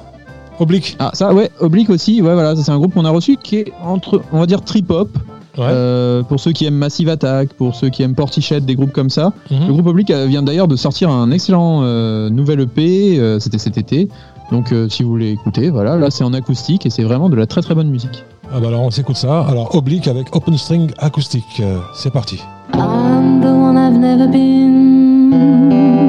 Oblique. 0.61 0.97
Ah 1.01 1.11
ça 1.13 1.35
ouais, 1.35 1.51
Oblique 1.59 1.91
aussi. 1.91 2.23
Ouais 2.23 2.35
voilà, 2.35 2.55
c'est 2.55 2.71
un 2.71 2.79
groupe 2.79 2.95
qu'on 2.95 3.05
a 3.05 3.11
reçu 3.11 3.37
qui 3.43 3.57
est 3.57 3.73
entre, 3.85 4.23
on 4.33 4.39
va 4.39 4.47
dire 4.47 4.63
trip 4.63 4.89
hop. 4.93 5.09
Ouais. 5.57 5.65
Euh, 5.69 6.23
pour 6.23 6.41
ceux 6.41 6.53
qui 6.53 6.65
aiment 6.67 6.75
Massive 6.75 7.09
Attack, 7.09 7.53
pour 7.55 7.75
ceux 7.75 7.89
qui 7.89 8.03
aiment 8.03 8.15
Portichet, 8.15 8.61
des 8.61 8.75
groupes 8.75 8.93
comme 8.93 9.11
ça. 9.11 9.33
Mhm. 9.51 9.67
Le 9.69 9.73
groupe 9.73 9.87
Oblique 9.87 10.11
euh, 10.11 10.27
vient 10.27 10.43
d'ailleurs 10.43 10.69
de 10.69 10.77
sortir 10.77 11.11
un 11.11 11.31
excellent 11.31 11.83
euh, 11.83 12.29
nouvel 12.29 12.61
EP, 12.61 13.19
euh, 13.19 13.39
c'était 13.39 13.59
cet 13.59 13.79
été. 13.79 14.09
Donc 14.51 14.73
euh, 14.73 14.89
si 14.89 15.03
vous 15.03 15.09
voulez 15.11 15.31
écouter, 15.31 15.71
voilà, 15.71 15.97
là 15.97 16.11
c'est 16.11 16.25
en 16.25 16.33
acoustique 16.35 16.85
et 16.87 16.91
c'est 16.91 17.03
vraiment 17.03 17.29
de 17.29 17.37
la 17.37 17.47
très 17.47 17.63
très 17.63 17.75
bonne 17.75 17.89
musique. 17.89 18.25
Ah 18.53 18.61
bah 18.61 18.69
alors 18.69 18.83
on 18.83 18.91
s'écoute 18.91 19.17
ça. 19.17 19.41
Alors 19.49 19.75
oblique 19.75 20.07
avec 20.07 20.35
open 20.37 20.59
string 20.59 20.91
acoustique. 20.99 21.61
Euh, 21.61 21.79
c'est 21.95 22.11
parti. 22.11 22.41
I'm 22.75 23.41
the 23.41 23.47
one 23.47 23.77
I've 23.79 23.99
never 23.99 24.27
been, 24.27 25.33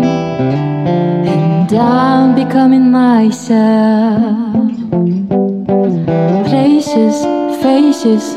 and 0.03 1.71
I'm 1.71 2.35
becoming 2.35 2.91
myself. 2.91 4.21
Places, 6.45 7.25
faces, 7.61 8.35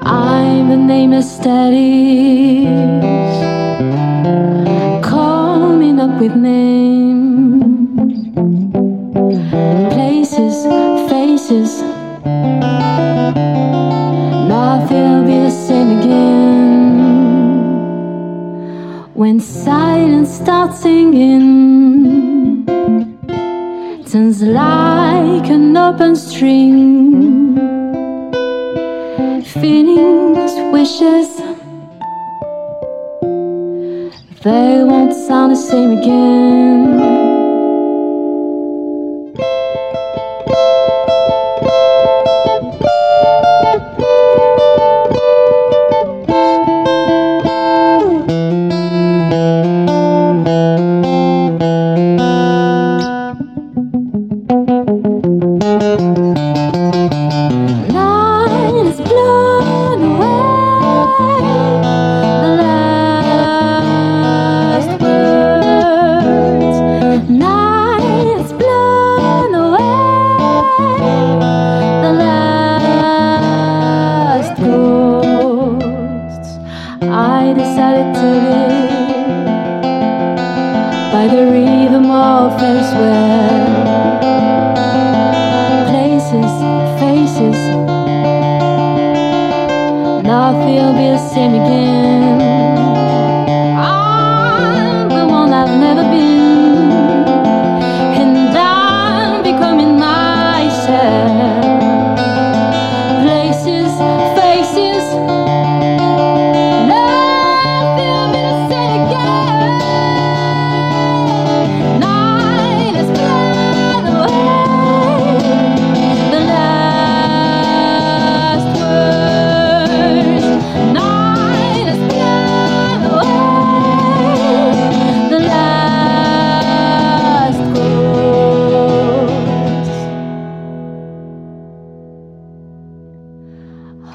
I'm 0.00 0.68
the 0.68 0.76
nameless 0.76 1.38
is 1.38 2.20
coming 5.02 6.00
up 6.00 6.20
with 6.20 6.34
names 6.36 7.36
places, 9.96 10.64
faces. 11.10 11.82
Nothing 14.54 15.04
will 15.12 15.24
be 15.24 15.38
the 15.38 15.50
same 15.50 15.98
again. 15.98 17.16
When 19.14 19.40
silence 19.40 20.30
starts 20.30 20.80
singing, 20.80 21.85
turns 24.06 24.40
like 24.40 25.50
an 25.50 25.76
open 25.76 26.14
string. 26.14 27.56
Feelings, 29.44 30.52
wishes, 30.72 31.36
they 34.44 34.84
won't 34.84 35.12
sound 35.12 35.52
the 35.52 35.56
same 35.56 35.98
again. 35.98 37.25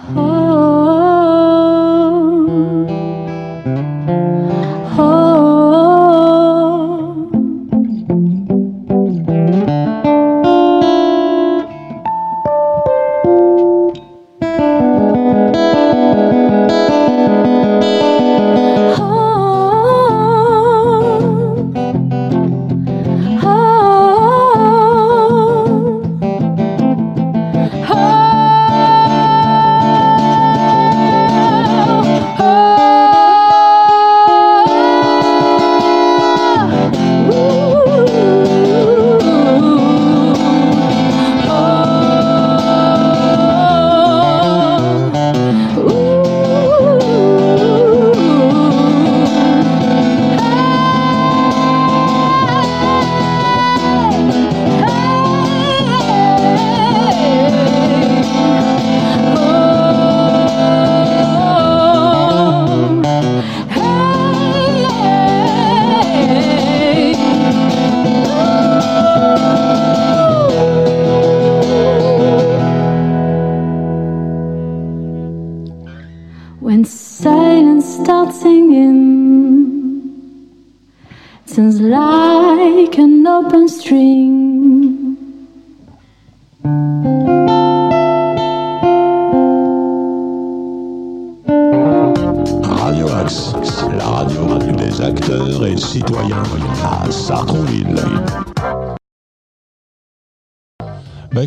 Oh, 0.03 0.50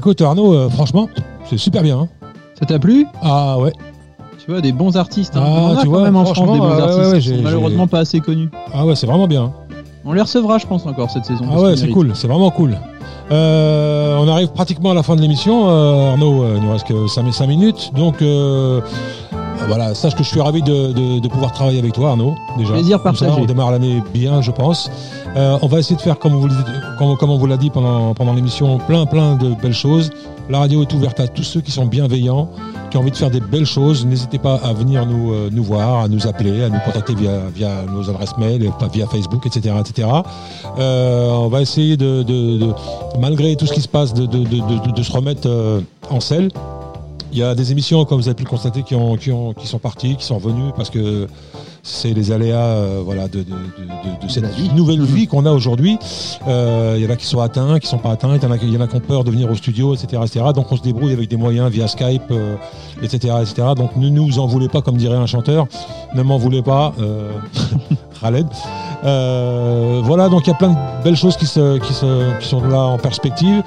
écoute 0.05 0.21
Arnaud, 0.21 0.53
euh, 0.53 0.69
franchement, 0.69 1.09
c'est 1.47 1.57
super 1.57 1.83
bien. 1.83 1.99
hein. 2.01 2.09
Ça 2.61 2.67
t'a 2.67 2.79
plu? 2.79 3.07
Ah 3.23 3.59
ouais. 3.59 3.73
Tu 4.39 4.51
vois, 4.51 4.61
des 4.61 4.73
bons 4.73 4.99
artistes. 4.99 5.35
Hein. 5.35 5.43
Ah, 5.43 5.49
Il 5.49 5.55
y 5.55 5.65
en 5.65 5.71
a 5.71 5.77
tu 5.81 5.85
quand 5.87 5.93
vois, 5.93 6.03
même 6.03 6.17
en 6.17 6.25
France 6.27 6.37
franchement, 6.37 6.53
des 6.53 6.59
bons 6.61 6.67
ouais, 6.77 6.83
artistes 6.83 6.99
ouais, 6.99 7.07
ouais, 7.13 7.19
qui 7.21 7.29
sont 7.31 7.35
j'ai- 7.37 7.43
malheureusement 7.43 7.87
pas 7.87 8.01
assez 8.01 8.21
connus. 8.21 8.51
Ah 8.75 8.85
ouais, 8.85 8.97
c'est 8.97 9.07
vraiment 9.07 9.27
bien. 9.27 9.51
On 10.05 10.13
les 10.13 10.21
recevra, 10.21 10.59
je 10.59 10.67
pense, 10.67 10.85
encore 10.85 11.11
cette 11.11 11.25
saison. 11.25 11.45
Ah 11.47 11.53
parce 11.53 11.63
ouais, 11.63 11.69
qu'ils 11.71 11.79
c'est 11.79 11.83
méritent. 11.85 11.95
cool, 11.97 12.11
c'est 12.15 12.27
vraiment 12.29 12.51
cool. 12.51 12.77
Euh, 13.33 14.19
on 14.21 14.29
arrive 14.29 14.49
pratiquement 14.49 14.91
à 14.91 14.95
la 14.95 15.03
fin 15.03 15.17
de 15.17 15.23
l'émission, 15.23 15.71
euh, 15.71 16.11
Arnaud, 16.11 16.43
euh, 16.43 16.55
il 16.59 16.63
nous 16.63 16.71
reste 16.71 16.87
que 16.87 17.07
5, 17.07 17.47
minutes. 17.47 17.91
Donc 17.97 18.21
euh, 18.21 18.83
voilà, 19.69 19.95
sache 19.95 20.15
que 20.15 20.23
je 20.23 20.29
suis 20.29 20.41
ravi 20.43 20.61
de, 20.63 20.93
de- 20.93 21.19
de 21.21 21.29
pouvoir 21.29 21.53
travailler 21.53 21.79
avec 21.79 21.95
toi, 21.95 22.11
Arnaud. 22.11 22.35
Déjà. 22.59 22.75
Plaisir 22.75 23.03
Comme 23.03 23.15
ça, 23.17 23.25
partagé. 23.25 23.43
on 23.43 23.47
démarre 23.47 23.71
l'année 23.71 24.03
bien, 24.13 24.43
je 24.43 24.51
pense. 24.51 24.91
Euh, 25.37 25.59
on 25.63 25.67
va 25.67 25.81
essayer 25.81 25.97
de 25.97 26.01
faire, 26.01 26.19
comme 26.19 26.35
on 26.35 26.39
vous, 26.39 27.47
l'a 27.47 27.57
dit 27.57 27.71
pendant, 27.71 28.35
l'émission, 28.35 28.79
plein 28.79 29.05
plein 29.07 29.35
de 29.35 29.55
belles 29.61 29.75
choses. 29.75 30.11
La 30.49 30.59
radio 30.61 30.83
est 30.83 30.93
ouverte 30.93 31.19
à 31.21 31.27
tous 31.27 31.43
ceux 31.43 31.61
qui 31.61 31.73
sont 31.73 31.87
bienveillants, 31.87 32.51
qui 32.91 32.97
ont 32.97 33.01
envie 33.01 33.11
de 33.11 33.17
faire 33.17 33.31
des 33.31 33.41
belles 33.41 33.67
choses. 33.67 34.07
N'hésitez 34.07 34.39
pas 34.39 34.57
à 34.57 34.73
venir 34.73 35.07
nous, 35.07 35.33
euh, 35.33 35.51
voir, 35.57 36.05
à 36.05 36.09
nous 36.09 36.27
appeler, 36.27 36.63
à 36.63 36.69
nous 36.69 36.79
contacter 36.85 37.15
via, 37.15 37.83
nos 37.93 38.09
adresses 38.11 38.37
mail, 38.39 38.71
via 38.93 39.07
Facebook, 39.07 39.47
etc. 39.47 39.75
etc. 39.81 40.09
Euh, 40.79 41.31
on 41.31 41.49
va 41.49 41.63
essayer 41.63 41.97
de, 41.97 42.73
malgré 43.19 43.57
tout 43.57 43.67
ce 43.67 43.73
qui 43.73 43.81
se 43.81 43.89
passe, 43.89 44.15
de, 44.15 44.27
se 45.03 45.13
remettre 45.13 45.49
en 46.11 46.21
selle. 46.21 46.51
Il 47.33 47.39
y 47.39 47.43
a 47.43 47.57
des 47.57 47.73
émissions, 47.73 48.05
comme 48.05 48.21
vous 48.21 48.29
avez 48.29 48.37
pu 48.37 48.45
le 48.45 48.49
constater, 48.49 48.85
qui, 48.85 48.95
ont, 48.95 49.17
qui, 49.17 49.33
ont, 49.33 49.55
qui 49.55 49.67
sont 49.67 49.81
parties, 49.81 50.15
qui 50.15 50.25
sont 50.25 50.37
revenues, 50.37 50.71
parce 50.77 50.91
que 50.91 51.27
c'est 51.87 52.15
les 52.15 52.33
aléas 52.33 52.57
euh, 52.57 53.03
voilà, 53.05 53.29
de, 53.29 53.41
de, 53.41 53.45
de- 53.45 53.51
de- 53.51 54.27
de 54.27 54.29
cette 54.31 54.75
nouvelle 54.75 55.03
vie 55.03 55.27
qu'on 55.27 55.45
a 55.45 55.53
aujourd'hui. 55.53 55.99
Euh, 56.49 56.95
il 56.97 57.05
y 57.05 57.07
en 57.07 57.11
a 57.11 57.17
qui 57.17 57.27
sont 57.27 57.41
atteints, 57.41 57.79
qui 57.79 57.87
sont 57.87 57.99
pas 57.99 58.13
atteints, 58.13 58.35
il 58.37 58.43
y 58.43 58.47
en 58.47 58.51
a, 58.51 58.57
qui- 58.59 58.67
il 58.67 58.73
y 58.73 58.77
en 58.77 58.81
a 58.81 58.87
qui 58.87 58.97
ont 58.97 59.01
peur 59.01 59.23
de 59.23 59.31
venir 59.31 59.51
au 59.51 59.55
studio, 59.55 59.95
etc., 59.95 60.23
etc. 60.25 60.47
Donc 60.55 60.73
on 60.73 60.77
se 60.77 60.83
débrouille 60.83 61.13
avec 61.13 61.29
des 61.29 61.37
moyens 61.37 61.71
via 61.71 61.87
Skype, 61.87 62.23
euh, 62.31 62.57
etc., 63.03 63.35
etc. 63.43 63.69
Donc 63.77 63.97
ne 63.97 64.09
nous 64.09 64.39
en 64.39 64.47
voulez 64.47 64.69
pas, 64.69 64.81
comme 64.81 64.97
dirait 64.97 65.17
un 65.17 65.27
chanteur. 65.27 65.67
Ne 66.15 66.23
m'en 66.23 66.39
voulez 66.39 66.63
pas, 66.63 66.95
euh, 67.01 67.31
Khaled. 68.21 68.47
Euh, 69.05 70.01
voilà, 70.03 70.31
donc 70.31 70.47
il 70.47 70.51
y 70.51 70.53
a 70.53 70.57
plein 70.57 70.71
de 70.71 71.05
belles 71.05 71.17
choses 71.17 71.37
qui, 71.37 71.47
se, 71.47 71.77
qui, 71.79 71.93
se, 71.93 72.39
qui 72.41 72.49
sont 72.49 72.63
là 72.63 72.81
en 72.81 72.97
perspective. 72.97 73.63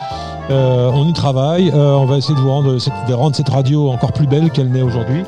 Euh, 0.49 0.89
on 0.93 1.07
y 1.07 1.13
travaille. 1.13 1.69
Euh, 1.69 1.93
on 1.95 2.05
va 2.05 2.17
essayer 2.17 2.33
de 2.33 2.39
vous 2.39 2.49
rendre 2.49 2.79
cette, 2.79 2.93
de 3.07 3.13
rendre 3.13 3.35
cette 3.35 3.49
radio 3.49 3.89
encore 3.91 4.13
plus 4.13 4.25
belle 4.25 4.49
qu'elle 4.49 4.71
n'est 4.71 4.81
aujourd'hui. 4.81 5.23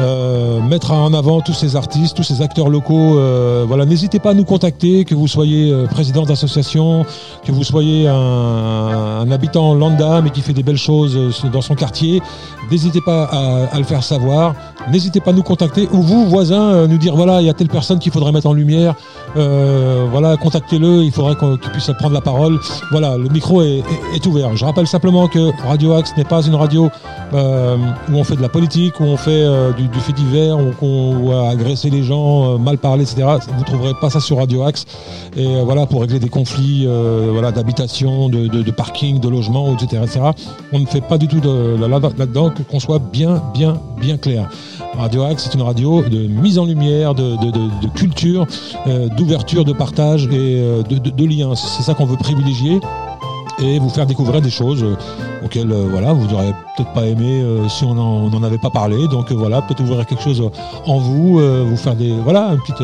Euh, 0.00 0.60
mettre 0.60 0.92
en 0.92 1.12
avant 1.12 1.40
tous 1.40 1.52
ces 1.52 1.74
artistes, 1.74 2.16
tous 2.16 2.22
ces 2.22 2.40
acteurs 2.40 2.68
locaux. 2.68 3.18
euh, 3.18 3.64
voilà, 3.66 3.84
n'hésitez 3.84 4.20
pas 4.20 4.30
à 4.30 4.34
nous 4.34 4.44
contacter, 4.44 5.04
que 5.04 5.14
vous 5.14 5.26
soyez 5.26 5.72
euh, 5.72 5.86
président 5.86 6.22
d'association, 6.22 7.04
que 7.44 7.50
vous 7.50 7.64
soyez 7.64 8.06
un, 8.06 9.28
habitant 9.30 9.74
lambda 9.74 10.22
mais 10.22 10.30
qui 10.30 10.40
fait 10.40 10.52
des 10.52 10.62
belles 10.62 10.76
choses 10.76 11.42
dans 11.52 11.60
son 11.60 11.74
quartier. 11.74 12.22
N'hésitez 12.70 13.00
pas 13.00 13.24
à, 13.72 13.78
le 13.78 13.84
faire 13.84 14.04
savoir. 14.04 14.54
N'hésitez 14.90 15.20
pas 15.20 15.30
à 15.30 15.34
nous 15.34 15.42
contacter 15.42 15.88
ou 15.92 16.00
vous, 16.00 16.26
voisins, 16.26 16.86
nous 16.86 16.98
dire 16.98 17.16
voilà, 17.16 17.40
il 17.40 17.46
y 17.46 17.50
a 17.50 17.54
telle 17.54 17.68
personne 17.68 17.98
qu'il 17.98 18.12
faudrait 18.12 18.32
mettre 18.32 18.46
en 18.46 18.52
lumière. 18.52 18.94
Voilà, 19.34 20.36
contactez-le. 20.36 21.02
Il 21.02 21.12
faudrait 21.12 21.36
qu'il 21.36 21.70
puisse 21.70 21.90
prendre 21.98 22.14
la 22.14 22.20
parole. 22.20 22.58
Voilà, 22.90 23.16
le 23.16 23.28
micro 23.28 23.62
est, 23.62 23.82
ouvert. 24.26 24.56
Je 24.56 24.64
rappelle 24.64 24.86
simplement 24.86 25.28
que 25.28 25.50
Radio 25.66 25.94
Axe 25.94 26.14
n'est 26.16 26.24
pas 26.24 26.42
une 26.42 26.54
radio 26.54 26.90
où 27.32 28.14
on 28.14 28.24
fait 28.24 28.36
de 28.36 28.42
la 28.42 28.48
politique, 28.48 29.00
où 29.00 29.04
on 29.04 29.16
fait 29.16 29.30
euh, 29.30 29.72
du, 29.92 30.00
fait 30.00 30.12
divers, 30.12 30.56
où 30.58 30.72
on 30.82 31.16
où 31.16 31.32
à 31.32 31.50
agresser 31.50 31.90
les 31.90 32.02
gens, 32.02 32.54
euh, 32.54 32.58
mal 32.58 32.78
parler, 32.78 33.02
etc. 33.02 33.26
Vous 33.56 33.64
trouverez 33.64 33.92
pas 34.00 34.10
ça 34.10 34.20
sur 34.20 34.38
Radio 34.38 34.62
Axe. 34.62 34.84
Et 35.36 35.46
euh, 35.46 35.62
voilà, 35.64 35.86
pour 35.86 36.00
régler 36.00 36.18
des 36.18 36.28
conflits 36.28 36.84
euh, 36.86 37.28
voilà, 37.32 37.52
d'habitation, 37.52 38.28
de, 38.28 38.70
parking, 38.70 39.20
de 39.20 39.28
logement, 39.28 39.74
etc.. 39.74 40.02
On 40.72 40.78
ne 40.78 40.86
fait 40.86 41.00
pas 41.00 41.18
du 41.18 41.28
tout 41.28 41.40
de, 41.40 41.76
là- 41.80 41.88
là- 41.88 42.10
là-dedans, 42.16 42.52
qu'on 42.70 42.80
soit 42.80 42.98
bien, 42.98 43.42
bien, 43.54 43.80
bien 44.00 44.16
clair. 44.16 44.48
Radio 44.98 45.22
Axe, 45.24 45.44
c'est 45.44 45.54
une 45.54 45.62
radio 45.62 46.02
de 46.02 46.26
mise 46.26 46.58
en 46.58 46.64
lumière, 46.64 47.14
de, 47.14 47.36
culture, 47.94 48.46
d'ouverture, 49.16 49.64
de 49.64 49.72
partage 49.72 50.26
et 50.26 50.60
de, 50.88 50.98
de, 50.98 51.10
de 51.10 51.24
lien. 51.24 51.54
C'est 51.54 51.82
ça 51.82 51.94
qu'on 51.94 52.06
veut 52.06 52.16
privilégier. 52.16 52.80
Et 53.60 53.78
vous 53.78 53.88
faire 53.88 54.06
découvrir 54.06 54.40
des 54.40 54.50
choses 54.50 54.82
euh, 54.82 54.96
auxquelles 55.44 55.70
euh, 55.70 55.86
voilà 55.90 56.12
vous 56.12 56.26
n'auriez 56.26 56.52
peut-être 56.76 56.92
pas 56.92 57.06
aimé 57.06 57.40
euh, 57.42 57.68
si 57.68 57.84
on 57.84 57.94
n'en 57.94 58.42
avait 58.42 58.58
pas 58.58 58.70
parlé. 58.70 59.08
Donc 59.08 59.32
voilà, 59.32 59.62
peut-être 59.62 59.80
ouvrir 59.80 60.06
quelque 60.06 60.22
chose 60.22 60.42
en 60.86 60.98
vous, 60.98 61.38
vous 61.38 61.76
faire 61.76 61.96
des 61.96 62.12
voilà 62.12 62.52
une 62.52 62.60
petite 62.60 62.82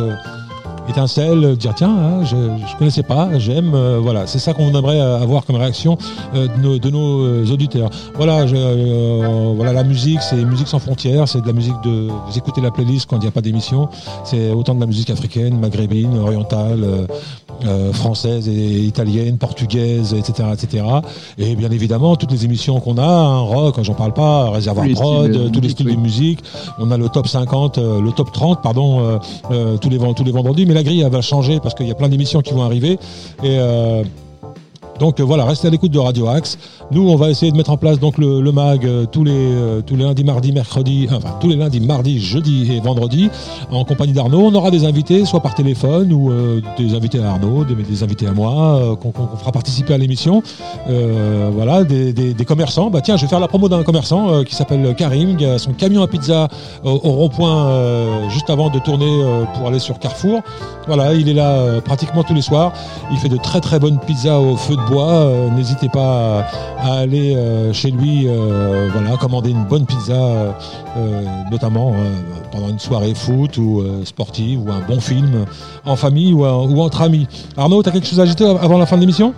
étincelle, 0.89 1.57
dire 1.57 1.75
tiens, 1.75 1.97
hein, 1.97 2.25
je, 2.25 2.37
je 2.37 2.77
connaissais 2.77 3.03
pas, 3.03 3.39
j'aime, 3.39 3.75
voilà, 4.03 4.27
c'est 4.27 4.39
ça 4.39 4.53
qu'on 4.53 4.69
aimerait 4.75 5.01
avoir 5.01 5.47
comme 5.47 5.57
réaction 5.57 5.97
de 6.35 6.91
nos, 6.91 7.45
auditeurs. 7.53 7.89
Voilà, 8.17 8.47
je, 8.47 9.55
voilà, 9.55 9.73
la 9.73 9.83
musique, 9.83 10.21
c'est 10.21 10.37
musique 10.37 10.69
sans 10.69 10.79
frontières, 10.79 11.27
c'est 11.27 11.41
de 11.41 11.47
la 11.47 11.55
musique 11.55 11.81
de, 11.83 12.09
vous 12.27 12.39
écoutez 12.39 12.61
la 12.61 12.71
playlist 12.71 13.09
quand 13.09 13.17
il 13.17 13.23
n'y 13.23 13.29
a 13.29 13.33
pas 13.33 13.41
d'émission, 13.41 13.89
c'est 14.25 14.51
autant 14.51 14.75
de 14.75 14.81
la 14.81 14.87
musique 14.87 15.09
africaine, 15.09 15.59
maghrébine, 15.59 16.19
orientale, 16.19 17.07
euh, 17.65 17.75
euh, 17.85 17.93
française 17.93 18.49
et 18.49 18.81
italienne, 18.81 19.37
portugaise, 19.37 20.15
etc., 20.15 20.49
etc. 20.53 20.85
Et 21.39 21.57
bien 21.57 21.71
évidemment 21.71 22.17
toutes 22.17 22.31
les 22.31 22.45
émissions 22.45 22.81
qu'on 22.81 22.99
a, 22.99 23.03
hein, 23.03 23.41
rock, 23.41 23.77
j'en 23.83 23.95
parle 23.95 24.13
pas, 24.13 24.51
réservoir 24.51 24.87
prod, 24.95 25.31
styles 25.31 25.51
tous 25.53 25.61
les 25.61 25.69
styles 25.69 25.89
oui. 25.89 25.97
de 25.97 26.01
musique. 26.01 26.41
On 26.79 26.91
a 26.91 26.97
le 26.97 27.09
top 27.09 27.29
50, 27.29 27.79
euh, 27.79 28.01
le 28.01 28.13
top 28.13 28.33
30, 28.33 28.63
pardon, 28.63 29.01
euh, 29.01 29.19
euh, 29.51 29.77
tous 29.77 29.89
les 29.89 29.99
tous 30.15 30.25
les 30.25 30.33
vendredis. 30.33 30.67
Mais 30.67 30.75
la 30.75 30.83
grille 30.83 31.03
elle 31.03 31.13
va 31.13 31.21
changer 31.21 31.61
parce 31.61 31.75
qu'il 31.75 31.87
y 31.87 31.91
a 31.91 31.95
plein 31.95 32.09
d'émissions 32.09 32.41
qui 32.41 32.55
vont 32.55 32.63
arriver. 32.63 32.99
Et 33.43 33.59
donc 34.99 35.21
euh, 35.21 35.25
voilà, 35.25 35.45
restez 35.45 35.69
à 35.69 35.71
l'écoute 35.71 35.91
de 35.91 35.99
Radio 35.99 36.29
Axe. 36.29 36.59
Nous, 36.91 37.09
on 37.09 37.17
va 37.17 37.31
essayer 37.31 37.51
de 37.51 37.57
mettre 37.57 37.71
en 37.71 37.77
place 37.77 37.99
donc 37.99 38.19
le, 38.19 38.41
mag 38.53 38.85
euh, 38.85 39.07
tous 39.07 39.25
les 39.25 39.33
euh, 39.35 39.81
tous 39.81 39.97
les 39.97 40.05
lundis, 40.05 40.25
mardis, 40.25 40.53
mercredis, 40.53 41.09
enfin 41.11 41.37
tous 41.41 41.49
les 41.49 41.57
lundis, 41.57 41.81
mardis, 41.81 42.21
jeudi 42.21 42.73
et 42.73 42.81
vendredi 42.81 43.31
en 43.71 43.85
compagnie 43.85 44.13
d'Arnaud. 44.13 44.41
On 44.41 44.55
aura 44.55 44.71
des 44.71 44.85
invités, 44.85 45.25
soit 45.25 45.41
par 45.41 45.55
téléphone 45.55 46.13
ou 46.13 46.33
des 46.79 46.95
invités 46.95 47.21
à 47.23 47.31
Arnaud, 47.33 47.65
des, 47.65 48.03
invités 48.03 48.27
à 48.27 48.33
moi, 48.33 48.97
qu'on 49.01 49.13
fera 49.13 49.53
participer 49.53 49.95
à 49.95 49.99
l'émission. 49.99 50.43
Voilà, 50.87 51.85
des, 51.85 52.35
commerçants. 52.47 52.91
Bah 52.91 53.01
tiens, 53.01 53.17
je 53.17 53.23
vais 53.23 53.29
faire 53.29 53.41
la 53.41 53.49
promo 53.49 53.69
d'un 53.69 53.83
commerçant 53.83 54.45
qui 54.45 54.55
s'appelle 54.55 54.95
Karim, 54.97 55.37
son 55.59 55.73
camion 55.73 56.03
à 56.03 56.09
pizza 56.09 56.49
au, 56.85 56.91
au 56.91 57.13
rond-point 57.13 58.29
juste 58.29 58.51
avant 58.51 58.71
de 58.71 58.79
tourner 58.79 59.25
pour 59.55 59.69
aller 59.69 59.79
sur 59.79 59.99
Carrefour. 59.99 60.41
Voilà, 60.87 61.15
il 61.15 61.29
est 61.29 61.35
là 61.35 61.81
pratiquement 61.81 62.23
tous 62.23 62.35
les 62.35 62.43
soirs. 62.43 62.73
Il 63.11 63.19
fait 63.19 63.29
de 63.29 63.39
très 63.39 63.61
très 63.61 63.79
bonnes 63.79 63.99
pizzas 63.99 64.39
au 64.39 64.57
feu 64.57 64.77
de 64.77 64.84
bois. 64.89 65.13
Euh, 65.13 65.51
N'hésitez 65.51 65.89
pas 65.89 66.47
à, 66.79 66.99
aller 66.99 67.35
euh, 67.35 67.73
chez 67.73 67.91
lui, 67.91 68.27
euh, 68.27 68.89
voilà, 68.93 69.17
commander 69.17 69.51
une 69.51 69.65
bonne 69.65 69.87
pizza, 69.87 70.55
notamment 71.51 71.95
pendant 72.53 72.69
une 72.69 72.79
soirée 72.79 73.15
foot 73.15 73.57
ou 73.59 73.85
sportive 74.05 74.65
ou 74.65 74.71
un 74.71 74.81
bon 74.81 75.01
film 75.01 75.45
en 75.85 75.97
famille 75.97 76.33
ou, 76.33 76.45
ou 76.45 76.81
entre 76.81 77.03
amis. 77.03 77.27
Arnaud, 77.57 77.83
tu 77.83 77.89
as 77.89 77.93
quelque 77.93 78.07
chose 78.07 78.21
à 78.21 78.25
ajouter 78.25 78.45
avant 78.45 78.79
la 78.79 78.87
fin 78.87 78.97
de 78.97 79.01
l'émission? 79.01 79.35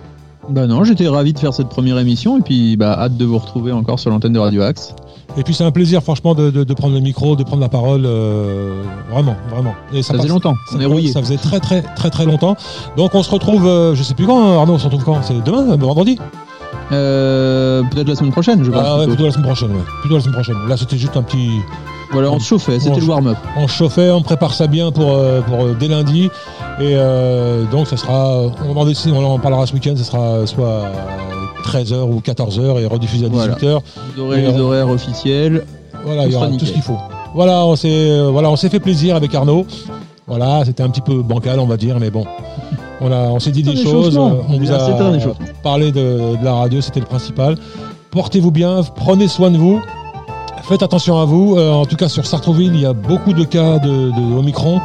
Bah 0.49 0.65
non, 0.67 0.83
j'étais 0.83 1.07
ravi 1.07 1.33
de 1.33 1.39
faire 1.39 1.53
cette 1.53 1.67
première 1.69 1.97
émission 1.99 2.37
et 2.37 2.41
puis 2.41 2.77
bah 2.77 2.93
hâte 2.97 3.17
de 3.17 3.25
vous 3.25 3.37
retrouver 3.37 3.71
encore 3.73 3.99
sur 3.99 4.09
l'antenne 4.11 4.33
de 4.33 4.39
Radio 4.39 4.61
Axe. 4.61 4.93
Et 5.37 5.43
puis 5.43 5.53
c'est 5.53 5.65
un 5.65 5.71
plaisir 5.71 6.01
franchement 6.01 6.33
de, 6.35 6.49
de- 6.51 6.63
de 6.63 6.73
prendre 6.73 6.93
le 6.95 7.01
micro, 7.01 7.35
de 7.35 7.43
prendre 7.43 7.61
la 7.61 7.67
parole, 7.69 8.03
euh, 8.05 8.81
vraiment, 9.11 9.35
vraiment. 9.49 9.73
Et 9.93 10.01
Ça 10.01 10.13
faisait 10.13 10.29
longtemps, 10.29 10.55
on 10.73 10.79
est 10.79 10.85
rouillé. 10.85 11.11
Ça 11.11 11.21
faisait 11.21 11.37
très 11.37 11.59
très 11.59 11.81
très 11.81 12.09
très 12.09 12.25
longtemps. 12.25 12.55
Donc 12.95 13.13
on 13.13 13.23
se 13.23 13.29
retrouve, 13.29 13.67
euh, 13.67 13.93
je 13.93 14.03
sais 14.03 14.13
plus 14.13 14.25
quand, 14.25 14.39
hein, 14.41 14.57
Arnaud, 14.57 14.73
on 14.73 14.77
se 14.79 14.85
retrouve 14.85 15.03
quand? 15.03 15.21
C'est 15.21 15.43
demain, 15.43 15.69
euh, 15.71 15.75
vendredi? 15.75 16.17
Euh, 16.91 17.83
Peut-être 17.91 18.07
la 18.07 18.15
semaine 18.15 18.31
prochaine, 18.31 18.63
je 18.63 18.71
pense. 18.71 18.81
Ah 18.83 18.93
ouais, 18.99 19.05
plutôt. 19.05 19.15
plutôt 19.15 19.25
la 19.25 19.31
semaine 19.31 19.45
prochaine, 19.45 19.71
ouais. 19.71 19.83
Plutôt 20.01 20.15
la 20.15 20.21
semaine 20.21 20.33
prochaine. 20.35 20.55
Là 20.69 20.77
c'était 20.77 20.97
juste 20.97 21.17
un 21.17 21.23
petit, 21.23 21.49
Voilà, 22.11 22.31
on 22.31 22.39
se 22.39 22.45
chauffait, 22.45 22.79
c'était 22.79 22.99
le 22.99 23.05
warm-up. 23.05 23.37
on 23.57 23.67
chauffait, 23.67 24.11
on 24.11 24.21
prépare 24.21 24.53
ça 24.53 24.67
bien 24.67 24.91
pour 24.91 25.11
euh, 25.11 25.41
pour 25.41 25.63
euh, 25.63 25.75
dès 25.77 25.87
lundi. 25.87 26.29
Et 26.79 26.93
euh, 26.95 27.65
donc 27.65 27.87
ça 27.87 27.97
sera, 27.97 28.43
on 28.65 28.75
en 28.75 28.85
décide, 28.85 29.13
on 29.13 29.23
en 29.23 29.39
parlera 29.39 29.65
ce 29.65 29.73
week-end. 29.73 29.93
Ce 29.97 30.03
sera 30.03 30.45
soit 30.47 30.83
13h 31.63 32.01
ou 32.03 32.19
14h 32.19 32.81
et 32.81 32.85
rediffusé 32.85 33.25
à 33.25 33.29
18h. 33.29 33.33
Voilà. 33.59 33.79
Vous 34.15 34.21
aurez 34.21 34.43
Et, 34.43 34.51
les 34.51 34.59
horaires 34.59 34.89
officiels. 34.89 35.65
Voilà, 36.05 36.25
il 36.25 36.31
y 36.31 36.35
aura 36.35 36.47
tout 36.47 36.65
ce 36.65 36.71
qu'il 36.71 36.81
faut. 36.81 36.97
Voilà, 37.33 37.65
on 37.65 37.75
s'est 37.75 38.21
voilà, 38.31 38.55
fait 38.55 38.79
plaisir 38.79 39.15
avec 39.15 39.35
Arnaud. 39.35 39.65
Voilà, 40.27 40.63
c'était 40.65 40.83
un 40.83 40.89
petit 40.89 41.01
peu 41.01 41.21
bancal, 41.21 41.59
on 41.59 41.65
va 41.65 41.77
dire, 41.77 41.99
mais 41.99 42.09
bon. 42.09 42.25
On, 42.99 43.11
a, 43.11 43.29
on 43.29 43.39
s'est 43.39 43.51
dit 43.51 43.63
des 43.63 43.75
choses, 43.75 44.17
on 44.17 44.57
vous 44.57 44.71
a 44.71 44.79
parlé 45.61 45.91
de, 45.91 46.37
de 46.37 46.43
la 46.43 46.53
radio, 46.53 46.81
c'était 46.81 46.99
le 46.99 47.05
principal. 47.05 47.57
Portez-vous 48.11 48.51
bien, 48.51 48.81
prenez 48.95 49.27
soin 49.27 49.51
de 49.51 49.57
vous, 49.57 49.81
faites 50.67 50.83
attention 50.83 51.19
à 51.19 51.25
vous. 51.25 51.55
Euh, 51.57 51.71
en 51.71 51.85
tout 51.85 51.95
cas, 51.95 52.09
sur 52.09 52.25
Sartrouville, 52.25 52.73
il 52.75 52.81
y 52.81 52.85
a 52.85 52.93
beaucoup 52.93 53.33
de 53.33 53.43
cas 53.43 53.79
de, 53.79 54.11
de 54.11 54.37
Omicron. 54.37 54.79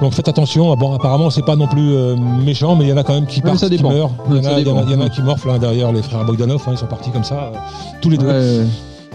Donc 0.00 0.12
faites 0.14 0.28
attention. 0.28 0.72
Ah 0.72 0.76
Bon, 0.76 0.94
apparemment, 0.94 1.28
c'est 1.30 1.44
pas 1.44 1.56
non 1.56 1.66
plus 1.66 1.94
euh, 1.94 2.16
méchant, 2.16 2.74
mais 2.74 2.84
il 2.86 2.90
y 2.90 2.92
en 2.92 2.96
a 2.96 3.02
quand 3.04 3.12
même 3.14 3.26
qui 3.26 3.40
partent, 3.42 3.58
ça 3.58 3.68
qui 3.68 3.82
meurent. 3.82 4.10
Il 4.30 4.36
y 4.36 4.38
en 4.40 4.44
a, 4.44 4.58
il 4.60 4.66
y 4.66 4.70
en 4.70 4.76
a- 4.76 4.80
dépend. 4.80 4.84
il 4.88 4.92
y 4.92 4.96
en 4.96 5.00
a 5.06 5.08
qui 5.10 5.22
morflent 5.22 5.50
hein, 5.50 5.58
derrière 5.58 5.92
les 5.92 6.02
frères 6.02 6.24
Bogdanov. 6.24 6.62
hein, 6.66 6.70
ils 6.72 6.78
sont 6.78 6.86
partis 6.86 7.10
comme 7.10 7.24
ça, 7.24 7.34
euh, 7.34 7.56
tous 8.00 8.08
les 8.08 8.16
deux. 8.16 8.26
Ouais, 8.26 8.66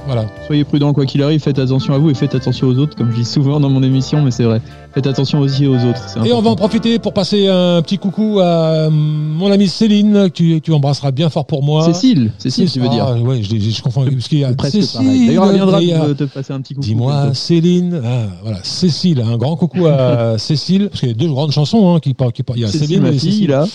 Voilà. 0.06 0.26
soyez 0.48 0.64
prudents 0.64 0.94
quoi 0.94 1.06
qu'il 1.06 1.22
arrive, 1.24 1.40
faites 1.40 1.58
attention 1.60 1.94
à 1.94 1.98
vous 1.98 2.10
et 2.10 2.14
faites 2.14 2.36
attention 2.36 2.68
aux 2.68 2.78
autres, 2.78 2.96
comme 2.96 3.12
je 3.12 3.16
dis 3.18 3.26
souvent 3.26 3.60
dans 3.60 3.70
mon 3.70 3.82
émission, 3.84 4.22
mais 4.22 4.32
c'est 4.32 4.44
vrai. 4.44 4.62
Faites 4.94 5.08
attention 5.08 5.40
aussi 5.40 5.66
aux 5.68 5.76
autres. 5.76 6.02
Et 6.26 6.32
on 6.32 6.42
va 6.42 6.52
en 6.52 6.56
profiter 6.56 7.00
pour 7.00 7.12
passer 7.14 7.48
un 7.48 7.82
petit 7.82 7.98
coucou 7.98 8.40
à 8.40 8.44
euh, 8.46 8.90
mon 8.92 9.52
amie 9.52 9.68
Céline, 9.68 10.14
que 10.30 10.34
tu, 10.34 10.62
tu 10.62 10.72
embrasseras 10.72 11.12
bien 11.12 11.30
fort 11.30 11.46
pour 11.46 11.64
moi. 11.64 11.86
Cécile, 11.86 12.32
Cécile, 12.38 12.72
tu 12.72 12.80
veux 12.80 12.88
dire. 12.88 13.06
Ah, 13.10 13.20
ouais, 13.20 13.42
je, 13.44 13.50
je, 13.56 13.70
je 13.72 13.82
confonds. 13.82 14.06
Parce 14.06 14.28
qu'il 14.30 14.40
y 14.40 14.44
a 14.46 14.54
Cécile, 14.70 15.00
pareil. 15.00 15.28
D'ailleurs, 15.28 15.46
elle 15.50 15.56
viendra 15.56 15.78
a- 15.80 16.08
de 16.08 16.14
te 16.14 16.24
passer 16.26 16.54
un 16.54 16.62
petit 16.62 16.76
coup. 16.76 16.82
Dis-moi, 16.82 17.34
Céline. 17.34 18.00
Ah, 18.06 18.28
voilà, 18.44 18.60
Cécile. 18.64 19.22
Un 19.28 19.38
grand 19.38 19.56
coucou 19.58 19.86
à 19.88 20.38
Cécile, 20.38 20.88
parce 20.90 21.02
qu'il 21.02 21.10
y 21.10 21.12
a 21.12 21.16
deux 21.16 21.28
grandes 21.28 21.52
chansons 21.52 21.94
hein, 21.96 22.00
qui 22.00 22.14
parlent. 22.14 22.32
Qui 22.32 22.44
parlent- 22.44 22.60
il 22.60 22.62
y 22.62 22.66
a 22.66 22.68
Cécile, 22.70 22.88
Céline 22.88 23.04
ma 23.04 23.10
et 23.10 23.20
Cécile. 23.20 23.50
là. 23.50 23.66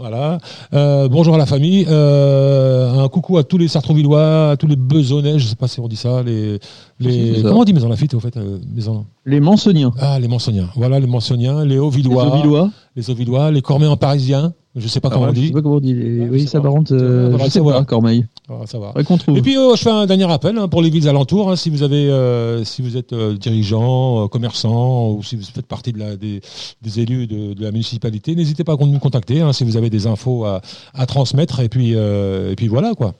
Voilà. 0.00 0.38
Euh, 0.72 1.08
bonjour 1.10 1.34
à 1.34 1.36
la 1.36 1.44
famille. 1.44 1.84
Euh, 1.86 3.04
un 3.04 3.08
coucou 3.10 3.36
à 3.36 3.44
tous 3.44 3.58
les 3.58 3.68
Sartrouvillois, 3.68 4.52
à 4.52 4.56
tous 4.56 4.66
les 4.66 4.74
Besonnais. 4.74 5.38
Je 5.38 5.46
sais 5.46 5.56
pas 5.56 5.68
si 5.68 5.78
on 5.78 5.88
dit 5.88 5.96
ça. 5.96 6.22
Les, 6.22 6.58
les... 6.98 7.34
Ça. 7.34 7.42
Comment 7.42 7.60
on 7.60 7.64
dit 7.64 7.74
Maison 7.74 7.90
Lafitte 7.90 8.14
au 8.14 8.20
fait 8.20 8.34
euh, 8.38 8.56
Maison... 8.74 9.04
Les 9.26 9.40
Mansoniens. 9.40 9.92
Ah, 9.98 10.18
les 10.18 10.26
Mansoniens. 10.26 10.70
Voilà, 10.74 10.98
les 11.00 11.06
Mansoniens, 11.06 11.64
les 11.64 11.74
Les 11.74 11.78
Hauvillois, 11.78 12.34
Auvillois. 12.34 12.70
les 12.96 13.10
Auvillois, 13.10 13.50
les 13.50 13.60
Cormets 13.60 13.88
en 13.88 13.98
parisien. 13.98 14.54
Je 14.76 14.86
sais 14.86 15.00
pas 15.00 15.08
Ah 15.10 15.14
comment 15.14 15.24
ouais, 15.26 15.30
on 15.32 15.34
Je 15.34 15.40
dit. 15.40 15.46
sais 15.48 15.52
pas 15.52 15.62
comment 15.62 15.76
on 15.76 15.80
dit. 15.80 15.94
Oui, 15.94 16.46
contre, 16.70 16.92
Euh, 16.94 17.32
euh, 17.34 17.38
je 17.38 17.50
sais 17.50 17.60
pas, 17.60 17.84
Cormeil. 17.84 18.26
Ah, 18.48 18.66
ça 18.66 18.78
va. 18.78 18.92
Et 19.36 19.42
puis 19.42 19.56
euh, 19.56 19.74
je 19.74 19.82
fais 19.82 19.90
un 19.90 20.06
dernier 20.06 20.30
appel 20.30 20.56
hein, 20.58 20.68
pour 20.68 20.80
les 20.82 20.90
villes 20.90 21.08
alentours. 21.08 21.50
hein, 21.50 21.56
si 21.56 21.70
vous 21.70 21.82
avez, 21.82 22.08
euh, 22.08 22.62
si 22.64 22.80
vous 22.80 22.96
êtes 22.96 23.12
euh, 23.12 23.36
dirigeant, 23.36 24.24
euh, 24.24 24.28
commerçant, 24.28 25.10
ou 25.10 25.22
si 25.24 25.34
vous 25.34 25.42
faites 25.42 25.66
partie 25.66 25.92
de 25.92 25.98
la, 25.98 26.16
des, 26.16 26.40
des 26.82 27.00
élus 27.00 27.26
de, 27.26 27.54
de 27.54 27.62
la 27.62 27.72
municipalité, 27.72 28.36
n'hésitez 28.36 28.62
pas 28.62 28.74
à 28.74 28.76
nous 28.86 28.98
contacter 29.00 29.40
hein, 29.40 29.52
si 29.52 29.64
vous 29.64 29.76
avez 29.76 29.90
des 29.90 30.06
infos 30.06 30.44
à, 30.44 30.60
à 30.94 31.06
transmettre. 31.06 31.58
Et 31.60 31.68
puis, 31.68 31.94
euh, 31.96 32.52
et 32.52 32.56
puis 32.56 32.68
voilà 32.68 32.94
quoi. 32.94 33.14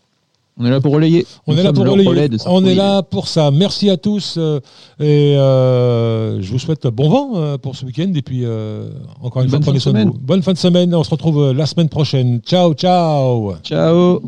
On 0.58 0.66
est 0.66 0.70
là 0.70 0.80
pour 0.80 0.92
relayer. 0.92 1.26
On 1.46 1.54
Nous 1.54 1.60
est 1.60 1.62
là 1.62 1.72
pour 1.72 1.86
relayer. 1.86 2.28
On 2.46 2.64
est 2.64 2.74
là 2.74 3.02
pour 3.02 3.28
ça. 3.28 3.50
Merci 3.50 3.88
à 3.88 3.96
tous 3.96 4.34
euh, 4.36 4.60
et 4.98 5.36
euh, 5.36 6.40
je 6.42 6.50
vous 6.50 6.58
souhaite 6.58 6.86
bon 6.86 7.08
vent 7.08 7.30
euh, 7.36 7.56
pour 7.58 7.76
ce 7.76 7.86
week-end. 7.86 8.12
Et 8.14 8.22
puis 8.22 8.44
encore 9.22 9.42
une 9.42 9.50
Bonne 9.50 9.62
fois, 9.62 9.72
prenez 9.72 9.80
fin 9.80 9.90
de 9.90 9.92
soin 9.92 9.92
de 9.92 9.98
semaine. 9.98 10.08
vous. 10.08 10.18
Bonne 10.20 10.42
fin 10.42 10.52
de 10.52 10.58
semaine. 10.58 10.94
On 10.94 11.04
se 11.04 11.10
retrouve 11.10 11.52
la 11.52 11.66
semaine 11.66 11.88
prochaine. 11.88 12.40
Ciao, 12.40 12.74
ciao. 12.74 13.54
Ciao. 13.62 14.20